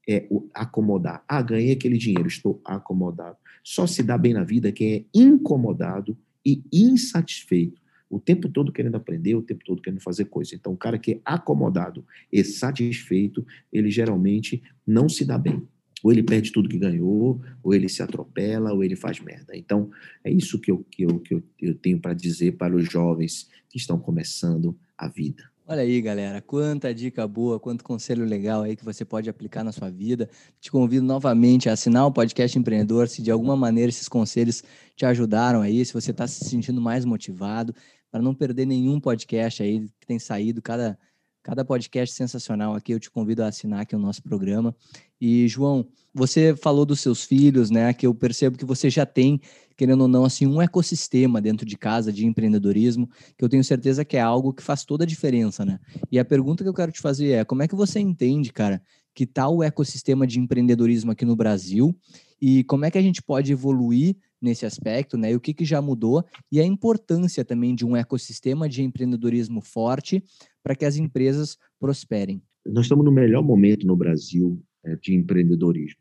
é 0.09 0.27
o 0.31 0.49
acomodar. 0.53 1.25
Ah, 1.29 1.41
ganhei 1.43 1.73
aquele 1.73 1.97
dinheiro, 1.97 2.27
estou 2.27 2.61
acomodado. 2.65 3.37
Só 3.63 3.87
se 3.87 4.03
dá 4.03 4.19
bem 4.19 4.33
na 4.33 4.43
vida 4.43 4.73
quem 4.73 4.95
é 4.95 5.05
incomodado 5.15 6.19
e 6.45 6.63
insatisfeito. 6.73 7.81
O 8.11 8.19
tempo 8.19 8.49
todo 8.49 8.73
querendo 8.73 8.97
aprender, 8.97 9.35
o 9.37 9.43
tempo 9.43 9.65
todo 9.65 9.81
querendo 9.81 10.03
fazer 10.03 10.27
coisa. 10.27 10.55
Então, 10.55 10.73
o 10.73 10.77
cara 10.77 10.99
que 10.99 11.13
é 11.13 11.21
acomodado 11.25 12.05
e 12.31 12.43
satisfeito, 12.45 13.47
ele 13.73 13.91
geralmente 13.91 14.63
não 14.87 15.09
se 15.09 15.25
dá 15.25 15.39
bem. 15.39 15.63
Ou 16.03 16.13
ele 16.13 16.23
perde 16.23 16.53
tudo 16.53 16.69
que 16.69 16.79
ganhou, 16.79 17.41
ou 17.63 17.75
ele 17.75 17.89
se 17.89 18.03
atropela, 18.03 18.73
ou 18.73 18.83
ele 18.83 18.97
faz 18.97 19.21
merda. 19.21 19.57
Então, 19.57 19.91
é 20.25 20.31
isso 20.31 20.59
que 20.59 20.71
eu, 20.71 20.85
que 20.91 21.05
eu, 21.05 21.19
que 21.21 21.35
eu, 21.35 21.43
eu 21.61 21.75
tenho 21.75 22.01
para 22.01 22.13
dizer 22.15 22.53
para 22.53 22.75
os 22.75 22.91
jovens 22.91 23.49
que 23.69 23.79
estão 23.79 23.99
começando 23.99 24.77
a 24.97 25.09
vida. 25.09 25.53
Olha 25.65 25.83
aí, 25.83 26.03
galera, 26.03 26.43
quanta 26.43 26.93
dica 26.93 27.27
boa, 27.27 27.59
quanto 27.59 27.85
conselho 27.85 28.25
legal 28.25 28.63
aí 28.63 28.75
que 28.75 28.85
você 28.85 29.05
pode 29.05 29.31
aplicar 29.31 29.63
na 29.63 29.71
sua 29.71 29.91
vida. 29.91 30.29
Te 30.61 30.73
convido 30.73 31.07
novamente 31.07 31.69
a 31.69 31.73
assinar 31.73 32.05
o 32.05 32.13
podcast 32.13 32.59
Empreendedor, 32.59 33.09
se 33.09 33.23
de 33.23 33.31
alguma 33.31 33.57
maneira 33.57 33.89
esses 33.89 34.09
conselhos 34.09 34.65
te 34.97 35.07
ajudaram 35.07 35.63
aí, 35.63 35.85
se 35.85 35.93
você 35.93 36.11
está 36.11 36.27
se 36.27 36.45
sentindo 36.45 36.81
mais 36.81 37.05
motivado, 37.05 37.73
para 38.11 38.21
não 38.21 38.35
perder 38.35 38.67
nenhum 38.67 39.01
podcast 39.01 39.63
aí 39.63 39.87
que 40.01 40.07
tem 40.07 40.19
saído, 40.19 40.61
cada 40.61 40.99
Cada 41.43 41.65
podcast 41.65 42.15
sensacional 42.15 42.75
aqui, 42.75 42.93
eu 42.93 43.01
te 43.01 43.11
convido 43.11 43.43
a 43.43 43.49
assinar 43.49 43.81
aqui 43.81 43.97
o 43.97 43.99
nosso 43.99 44.23
programa. 44.23 44.75
E, 45.21 45.49
João, 45.49 45.85
você 46.15 46.55
falou 46.55 46.87
dos 46.87 47.01
seus 47.01 47.25
filhos, 47.25 47.69
né? 47.69 47.93
Que 47.93 48.07
eu 48.07 48.15
percebo 48.15 48.57
que 48.57 48.65
você 48.65 48.89
já 48.89 49.05
tem, 49.05 49.41
querendo 49.77 50.03
ou 50.03 50.09
não, 50.09 50.25
assim, 50.25 50.47
um 50.47 50.63
ecossistema 50.63 51.41
dentro 51.41 51.67
de 51.67 51.77
casa 51.77 52.13
de 52.13 52.25
empreendedorismo, 52.25 53.09
que 53.37 53.45
eu 53.45 53.49
tenho 53.49 53.65
certeza 53.65 54.05
que 54.05 54.17
é 54.17 54.21
algo 54.21 54.53
que 54.53 54.63
faz 54.63 54.85
toda 54.85 55.03
a 55.03 55.07
diferença, 55.07 55.65
né? 55.65 55.81
E 56.13 56.19
a 56.19 56.25
pergunta 56.25 56.63
que 56.63 56.69
eu 56.69 56.75
quero 56.75 56.93
te 56.93 57.01
fazer 57.01 57.33
é: 57.33 57.45
como 57.45 57.63
é 57.63 57.69
que 57.69 57.75
você 57.75 57.99
entende, 57.99 58.53
cara, 58.53 58.81
que 59.15 59.27
tal 59.27 59.53
tá 59.53 59.57
o 59.57 59.63
ecossistema 59.63 60.27
de 60.27 60.41
empreendedorismo 60.41 61.13
aqui 61.13 61.25
no 61.25 61.37
Brasil? 61.37 61.95
E 62.41 62.65
como 62.65 62.85
é 62.85 62.91
que 62.91 62.99
a 62.99 63.03
gente 63.03 63.23
pode 63.23 63.53
evoluir 63.53 64.17
nesse 64.41 64.67
aspecto, 64.67 65.17
né? 65.17 65.31
E 65.33 65.37
o 65.37 65.41
que, 65.41 65.55
que 65.55 65.65
já 65.65 65.81
mudou 65.81 66.25
e 66.51 66.61
a 66.61 66.65
importância 66.65 67.45
também 67.45 67.75
de 67.75 67.87
um 67.87 67.97
ecossistema 67.97 68.69
de 68.69 68.83
empreendedorismo 68.83 69.61
forte 69.61 70.23
para 70.63 70.75
que 70.75 70.85
as 70.85 70.97
empresas 70.97 71.57
prosperem. 71.79 72.43
Nós 72.67 72.87
estamos 72.87 73.05
no 73.05 73.13
melhor 73.13 73.43
momento 73.43 73.87
no 73.87 73.97
Brasil 73.97 74.61
é, 74.85 74.97
de 74.97 75.15
empreendedorismo. 75.15 76.01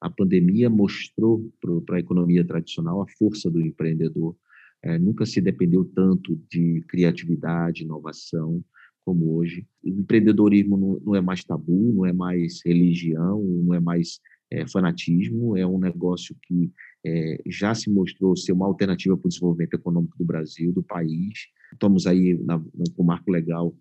A 0.00 0.10
pandemia 0.10 0.68
mostrou 0.68 1.52
para 1.86 1.96
a 1.96 2.00
economia 2.00 2.44
tradicional 2.44 3.02
a 3.02 3.06
força 3.18 3.50
do 3.50 3.60
empreendedor. 3.60 4.34
É, 4.82 4.98
nunca 4.98 5.24
se 5.24 5.40
dependeu 5.40 5.84
tanto 5.84 6.40
de 6.50 6.82
criatividade, 6.88 7.84
inovação 7.84 8.64
como 9.04 9.36
hoje. 9.36 9.66
O 9.84 9.88
empreendedorismo 9.88 11.00
não, 11.04 11.14
é 11.14 11.20
mais 11.20 11.44
tabu, 11.44 11.92
não 11.92 12.06
é 12.06 12.12
mais 12.12 12.60
religião, 12.64 13.42
não 13.42 13.74
é 13.74 13.80
mais 13.80 14.20
é, 14.50 14.66
fanatismo, 14.66 15.56
é 15.56 15.66
um 15.66 15.78
negócio 15.78 16.36
que 16.42 16.70
é, 17.04 17.42
já 17.46 17.74
se 17.74 17.90
mostrou 17.90 18.36
ser 18.36 18.52
uma 18.52 18.66
alternativa 18.66 19.16
para 19.16 19.26
o 19.26 19.28
desenvolvimento 19.28 19.74
econômico 19.74 20.16
do 20.16 20.24
Brasil, 20.24 20.72
do 20.72 20.82
país. 20.82 21.48
Estamos 21.72 22.06
aí 22.06 22.34
na, 22.44 22.58
com 22.58 23.02
o 23.02 23.04
marco 23.04 23.30
legal 23.30 23.74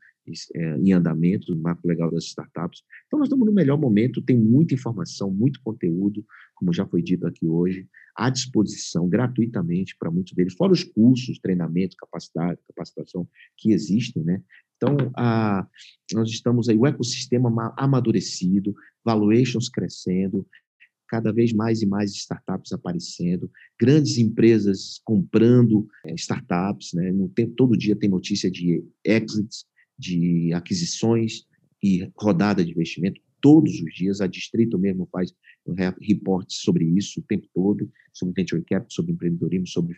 é, 0.56 0.78
em 0.78 0.94
andamento, 0.94 1.54
o 1.54 1.58
marco 1.58 1.88
legal 1.88 2.10
das 2.12 2.26
startups. 2.26 2.84
Então, 3.08 3.20
nós 3.20 3.28
estamos 3.28 3.46
no 3.46 3.52
melhor 3.52 3.78
momento, 3.78 4.22
tem 4.22 4.38
muita 4.38 4.74
informação, 4.74 5.32
muito 5.32 5.60
conteúdo, 5.64 6.26
como 6.56 6.74
já 6.74 6.86
foi 6.86 7.02
dito 7.02 7.26
aqui 7.26 7.48
hoje, 7.48 7.88
à 8.16 8.30
disposição 8.30 9.08
gratuitamente 9.08 9.96
para 9.98 10.12
muitos 10.12 10.34
deles, 10.34 10.54
fora 10.54 10.74
os 10.74 10.84
cursos, 10.84 11.40
treinamento, 11.40 11.96
capacidade, 11.98 12.60
capacitação 12.68 13.28
que 13.58 13.72
existem, 13.72 14.24
né? 14.24 14.42
Então, 14.78 14.96
a, 15.16 15.68
nós 16.14 16.30
estamos 16.30 16.68
aí, 16.68 16.76
o 16.76 16.88
ecossistema 16.88 17.74
amadurecido, 17.78 18.74
valuations 19.06 19.70
crescendo, 19.70 20.48
cada 21.08 21.32
vez 21.32 21.52
mais 21.52 21.82
e 21.82 21.86
mais 21.86 22.12
startups 22.14 22.72
aparecendo, 22.72 23.52
grandes 23.80 24.18
empresas 24.18 25.02
comprando 25.04 25.88
é, 26.06 26.14
startups, 26.16 26.94
né? 26.94 27.12
No 27.12 27.30
tempo, 27.30 27.54
todo 27.56 27.78
dia 27.78 27.96
tem 27.96 28.10
notícia 28.10 28.50
de 28.50 28.84
exits, 29.04 29.66
de 30.00 30.54
aquisições 30.54 31.46
e 31.84 32.10
rodada 32.16 32.64
de 32.64 32.72
investimento 32.72 33.22
todos 33.42 33.82
os 33.82 33.94
dias. 33.94 34.22
A 34.22 34.28
Distrito 34.28 34.78
mesmo 34.78 35.08
faz 35.12 35.34
reportes 36.02 36.58
sobre 36.58 36.86
isso 36.86 37.20
o 37.20 37.24
tempo 37.24 37.48
todo, 37.54 37.90
sobre 38.14 38.34
venture 38.36 38.62
capital, 38.62 38.90
sobre 38.90 39.12
empreendedorismo, 39.14 39.68
sobre 39.68 39.98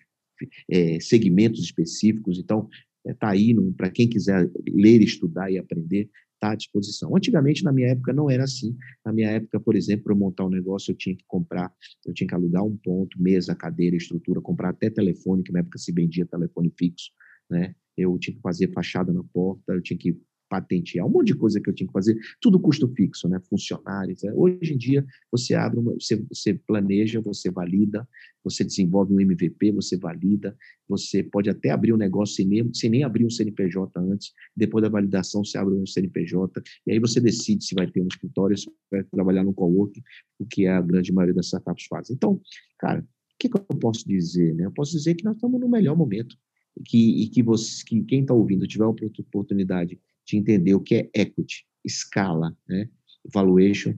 é, 0.69 0.99
segmentos 0.99 1.63
específicos. 1.63 2.39
Então, 2.39 2.67
está 3.06 3.27
é, 3.27 3.32
aí 3.32 3.56
para 3.77 3.89
quem 3.89 4.10
quiser 4.10 4.49
ler, 4.67 5.01
estudar 5.01 5.51
e 5.51 5.58
aprender 5.58 6.10
está 6.43 6.51
à 6.51 6.56
disposição. 6.56 7.15
Antigamente, 7.15 7.63
na 7.63 7.71
minha 7.71 7.88
época, 7.88 8.12
não 8.12 8.29
era 8.29 8.43
assim. 8.43 8.75
Na 9.06 9.13
minha 9.13 9.29
época, 9.29 9.60
por 9.60 9.75
exemplo, 9.75 10.03
para 10.06 10.15
montar 10.15 10.45
um 10.45 10.49
negócio, 10.49 10.91
eu 10.91 10.95
tinha 10.95 11.15
que 11.15 11.23
comprar, 11.25 11.73
eu 12.06 12.13
tinha 12.13 12.27
que 12.27 12.36
alugar 12.36 12.63
um 12.63 12.75
ponto, 12.75 13.21
mesa, 13.21 13.56
cadeira, 13.56 13.95
estrutura, 13.95 14.41
comprar 14.41 14.69
até 14.69 14.89
telefone, 14.89 15.44
que 15.44 15.54
na 15.54 15.60
época 15.60 15.77
se 15.77 15.91
vendia 15.91 16.25
telefone 16.25 16.71
fixo, 16.77 17.12
né? 17.50 17.73
Eu 17.96 18.17
tinha 18.19 18.35
que 18.35 18.41
fazer 18.41 18.71
fachada 18.73 19.13
na 19.13 19.23
porta, 19.23 19.73
eu 19.73 19.81
tinha 19.81 19.98
que 19.98 20.17
patentear, 20.54 21.08
um 21.08 21.10
monte 21.10 21.27
de 21.27 21.35
coisa 21.35 21.60
que 21.60 21.67
eu 21.67 21.73
tinha 21.73 21.87
que 21.87 21.93
fazer, 21.93 22.15
tudo 22.39 22.60
custo 22.60 22.87
fixo, 22.89 23.27
né? 23.27 23.39
Funcionários. 23.49 24.21
Né? 24.21 24.31
Hoje 24.35 24.73
em 24.73 24.77
dia, 24.77 25.04
você 25.31 25.56
abre, 25.56 25.79
uma, 25.79 25.93
você, 25.93 26.23
você 26.29 26.54
planeja, 26.54 27.19
você 27.21 27.49
valida, 27.49 28.08
você 28.43 28.63
desenvolve 28.63 29.12
um 29.12 29.19
MVP, 29.19 29.71
você 29.71 29.97
valida, 29.97 30.56
você 30.87 31.23
pode 31.23 31.49
até 31.49 31.71
abrir 31.71 31.91
um 31.91 31.97
negócio 31.97 32.35
sem 32.35 32.45
nem, 32.45 32.71
sem 32.71 32.87
nem 32.87 33.04
abrir 33.04 33.25
um 33.25 33.31
CNPJ 33.31 33.99
antes, 33.99 34.31
depois 34.56 34.83
da 34.83 34.89
validação 34.89 35.43
você 35.43 35.58
abre 35.58 35.73
um 35.73 35.87
CNPJ, 35.87 36.62
e 36.85 36.91
aí 36.91 36.99
você 36.99 37.19
decide 37.19 37.65
se 37.65 37.73
vai 37.73 37.87
ter 37.87 38.01
um 38.01 38.08
escritório, 38.08 38.56
se 38.56 38.69
vai 38.91 39.04
trabalhar 39.06 39.43
no 39.43 39.56
coworking, 39.56 40.04
o 40.37 40.45
que 40.45 40.67
a 40.67 40.79
grande 40.81 41.12
maioria 41.12 41.33
das 41.33 41.47
startups 41.47 41.87
fazem. 41.87 42.15
Então, 42.15 42.39
cara, 42.77 42.99
o 42.99 43.06
que, 43.39 43.49
que 43.49 43.58
eu 43.58 43.79
posso 43.79 44.08
dizer? 44.08 44.54
Né? 44.54 44.65
Eu 44.65 44.71
posso 44.71 44.91
dizer 44.91 45.15
que 45.15 45.23
nós 45.23 45.35
estamos 45.35 45.60
no 45.60 45.67
melhor 45.67 45.97
momento 45.97 46.37
que, 46.85 47.23
e 47.23 47.29
que, 47.29 47.41
você, 47.41 47.83
que 47.83 48.04
quem 48.04 48.21
está 48.21 48.33
ouvindo 48.33 48.67
tiver 48.67 48.85
a 48.85 48.89
oportunidade 48.89 49.99
de 50.26 50.38
entender 50.38 50.74
o 50.74 50.82
que 50.82 50.96
é 50.96 51.10
equity, 51.13 51.65
escala, 51.84 52.56
né? 52.67 52.90
valuation, 53.34 53.94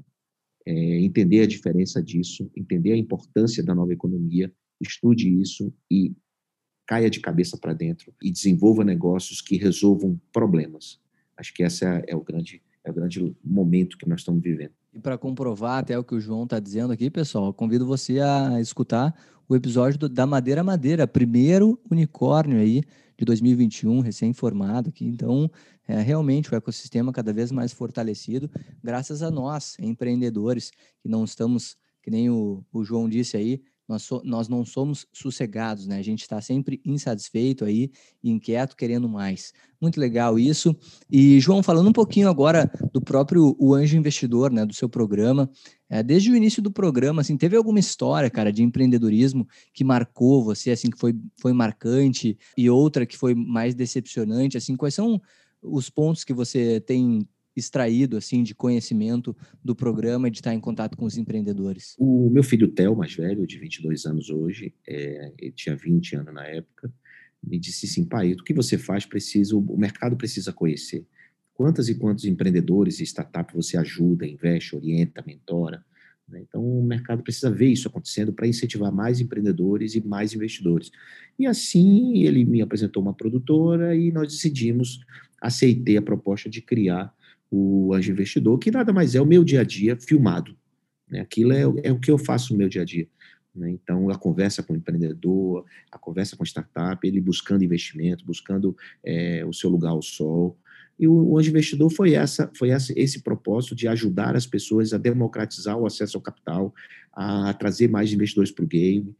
é, 0.65 0.99
entender 0.99 1.41
a 1.41 1.47
diferença 1.47 2.01
disso, 2.01 2.49
entender 2.55 2.93
a 2.93 2.97
importância 2.97 3.63
da 3.63 3.75
nova 3.75 3.93
economia, 3.93 4.51
estude 4.81 5.29
isso 5.41 5.73
e 5.89 6.15
caia 6.87 7.09
de 7.09 7.19
cabeça 7.19 7.57
para 7.57 7.73
dentro 7.73 8.13
e 8.21 8.31
desenvolva 8.31 8.83
negócios 8.83 9.41
que 9.41 9.57
resolvam 9.57 10.19
problemas. 10.31 10.99
Acho 11.37 11.53
que 11.53 11.63
esse 11.63 11.85
é, 11.85 12.03
é, 12.07 12.15
o 12.15 12.23
grande 12.23 12.61
é 12.83 12.91
o 12.91 12.93
grande 12.93 13.35
momento 13.43 13.97
que 13.97 14.07
nós 14.07 14.21
estamos 14.21 14.41
vivendo. 14.41 14.73
E 14.95 14.99
para 14.99 15.17
comprovar 15.17 15.79
até 15.79 15.99
o 15.99 16.03
que 16.05 16.15
o 16.15 16.21
João 16.21 16.45
está 16.45 16.57
dizendo 16.57 16.93
aqui, 16.93 17.09
pessoal, 17.09 17.53
convido 17.53 17.85
você 17.85 18.21
a 18.21 18.61
escutar 18.61 19.13
o 19.45 19.53
episódio 19.53 19.99
do, 19.99 20.07
da 20.07 20.25
Madeira 20.25 20.63
Madeira, 20.63 21.05
primeiro 21.05 21.77
unicórnio 21.91 22.57
aí 22.57 22.81
de 23.17 23.25
2021, 23.25 23.99
recém-formado 23.99 24.87
aqui. 24.87 25.05
Então, 25.05 25.51
é 25.85 25.99
realmente 25.99 26.49
o 26.49 26.55
ecossistema 26.55 27.11
cada 27.11 27.33
vez 27.33 27.51
mais 27.51 27.73
fortalecido, 27.73 28.49
graças 28.81 29.21
a 29.21 29.29
nós, 29.29 29.75
empreendedores, 29.81 30.71
que 31.01 31.09
não 31.09 31.25
estamos, 31.25 31.75
que 32.01 32.09
nem 32.09 32.29
o, 32.29 32.63
o 32.71 32.81
João 32.85 33.09
disse 33.09 33.35
aí, 33.35 33.61
nós, 33.87 34.03
so, 34.03 34.21
nós 34.23 34.49
não 34.49 34.65
somos 34.65 35.05
sossegados, 35.13 35.85
né? 35.85 35.99
A 35.99 36.03
gente 36.03 36.21
está 36.21 36.41
sempre 36.41 36.81
insatisfeito 36.83 37.63
aí, 37.63 37.91
inquieto, 38.23 38.75
querendo 38.75 39.07
mais. 39.07 39.53
Muito 39.79 39.99
legal 39.99 40.39
isso. 40.39 40.75
E, 41.11 41.39
João, 41.39 41.61
falando 41.61 41.89
um 41.89 41.93
pouquinho 41.93 42.27
agora 42.27 42.71
do 42.91 42.99
próprio 42.99 43.55
o 43.59 43.73
Anjo 43.75 43.95
Investidor, 43.95 44.51
né? 44.51 44.65
Do 44.65 44.73
seu 44.73 44.89
programa. 44.89 45.49
É, 45.87 46.01
desde 46.01 46.31
o 46.31 46.35
início 46.35 46.61
do 46.63 46.71
programa, 46.71 47.21
assim, 47.21 47.37
teve 47.37 47.55
alguma 47.55 47.79
história, 47.79 48.29
cara, 48.29 48.51
de 48.51 48.63
empreendedorismo 48.63 49.47
que 49.71 49.83
marcou 49.83 50.43
você, 50.43 50.71
assim, 50.71 50.89
que 50.89 50.97
foi, 50.97 51.15
foi 51.39 51.53
marcante 51.53 52.37
e 52.57 52.69
outra 52.69 53.05
que 53.05 53.17
foi 53.17 53.35
mais 53.35 53.75
decepcionante, 53.75 54.57
assim, 54.57 54.75
quais 54.75 54.95
são 54.95 55.21
os 55.61 55.89
pontos 55.89 56.23
que 56.23 56.33
você 56.33 56.79
tem 56.79 57.27
extraído 57.55 58.17
assim 58.17 58.43
de 58.43 58.53
conhecimento 58.53 59.35
do 59.63 59.75
programa 59.75 60.27
e 60.27 60.31
de 60.31 60.37
estar 60.37 60.53
em 60.53 60.59
contato 60.59 60.97
com 60.97 61.05
os 61.05 61.17
empreendedores? 61.17 61.95
O 61.97 62.29
meu 62.29 62.43
filho 62.43 62.67
Theo, 62.67 62.95
mais 62.95 63.15
velho, 63.15 63.47
de 63.47 63.57
22 63.57 64.05
anos 64.05 64.29
hoje, 64.29 64.73
é, 64.87 65.31
ele 65.39 65.51
tinha 65.51 65.75
20 65.75 66.17
anos 66.17 66.33
na 66.33 66.45
época, 66.45 66.91
me 67.41 67.59
disse 67.59 67.85
assim, 67.85 68.03
pai, 68.03 68.33
o 68.33 68.43
que 68.43 68.53
você 68.53 68.77
faz 68.77 69.05
precisa, 69.05 69.55
o 69.55 69.77
mercado 69.77 70.17
precisa 70.17 70.51
conhecer. 70.51 71.05
Quantas 71.53 71.87
e 71.87 71.95
quantos 71.95 72.25
empreendedores 72.25 72.99
e 72.99 73.03
startups 73.03 73.55
você 73.55 73.77
ajuda, 73.77 74.27
investe, 74.27 74.75
orienta, 74.75 75.23
mentora? 75.25 75.85
Né? 76.27 76.41
Então, 76.41 76.61
o 76.61 76.83
mercado 76.83 77.23
precisa 77.23 77.49
ver 77.49 77.67
isso 77.67 77.87
acontecendo 77.87 78.33
para 78.33 78.47
incentivar 78.47 78.91
mais 78.91 79.21
empreendedores 79.21 79.95
e 79.95 80.05
mais 80.05 80.33
investidores. 80.33 80.91
E 81.37 81.45
assim, 81.45 82.23
ele 82.23 82.43
me 82.43 82.61
apresentou 82.61 83.01
uma 83.01 83.13
produtora 83.13 83.95
e 83.95 84.11
nós 84.11 84.33
decidimos, 84.33 84.99
aceitei 85.39 85.97
a 85.97 86.01
proposta 86.01 86.49
de 86.49 86.61
criar 86.61 87.13
o 87.51 87.93
Anjo 87.93 88.11
Investidor, 88.11 88.57
que 88.57 88.71
nada 88.71 88.91
mais 88.91 89.15
é 89.15 89.21
o 89.21 89.25
meu 89.25 89.43
dia 89.43 89.61
a 89.61 89.63
dia 89.63 89.95
filmado. 89.95 90.55
Né? 91.09 91.19
Aquilo 91.19 91.53
é, 91.53 91.61
é, 91.83 91.91
o 91.91 91.99
que 91.99 92.11
eu 92.11 92.17
faço 92.17 92.53
no 92.53 92.59
meu 92.59 92.69
dia 92.69 92.81
a 92.81 92.85
dia. 92.85 93.07
Né? 93.55 93.71
Então, 93.71 94.09
a 94.09 94.17
conversa 94.17 94.61
com 94.61 94.73
o 94.73 94.75
empreendedor, 94.75 95.65
a 95.91 95.97
conversa 95.97 96.35
com 96.35 96.43
a 96.43 96.45
startup, 96.45 97.07
ele 97.07 97.21
buscando 97.21 97.63
investimento, 97.63 98.25
buscando 98.25 98.75
é, 99.03 99.45
o 99.45 99.53
seu 99.53 99.69
lugar 99.69 99.91
ao 99.91 100.01
sol. 100.01 100.57
E 100.97 101.07
o, 101.07 101.37
Anjo 101.37 101.49
Investidor 101.49 101.89
foi, 101.89 102.13
essa, 102.13 102.49
foi 102.55 102.69
essa, 102.69 102.93
esse 102.97 103.21
propósito 103.21 103.75
de 103.75 103.87
ajudar 103.87 104.35
as 104.35 104.45
pessoas 104.45 104.93
a 104.93 104.97
democratizar 104.97 105.77
o 105.77 105.85
acesso 105.85 106.17
ao 106.17 106.21
capital, 106.21 106.73
a 107.11 107.53
trazer 107.53 107.89
mais 107.89 108.11
investidores 108.11 108.51
para 108.51 108.63
o 108.63 108.67
game, 108.67 109.15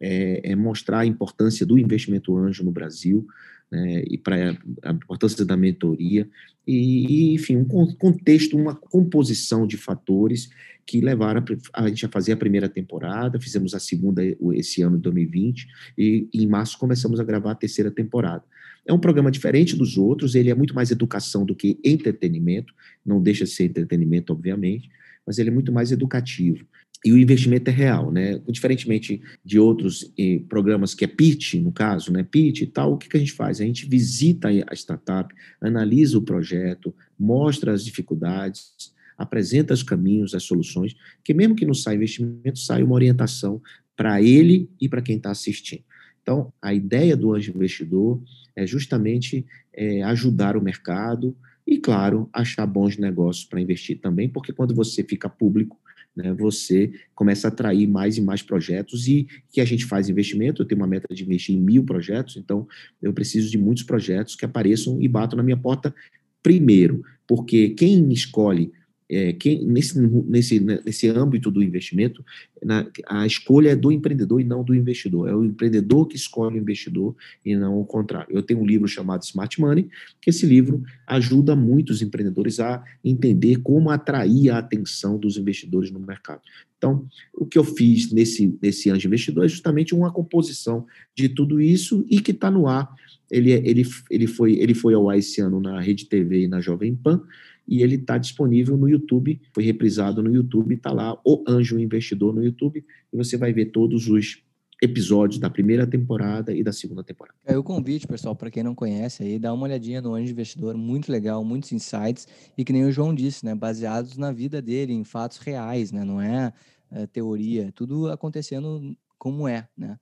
é, 0.00 0.52
é 0.52 0.56
mostrar 0.56 1.00
a 1.00 1.06
importância 1.06 1.64
do 1.64 1.78
investimento 1.78 2.36
anjo 2.36 2.64
no 2.64 2.72
Brasil, 2.72 3.26
né, 3.74 4.04
e 4.08 4.16
para 4.16 4.56
a 4.82 4.92
importância 4.92 5.44
da 5.44 5.56
mentoria, 5.56 6.28
e, 6.66 7.34
enfim, 7.34 7.56
um 7.56 7.64
contexto, 7.64 8.56
uma 8.56 8.74
composição 8.74 9.66
de 9.66 9.76
fatores 9.76 10.48
que 10.86 11.00
levaram 11.00 11.44
a, 11.72 11.82
a 11.82 11.88
gente 11.88 12.06
a 12.06 12.08
fazer 12.08 12.32
a 12.32 12.36
primeira 12.36 12.68
temporada, 12.68 13.40
fizemos 13.40 13.74
a 13.74 13.80
segunda 13.80 14.22
esse 14.54 14.82
ano 14.82 14.96
de 14.96 15.02
2020, 15.02 15.66
e 15.98 16.28
em 16.32 16.46
março 16.46 16.78
começamos 16.78 17.18
a 17.18 17.24
gravar 17.24 17.52
a 17.52 17.56
terceira 17.56 17.90
temporada. 17.90 18.44
É 18.86 18.92
um 18.92 18.98
programa 18.98 19.30
diferente 19.30 19.74
dos 19.76 19.96
outros, 19.96 20.34
ele 20.34 20.50
é 20.50 20.54
muito 20.54 20.74
mais 20.74 20.90
educação 20.90 21.44
do 21.44 21.54
que 21.54 21.78
entretenimento, 21.82 22.72
não 23.04 23.20
deixa 23.20 23.44
de 23.44 23.50
ser 23.50 23.64
entretenimento, 23.64 24.32
obviamente, 24.32 24.88
mas 25.26 25.38
ele 25.38 25.50
é 25.50 25.52
muito 25.52 25.72
mais 25.72 25.92
educativo 25.92 26.66
e 27.04 27.12
o 27.12 27.18
investimento 27.18 27.68
é 27.68 27.72
real, 27.72 28.10
né? 28.10 28.40
Diferentemente 28.48 29.20
de 29.44 29.58
outros 29.58 30.10
eh, 30.18 30.40
programas 30.48 30.94
que 30.94 31.04
é 31.04 31.08
pitch, 31.08 31.54
no 31.54 31.70
caso, 31.70 32.10
né? 32.10 32.22
Pitch 32.22 32.62
e 32.62 32.66
tal, 32.66 32.94
o 32.94 32.96
que, 32.96 33.10
que 33.10 33.16
a 33.18 33.20
gente 33.20 33.32
faz? 33.32 33.60
A 33.60 33.64
gente 33.64 33.86
visita 33.86 34.48
a 34.48 34.74
startup, 34.74 35.32
analisa 35.60 36.16
o 36.16 36.22
projeto, 36.22 36.94
mostra 37.18 37.72
as 37.72 37.84
dificuldades, 37.84 38.94
apresenta 39.18 39.74
os 39.74 39.82
caminhos, 39.82 40.34
as 40.34 40.44
soluções, 40.44 40.96
que 41.22 41.34
mesmo 41.34 41.54
que 41.54 41.66
não 41.66 41.74
saia 41.74 41.96
investimento, 41.96 42.58
sai 42.58 42.82
uma 42.82 42.94
orientação 42.94 43.60
para 43.94 44.22
ele 44.22 44.70
e 44.80 44.88
para 44.88 45.02
quem 45.02 45.18
está 45.18 45.30
assistindo. 45.30 45.84
Então, 46.22 46.50
a 46.60 46.72
ideia 46.72 47.14
do 47.14 47.34
anjo 47.34 47.52
investidor 47.54 48.18
é 48.56 48.66
justamente 48.66 49.44
é, 49.74 50.02
ajudar 50.04 50.56
o 50.56 50.62
mercado 50.62 51.36
e, 51.66 51.78
claro, 51.78 52.28
achar 52.32 52.66
bons 52.66 52.96
negócios 52.98 53.44
para 53.44 53.60
investir 53.60 53.98
também, 54.00 54.28
porque 54.28 54.52
quando 54.52 54.74
você 54.74 55.02
fica 55.02 55.28
público, 55.28 55.78
né, 56.14 56.32
você 56.32 56.92
começa 57.14 57.48
a 57.48 57.50
atrair 57.50 57.88
mais 57.88 58.16
e 58.16 58.20
mais 58.20 58.42
projetos 58.42 59.08
e 59.08 59.26
que 59.50 59.60
a 59.60 59.64
gente 59.64 59.84
faz 59.84 60.08
investimento, 60.08 60.62
eu 60.62 60.66
tenho 60.66 60.80
uma 60.80 60.86
meta 60.86 61.12
de 61.12 61.24
investir 61.24 61.56
em 61.56 61.60
mil 61.60 61.84
projetos, 61.84 62.36
então 62.36 62.68
eu 63.02 63.12
preciso 63.12 63.50
de 63.50 63.58
muitos 63.58 63.82
projetos 63.82 64.36
que 64.36 64.44
apareçam 64.44 65.00
e 65.00 65.08
batam 65.08 65.36
na 65.36 65.42
minha 65.42 65.56
porta 65.56 65.94
primeiro, 66.42 67.02
porque 67.26 67.70
quem 67.70 68.12
escolhe 68.12 68.70
é, 69.10 69.32
quem, 69.32 69.64
nesse, 69.64 70.00
nesse, 70.00 70.60
nesse 70.60 71.08
âmbito 71.08 71.50
do 71.50 71.62
investimento, 71.62 72.24
na, 72.62 72.86
a 73.06 73.26
escolha 73.26 73.70
é 73.70 73.76
do 73.76 73.92
empreendedor 73.92 74.40
e 74.40 74.44
não 74.44 74.64
do 74.64 74.74
investidor. 74.74 75.28
É 75.28 75.34
o 75.34 75.44
empreendedor 75.44 76.06
que 76.08 76.16
escolhe 76.16 76.56
o 76.56 76.60
investidor 76.60 77.14
e 77.44 77.54
não 77.54 77.78
o 77.78 77.84
contrário. 77.84 78.34
Eu 78.34 78.42
tenho 78.42 78.60
um 78.60 78.66
livro 78.66 78.88
chamado 78.88 79.22
Smart 79.22 79.60
Money, 79.60 79.88
que 80.20 80.30
esse 80.30 80.46
livro 80.46 80.82
ajuda 81.06 81.54
muitos 81.54 82.00
empreendedores 82.00 82.58
a 82.60 82.82
entender 83.04 83.56
como 83.56 83.90
atrair 83.90 84.50
a 84.50 84.58
atenção 84.58 85.18
dos 85.18 85.36
investidores 85.36 85.90
no 85.90 86.00
mercado. 86.00 86.40
Então, 86.78 87.06
o 87.32 87.46
que 87.46 87.58
eu 87.58 87.64
fiz 87.64 88.12
nesse, 88.12 88.58
nesse 88.60 88.90
Anjo 88.90 89.08
Investidor 89.08 89.44
é 89.44 89.48
justamente 89.48 89.94
uma 89.94 90.12
composição 90.12 90.86
de 91.14 91.28
tudo 91.28 91.60
isso 91.60 92.04
e 92.10 92.20
que 92.20 92.30
está 92.30 92.50
no 92.50 92.66
ar. 92.66 92.94
Ele, 93.30 93.52
é, 93.52 93.56
ele, 93.66 93.84
ele, 94.10 94.26
foi, 94.26 94.54
ele 94.54 94.74
foi 94.74 94.94
ao 94.94 95.08
ar 95.08 95.18
esse 95.18 95.40
ano 95.40 95.60
na 95.60 95.80
Rede 95.80 96.06
TV 96.06 96.42
e 96.42 96.48
na 96.48 96.60
Jovem 96.60 96.94
Pan, 96.94 97.22
e 97.66 97.82
ele 97.82 97.96
está 97.96 98.18
disponível 98.18 98.76
no 98.76 98.88
YouTube, 98.88 99.40
foi 99.52 99.64
reprisado 99.64 100.22
no 100.22 100.32
YouTube, 100.32 100.74
está 100.74 100.92
lá 100.92 101.18
o 101.24 101.42
Anjo 101.48 101.78
Investidor 101.78 102.34
no 102.34 102.44
YouTube, 102.44 102.84
e 103.12 103.16
você 103.16 103.36
vai 103.36 103.52
ver 103.52 103.66
todos 103.66 104.08
os 104.08 104.42
episódios 104.82 105.38
da 105.40 105.48
primeira 105.48 105.86
temporada 105.86 106.52
e 106.52 106.62
da 106.62 106.72
segunda 106.72 107.02
temporada. 107.02 107.38
É 107.44 107.56
o 107.56 107.62
convite, 107.62 108.06
pessoal, 108.06 108.36
para 108.36 108.50
quem 108.50 108.62
não 108.62 108.74
conhece 108.74 109.22
aí, 109.22 109.38
dá 109.38 109.52
uma 109.52 109.64
olhadinha 109.64 110.02
no 110.02 110.14
Anjo 110.14 110.32
Investidor, 110.32 110.76
muito 110.76 111.10
legal, 111.10 111.42
muitos 111.44 111.72
insights, 111.72 112.28
e 112.56 112.64
que 112.64 112.72
nem 112.72 112.84
o 112.84 112.92
João 112.92 113.14
disse, 113.14 113.44
né, 113.44 113.54
baseados 113.54 114.16
na 114.16 114.30
vida 114.30 114.60
dele, 114.60 114.92
em 114.92 115.04
fatos 115.04 115.38
reais, 115.38 115.90
né, 115.90 116.04
não 116.04 116.20
é, 116.20 116.52
é 116.90 117.06
teoria, 117.06 117.72
tudo 117.72 118.10
acontecendo 118.10 118.94
como 119.16 119.48
é, 119.48 119.66
né 119.76 119.96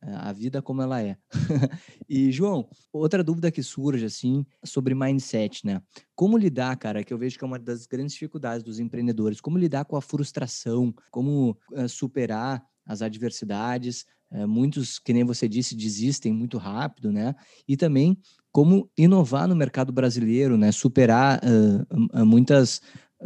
a 0.00 0.32
vida 0.32 0.62
como 0.62 0.82
ela 0.82 1.02
é. 1.02 1.16
e, 2.08 2.30
João, 2.30 2.68
outra 2.92 3.22
dúvida 3.22 3.50
que 3.50 3.62
surge, 3.62 4.04
assim, 4.04 4.44
sobre 4.64 4.94
mindset, 4.94 5.66
né? 5.66 5.82
Como 6.14 6.38
lidar, 6.38 6.76
cara, 6.76 7.02
que 7.02 7.12
eu 7.12 7.18
vejo 7.18 7.38
que 7.38 7.44
é 7.44 7.46
uma 7.46 7.58
das 7.58 7.86
grandes 7.86 8.14
dificuldades 8.14 8.62
dos 8.62 8.78
empreendedores, 8.78 9.40
como 9.40 9.58
lidar 9.58 9.84
com 9.84 9.96
a 9.96 10.02
frustração, 10.02 10.94
como 11.10 11.56
uh, 11.72 11.88
superar 11.88 12.62
as 12.86 13.02
adversidades, 13.02 14.06
uh, 14.30 14.46
muitos, 14.46 14.98
que 14.98 15.12
nem 15.12 15.24
você 15.24 15.48
disse, 15.48 15.76
desistem 15.76 16.32
muito 16.32 16.58
rápido, 16.58 17.12
né? 17.12 17.34
E 17.66 17.76
também 17.76 18.16
como 18.52 18.90
inovar 18.96 19.46
no 19.46 19.54
mercado 19.54 19.92
brasileiro, 19.92 20.56
né? 20.56 20.72
Superar 20.72 21.40
uh, 21.42 22.24
muitas 22.24 22.80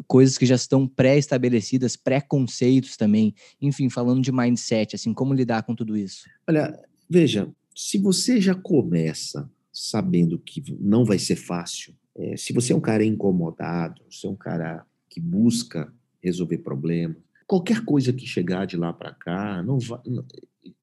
coisas 0.06 0.38
que 0.38 0.46
já 0.46 0.54
estão 0.54 0.86
pré-estabelecidas, 0.86 1.96
pré-conceitos 1.96 2.96
também, 2.96 3.34
enfim, 3.60 3.88
falando 3.88 4.22
de 4.22 4.32
mindset, 4.32 4.96
assim, 4.96 5.12
como 5.12 5.34
lidar 5.34 5.62
com 5.62 5.74
tudo 5.74 5.96
isso? 5.96 6.28
Olha, 6.48 6.78
veja, 7.08 7.50
se 7.74 7.98
você 7.98 8.40
já 8.40 8.54
começa 8.54 9.50
sabendo 9.72 10.38
que 10.38 10.62
não 10.80 11.04
vai 11.04 11.18
ser 11.18 11.36
fácil, 11.36 11.94
é, 12.14 12.36
se 12.36 12.52
você 12.52 12.72
é 12.72 12.76
um 12.76 12.80
cara 12.80 13.04
incomodado, 13.04 14.02
se 14.10 14.26
é 14.26 14.30
um 14.30 14.36
cara 14.36 14.84
que 15.08 15.20
busca 15.20 15.92
resolver 16.22 16.58
problemas, 16.58 17.16
qualquer 17.46 17.84
coisa 17.84 18.12
que 18.12 18.26
chegar 18.26 18.66
de 18.66 18.76
lá 18.76 18.92
para 18.92 19.12
cá 19.12 19.62
não, 19.62 19.78
vai, 19.78 20.00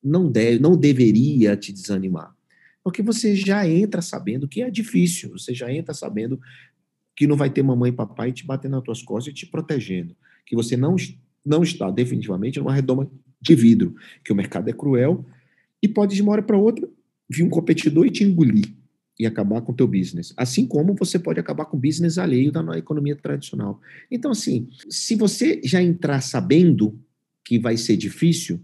não, 0.04 0.32
deve, 0.32 0.60
não 0.60 0.76
deveria 0.76 1.56
te 1.56 1.72
desanimar. 1.72 2.36
Porque 2.84 3.02
você 3.02 3.36
já 3.36 3.68
entra 3.68 4.02
sabendo 4.02 4.48
que 4.48 4.62
é 4.62 4.70
difícil, 4.72 5.32
você 5.32 5.54
já 5.54 5.72
entra 5.72 5.94
sabendo 5.94 6.40
que 7.20 7.28
não 7.28 7.36
vai 7.36 7.50
ter 7.50 7.62
mamãe 7.62 7.90
e 7.90 7.94
papai 7.94 8.32
te 8.32 8.46
batendo 8.46 8.78
nas 8.78 8.84
tuas 8.84 9.04
costas 9.04 9.34
e 9.34 9.36
te 9.36 9.46
protegendo, 9.46 10.16
que 10.46 10.56
você 10.56 10.78
não, 10.78 10.96
não 11.46 11.62
está 11.62 11.92
definitivamente 11.92 12.60
numa 12.60 12.74
redoma 12.74 13.12
de 13.42 13.56
vidro, 13.56 13.94
que 14.24 14.32
o 14.32 14.36
mercado 14.36 14.70
é 14.70 14.72
cruel 14.74 15.26
e 15.84 15.88
pode 15.90 16.16
de 16.16 16.22
uma 16.22 16.32
hora 16.32 16.42
para 16.42 16.58
outra 16.58 16.88
vir 17.30 17.44
um 17.44 17.50
competidor 17.50 18.06
e 18.06 18.10
te 18.10 18.24
engolir 18.24 18.74
e 19.20 19.26
acabar 19.26 19.60
com 19.62 19.74
o 19.74 19.76
teu 19.76 19.86
business. 19.86 20.34
Assim 20.38 20.66
como 20.66 20.96
você 20.96 21.20
pode 21.20 21.42
acabar 21.42 21.66
com 21.66 21.76
o 21.76 21.80
business 21.80 22.18
alheio 22.18 22.54
da 22.54 22.78
economia 22.78 23.18
tradicional. 23.18 23.82
Então, 24.10 24.32
assim, 24.32 24.70
se 24.90 25.14
você 25.18 25.60
já 25.62 25.84
entrar 25.84 26.22
sabendo 26.22 26.98
que 27.44 27.60
vai 27.60 27.76
ser 27.76 27.98
difícil, 27.98 28.62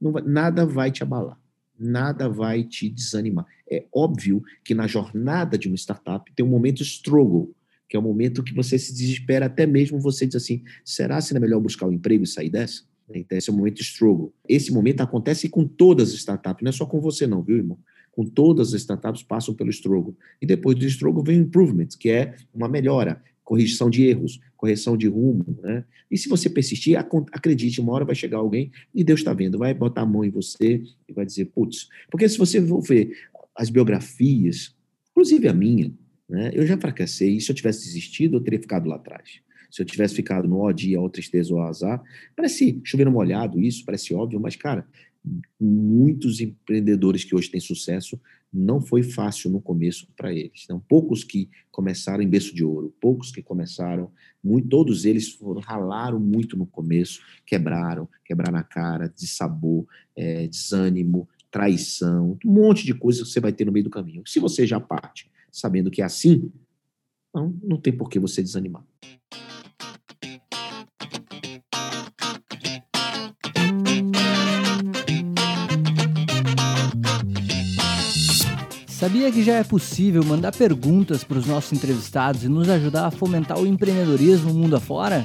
vai, 0.00 0.22
nada 0.22 0.64
vai 0.64 0.90
te 0.90 1.02
abalar, 1.02 1.38
nada 1.78 2.26
vai 2.26 2.64
te 2.64 2.88
desanimar. 2.88 3.44
É 3.70 3.84
óbvio 3.92 4.42
que 4.64 4.74
na 4.74 4.86
jornada 4.86 5.58
de 5.58 5.68
uma 5.68 5.76
startup 5.76 6.32
tem 6.34 6.46
um 6.46 6.48
momento 6.48 6.82
struggle, 6.82 7.54
que 7.88 7.96
é 7.96 7.98
o 7.98 8.02
momento 8.02 8.42
que 8.42 8.54
você 8.54 8.78
se 8.78 8.92
desespera, 8.92 9.46
até 9.46 9.66
mesmo 9.66 9.98
você 9.98 10.26
diz 10.26 10.36
assim, 10.36 10.62
será 10.84 11.20
se 11.20 11.32
não 11.32 11.38
é 11.38 11.40
melhor 11.40 11.60
buscar 11.60 11.86
um 11.86 11.92
emprego 11.92 12.24
e 12.24 12.26
sair 12.26 12.50
dessa? 12.50 12.82
Então, 13.12 13.38
esse 13.38 13.48
é 13.48 13.52
o 13.52 13.56
momento 13.56 13.80
struggle. 13.80 14.34
Esse 14.46 14.70
momento 14.70 15.00
acontece 15.00 15.48
com 15.48 15.66
todas 15.66 16.10
as 16.10 16.16
startups, 16.16 16.62
não 16.62 16.68
é 16.68 16.72
só 16.72 16.84
com 16.84 17.00
você 17.00 17.26
não, 17.26 17.42
viu, 17.42 17.56
irmão? 17.56 17.78
com 18.18 18.24
todas 18.24 18.74
as 18.74 18.80
startups 18.80 19.22
passam 19.22 19.54
pelo 19.54 19.70
struggle. 19.70 20.16
E 20.42 20.46
depois 20.46 20.76
do 20.76 20.84
struggle 20.86 21.22
vem 21.22 21.38
o 21.38 21.42
improvement, 21.42 21.86
que 21.96 22.10
é 22.10 22.34
uma 22.52 22.68
melhora, 22.68 23.22
correção 23.44 23.88
de 23.88 24.02
erros, 24.02 24.40
correção 24.56 24.96
de 24.96 25.06
rumo, 25.06 25.56
né? 25.62 25.84
E 26.10 26.18
se 26.18 26.28
você 26.28 26.50
persistir, 26.50 26.98
acredite, 26.98 27.80
uma 27.80 27.92
hora 27.92 28.04
vai 28.04 28.16
chegar 28.16 28.38
alguém 28.38 28.72
e 28.92 29.04
Deus 29.04 29.20
está 29.20 29.32
vendo, 29.32 29.56
vai 29.56 29.72
botar 29.72 30.02
a 30.02 30.06
mão 30.06 30.24
em 30.24 30.30
você 30.30 30.82
e 31.08 31.12
vai 31.12 31.24
dizer, 31.24 31.44
putz, 31.54 31.88
porque 32.10 32.28
se 32.28 32.36
você 32.36 32.60
for 32.60 32.80
ver 32.80 33.16
as 33.54 33.70
biografias, 33.70 34.74
inclusive 35.12 35.46
a 35.46 35.52
minha, 35.52 35.94
né? 36.28 36.50
Eu 36.52 36.66
já 36.66 36.76
fracassei, 36.76 37.36
e 37.36 37.40
se 37.40 37.50
eu 37.50 37.54
tivesse 37.54 37.84
desistido, 37.86 38.36
eu 38.36 38.40
teria 38.40 38.60
ficado 38.60 38.88
lá 38.88 38.96
atrás. 38.96 39.40
Se 39.70 39.82
eu 39.82 39.86
tivesse 39.86 40.14
ficado 40.14 40.48
no 40.48 40.58
ó 40.58 40.72
dia, 40.72 41.00
ó 41.00 41.08
tristeza, 41.08 41.54
ou 41.54 41.62
azar, 41.62 42.02
parece 42.34 42.80
chover 42.84 43.08
molhado 43.10 43.60
isso, 43.60 43.84
parece 43.84 44.14
óbvio, 44.14 44.40
mas, 44.40 44.56
cara, 44.56 44.86
muitos 45.60 46.40
empreendedores 46.40 47.24
que 47.24 47.34
hoje 47.34 47.50
têm 47.50 47.60
sucesso, 47.60 48.20
não 48.52 48.80
foi 48.80 49.02
fácil 49.02 49.50
no 49.50 49.60
começo 49.60 50.08
para 50.16 50.32
eles. 50.32 50.62
Então, 50.64 50.80
poucos 50.88 51.22
que 51.22 51.50
começaram 51.70 52.22
em 52.22 52.28
berço 52.28 52.54
de 52.54 52.64
ouro, 52.64 52.94
poucos 52.98 53.30
que 53.30 53.42
começaram, 53.42 54.10
muito, 54.42 54.68
todos 54.68 55.04
eles 55.04 55.28
foram, 55.28 55.60
ralaram 55.60 56.18
muito 56.18 56.56
no 56.56 56.66
começo, 56.66 57.20
quebraram, 57.44 58.08
quebraram 58.24 58.58
a 58.58 58.62
cara, 58.62 59.12
dissabor, 59.14 59.86
é, 60.16 60.46
desânimo, 60.46 61.28
traição, 61.50 62.38
um 62.44 62.50
monte 62.50 62.86
de 62.86 62.94
coisas 62.94 63.26
que 63.26 63.32
você 63.32 63.40
vai 63.40 63.52
ter 63.52 63.66
no 63.66 63.72
meio 63.72 63.84
do 63.84 63.90
caminho. 63.90 64.22
Se 64.26 64.40
você 64.40 64.66
já 64.66 64.80
parte 64.80 65.30
sabendo 65.50 65.90
que 65.90 66.02
é 66.02 66.04
assim, 66.04 66.50
não, 67.34 67.54
não 67.62 67.80
tem 67.80 67.96
por 67.96 68.08
que 68.08 68.18
você 68.18 68.42
desanimar. 68.42 68.84
Sabia 78.98 79.30
que 79.30 79.44
já 79.44 79.54
é 79.54 79.62
possível 79.62 80.24
mandar 80.24 80.50
perguntas 80.50 81.22
para 81.22 81.38
os 81.38 81.46
nossos 81.46 81.72
entrevistados 81.72 82.42
e 82.42 82.48
nos 82.48 82.68
ajudar 82.68 83.06
a 83.06 83.10
fomentar 83.12 83.56
o 83.56 83.64
empreendedorismo 83.64 84.52
mundo 84.52 84.74
afora? 84.74 85.24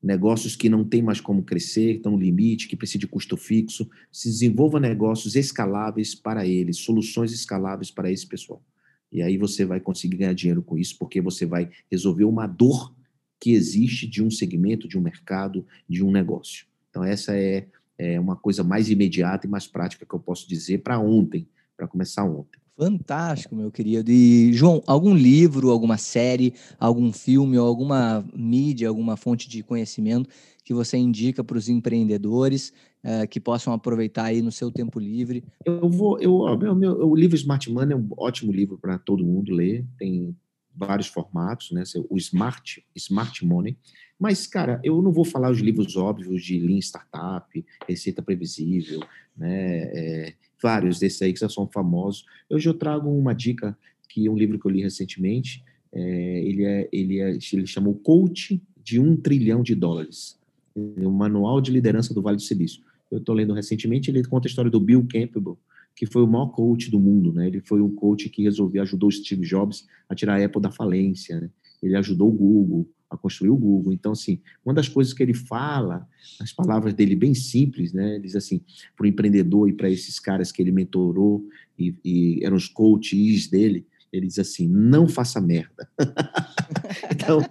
Negócios 0.02 0.56
que 0.56 0.68
não 0.68 0.84
têm 0.84 1.02
mais 1.02 1.22
como 1.22 1.44
crescer, 1.44 1.98
estão 1.98 2.14
no 2.14 2.18
limite, 2.18 2.68
que 2.68 2.76
precisam 2.76 3.00
de 3.00 3.08
custo 3.08 3.38
fixo. 3.38 3.88
Se 4.12 4.30
desenvolva 4.30 4.80
negócios 4.80 5.36
escaláveis 5.36 6.16
para 6.16 6.46
eles, 6.46 6.78
soluções 6.78 7.32
escaláveis 7.32 7.92
para 7.92 8.12
esse 8.12 8.26
pessoal. 8.26 8.64
E 9.12 9.22
aí 9.22 9.38
você 9.38 9.66
vai 9.66 9.80
conseguir 9.80 10.18
ganhar 10.18 10.34
dinheiro 10.34 10.64
com 10.64 10.78
isso, 10.78 10.98
porque 10.98 11.22
você 11.22 11.46
vai 11.46 11.70
resolver 11.90 12.24
uma 12.24 12.48
dor 12.48 12.96
que 13.40 13.52
existe 13.52 14.08
de 14.08 14.24
um 14.24 14.32
segmento, 14.32 14.88
de 14.88 14.98
um 14.98 15.02
mercado, 15.02 15.66
de 15.88 16.04
um 16.04 16.12
negócio. 16.12 16.66
Então, 16.90 17.04
essa 17.04 17.36
é, 17.36 17.68
é 17.98 18.20
uma 18.20 18.36
coisa 18.36 18.64
mais 18.64 18.90
imediata 18.90 19.46
e 19.46 19.50
mais 19.50 19.68
prática 19.68 20.06
que 20.06 20.14
eu 20.14 20.20
posso 20.20 20.48
dizer 20.48 20.80
para 20.80 21.00
ontem, 21.00 21.48
para 21.76 21.88
começar 21.88 22.24
ontem. 22.24 22.61
Fantástico, 22.82 23.56
meu 23.56 23.72
querido. 23.72 24.10
E, 24.12 24.52
João, 24.54 24.82
algum 24.88 25.14
livro, 25.14 25.70
alguma 25.70 26.00
série, 26.00 26.56
algum 26.80 27.14
filme, 27.14 27.56
alguma 27.56 28.26
mídia, 28.36 28.90
alguma 28.90 29.16
fonte 29.16 29.48
de 29.48 29.62
conhecimento 29.62 30.28
que 30.66 30.74
você 30.74 30.98
indica 30.98 31.44
para 31.44 31.60
os 31.60 31.70
empreendedores 31.70 32.74
uh, 33.04 33.28
que 33.28 33.40
possam 33.40 33.72
aproveitar 33.72 34.24
aí 34.24 34.42
no 34.42 34.52
seu 34.52 34.72
tempo 34.72 35.00
livre? 35.00 35.44
Eu 35.64 35.88
vou, 35.92 36.20
eu, 36.20 36.58
meu, 36.58 36.74
meu, 36.74 37.08
o 37.08 37.16
livro 37.16 37.36
Smart 37.36 37.72
Money 37.72 37.94
é 37.94 37.96
um 37.96 38.10
ótimo 38.18 38.52
livro 38.52 38.80
para 38.80 38.98
todo 38.98 39.24
mundo 39.24 39.54
ler, 39.54 39.86
tem 40.00 40.36
vários 40.76 41.06
formatos, 41.06 41.70
né? 41.70 41.84
O 42.10 42.18
Smart, 42.18 42.84
Smart 42.96 43.46
Money. 43.46 43.78
Mas, 44.18 44.48
cara, 44.48 44.82
eu 44.84 45.04
não 45.04 45.12
vou 45.12 45.26
falar 45.26 45.52
os 45.52 45.60
livros 45.60 45.96
óbvios 45.96 46.44
de 46.44 46.60
Lean 46.60 46.80
Startup, 46.80 47.66
Receita 47.88 48.24
Previsível, 48.24 49.02
né? 49.38 49.84
É, 49.94 50.34
vários 50.62 51.00
desses 51.00 51.22
aí 51.22 51.34
que 51.34 51.40
já 51.40 51.50
são 51.50 51.68
famosos. 51.68 52.26
Hoje 52.50 52.68
eu 52.70 52.74
trago 52.74 53.10
uma 53.10 53.34
dica 53.34 53.78
que 54.08 54.28
é 54.28 54.30
um 54.30 54.38
livro 54.38 54.60
que 54.60 54.66
eu 54.66 54.72
li 54.72 54.82
recentemente. 54.82 55.64
É, 55.92 56.44
ele, 56.44 56.64
é, 56.64 56.90
ele, 56.92 57.20
é, 57.20 57.38
ele 57.54 57.68
chama 57.68 57.90
o 57.90 57.96
Coach 57.96 58.62
de 58.84 59.00
um 59.00 59.16
trilhão 59.16 59.64
de 59.64 59.76
dólares. 59.76 60.40
É 60.76 61.06
o 61.06 61.12
Manual 61.12 61.62
de 61.62 61.72
Liderança 61.72 62.14
do 62.14 62.22
Vale 62.22 62.38
do 62.38 62.42
Silício. 62.42 62.82
Eu 63.10 63.18
estou 63.18 63.36
lendo 63.36 63.54
recentemente, 63.54 64.10
ele 64.10 64.24
conta 64.24 64.48
a 64.48 64.50
história 64.50 64.72
do 64.72 64.80
Bill 64.80 65.06
Campbell, 65.12 65.58
que 65.96 66.06
foi 66.06 66.24
o 66.24 66.28
maior 66.28 66.48
coach 66.48 66.90
do 66.90 67.00
mundo, 67.00 67.34
né? 67.34 67.48
Ele 67.48 67.60
foi 67.60 67.82
um 67.82 67.94
coach 67.94 68.30
que 68.30 68.44
resolveu, 68.44 68.82
ajudou 68.82 69.12
Steve 69.12 69.46
Jobs 69.46 69.86
a 70.08 70.16
tirar 70.16 70.40
a 70.40 70.46
Apple 70.46 70.62
da 70.62 70.72
falência, 70.72 71.42
né? 71.42 71.50
Ele 71.84 71.96
ajudou 71.96 72.30
o 72.30 72.32
Google 72.32 72.88
a 73.12 73.18
construir 73.18 73.50
o 73.50 73.58
Google. 73.58 73.92
Então, 73.92 74.14
assim, 74.14 74.40
uma 74.66 74.74
das 74.74 74.88
coisas 74.88 75.14
que 75.14 75.22
ele 75.22 75.34
fala, 75.34 76.08
as 76.40 76.54
palavras 76.54 76.94
dele 76.94 77.16
bem 77.16 77.34
simples, 77.34 77.92
né? 77.92 78.16
Ele 78.16 78.24
diz 78.24 78.36
assim, 78.36 78.62
para 78.96 79.04
o 79.04 79.08
empreendedor 79.08 79.70
e 79.70 79.74
para 79.74 79.90
esses 79.90 80.20
caras 80.20 80.52
que 80.52 80.62
ele 80.62 80.72
mentorou 80.72 81.46
e, 81.78 81.94
e 82.04 82.40
eram 82.44 82.56
os 82.56 82.68
coaches 82.68 83.48
dele, 83.48 83.86
ele 84.14 84.28
diz 84.28 84.40
assim, 84.40 84.68
não 84.68 85.08
faça 85.08 85.42
merda. 85.42 85.88
então, 87.12 87.42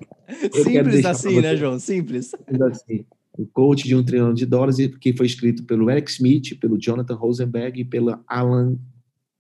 Simples 0.52 1.04
assim, 1.04 1.40
né, 1.40 1.56
João? 1.56 1.78
Simples. 1.78 2.32
Assim, 2.70 3.04
o 3.36 3.46
coach 3.46 3.84
de 3.84 3.96
um 3.96 4.02
trilhão 4.02 4.32
de 4.32 4.46
dólares, 4.46 4.76
que 5.00 5.12
foi 5.12 5.26
escrito 5.26 5.64
pelo 5.64 5.90
Eric 5.90 6.10
Smith, 6.10 6.58
pelo 6.58 6.78
Jonathan 6.78 7.14
Rosenberg 7.14 7.80
e 7.80 7.84
pelo 7.84 8.18
Alan 8.26 8.76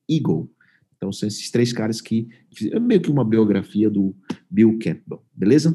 Eagle. 0.08 0.50
Então, 1.02 1.10
são 1.14 1.26
esses 1.26 1.50
três 1.50 1.72
caras 1.72 1.98
que 1.98 2.28
é 2.70 2.78
meio 2.78 3.00
que 3.00 3.10
uma 3.10 3.24
biografia 3.24 3.88
do 3.88 4.14
Bill 4.50 4.78
Campbell, 4.78 5.24
beleza? 5.34 5.74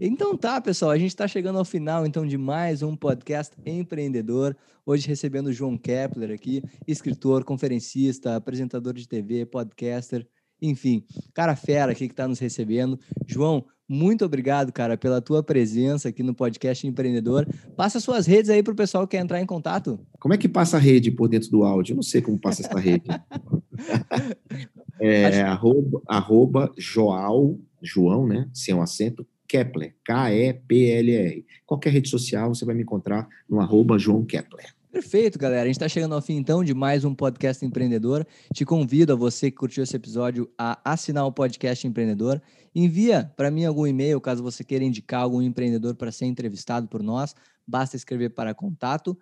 Então 0.00 0.36
tá, 0.36 0.60
pessoal, 0.60 0.92
a 0.92 0.96
gente 0.96 1.08
está 1.08 1.26
chegando 1.26 1.58
ao 1.58 1.64
final 1.64 2.06
então 2.06 2.24
de 2.24 2.38
mais 2.38 2.80
um 2.80 2.94
podcast 2.94 3.52
empreendedor. 3.66 4.56
Hoje 4.86 5.08
recebendo 5.08 5.48
o 5.48 5.52
João 5.52 5.76
Kepler 5.76 6.30
aqui, 6.30 6.62
escritor, 6.86 7.42
conferencista, 7.42 8.36
apresentador 8.36 8.94
de 8.94 9.08
TV, 9.08 9.44
podcaster, 9.44 10.24
enfim, 10.62 11.04
cara 11.34 11.56
fera 11.56 11.90
aqui 11.90 12.06
que 12.06 12.12
está 12.12 12.28
nos 12.28 12.38
recebendo. 12.38 12.96
João, 13.26 13.64
muito 13.88 14.24
obrigado, 14.24 14.72
cara, 14.72 14.96
pela 14.96 15.20
tua 15.20 15.42
presença 15.42 16.10
aqui 16.10 16.22
no 16.22 16.32
podcast 16.32 16.86
Empreendedor. 16.86 17.44
Passa 17.76 17.98
suas 17.98 18.24
redes 18.24 18.50
aí 18.50 18.62
para 18.62 18.72
o 18.72 18.76
pessoal 18.76 19.04
que 19.04 19.16
quer 19.16 19.22
entrar 19.24 19.40
em 19.40 19.46
contato. 19.46 19.98
Como 20.20 20.32
é 20.32 20.38
que 20.38 20.48
passa 20.48 20.76
a 20.76 20.80
rede 20.80 21.10
por 21.10 21.28
dentro 21.28 21.50
do 21.50 21.64
áudio? 21.64 21.94
Eu 21.94 21.96
não 21.96 22.04
sei 22.04 22.22
como 22.22 22.38
passa 22.38 22.62
essa 22.62 22.78
rede. 22.78 23.08
é 25.00 25.24
Acho... 25.26 25.40
arroba, 25.46 26.02
arroba 26.08 26.72
Joal, 26.76 27.58
João, 27.82 28.26
né? 28.26 28.48
Sem 28.52 28.74
um 28.74 28.82
acento, 28.82 29.26
Kepler, 29.48 29.96
K-E-P-L-R. 30.04 31.44
Qualquer 31.66 31.92
rede 31.92 32.08
social 32.08 32.54
você 32.54 32.64
vai 32.64 32.74
me 32.74 32.82
encontrar 32.82 33.28
no 33.48 33.60
arroba 33.60 33.98
João 33.98 34.24
Kepler. 34.24 34.74
Perfeito, 34.92 35.38
galera. 35.38 35.62
A 35.62 35.66
gente 35.66 35.76
está 35.76 35.88
chegando 35.88 36.16
ao 36.16 36.22
fim 36.22 36.34
então 36.34 36.64
de 36.64 36.74
mais 36.74 37.04
um 37.04 37.14
podcast 37.14 37.64
empreendedor. 37.64 38.26
Te 38.52 38.64
convido 38.64 39.12
a 39.12 39.16
você 39.16 39.48
que 39.48 39.56
curtiu 39.56 39.84
esse 39.84 39.94
episódio 39.94 40.50
a 40.58 40.80
assinar 40.84 41.24
o 41.26 41.32
podcast 41.32 41.86
empreendedor. 41.86 42.42
Envia 42.74 43.32
para 43.36 43.52
mim 43.52 43.64
algum 43.64 43.86
e-mail 43.86 44.20
caso 44.20 44.42
você 44.42 44.64
queira 44.64 44.84
indicar 44.84 45.22
algum 45.22 45.40
empreendedor 45.40 45.94
para 45.94 46.10
ser 46.10 46.26
entrevistado 46.26 46.88
por 46.88 47.02
nós. 47.02 47.36
Basta 47.66 47.94
escrever 47.94 48.30
para 48.30 48.52
contato 48.52 49.16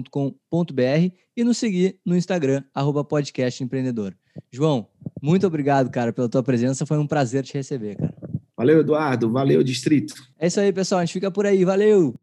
distritoe.com.br 0.00 1.14
e 1.36 1.44
nos 1.44 1.58
seguir 1.58 1.98
no 2.04 2.16
Instagram 2.16 2.62
arroba 2.74 3.04
podcast 3.04 3.62
empreendedor. 3.62 4.14
João, 4.50 4.88
muito 5.20 5.46
obrigado, 5.46 5.90
cara, 5.90 6.12
pela 6.12 6.28
tua 6.28 6.42
presença. 6.42 6.86
Foi 6.86 6.98
um 6.98 7.06
prazer 7.06 7.42
te 7.44 7.54
receber, 7.54 7.96
cara. 7.96 8.14
Valeu, 8.56 8.80
Eduardo. 8.80 9.30
Valeu, 9.30 9.62
Distrito. 9.62 10.14
É 10.38 10.46
isso 10.46 10.60
aí, 10.60 10.72
pessoal. 10.72 11.00
A 11.00 11.04
gente 11.04 11.14
fica 11.14 11.30
por 11.30 11.46
aí. 11.46 11.64
Valeu! 11.64 12.14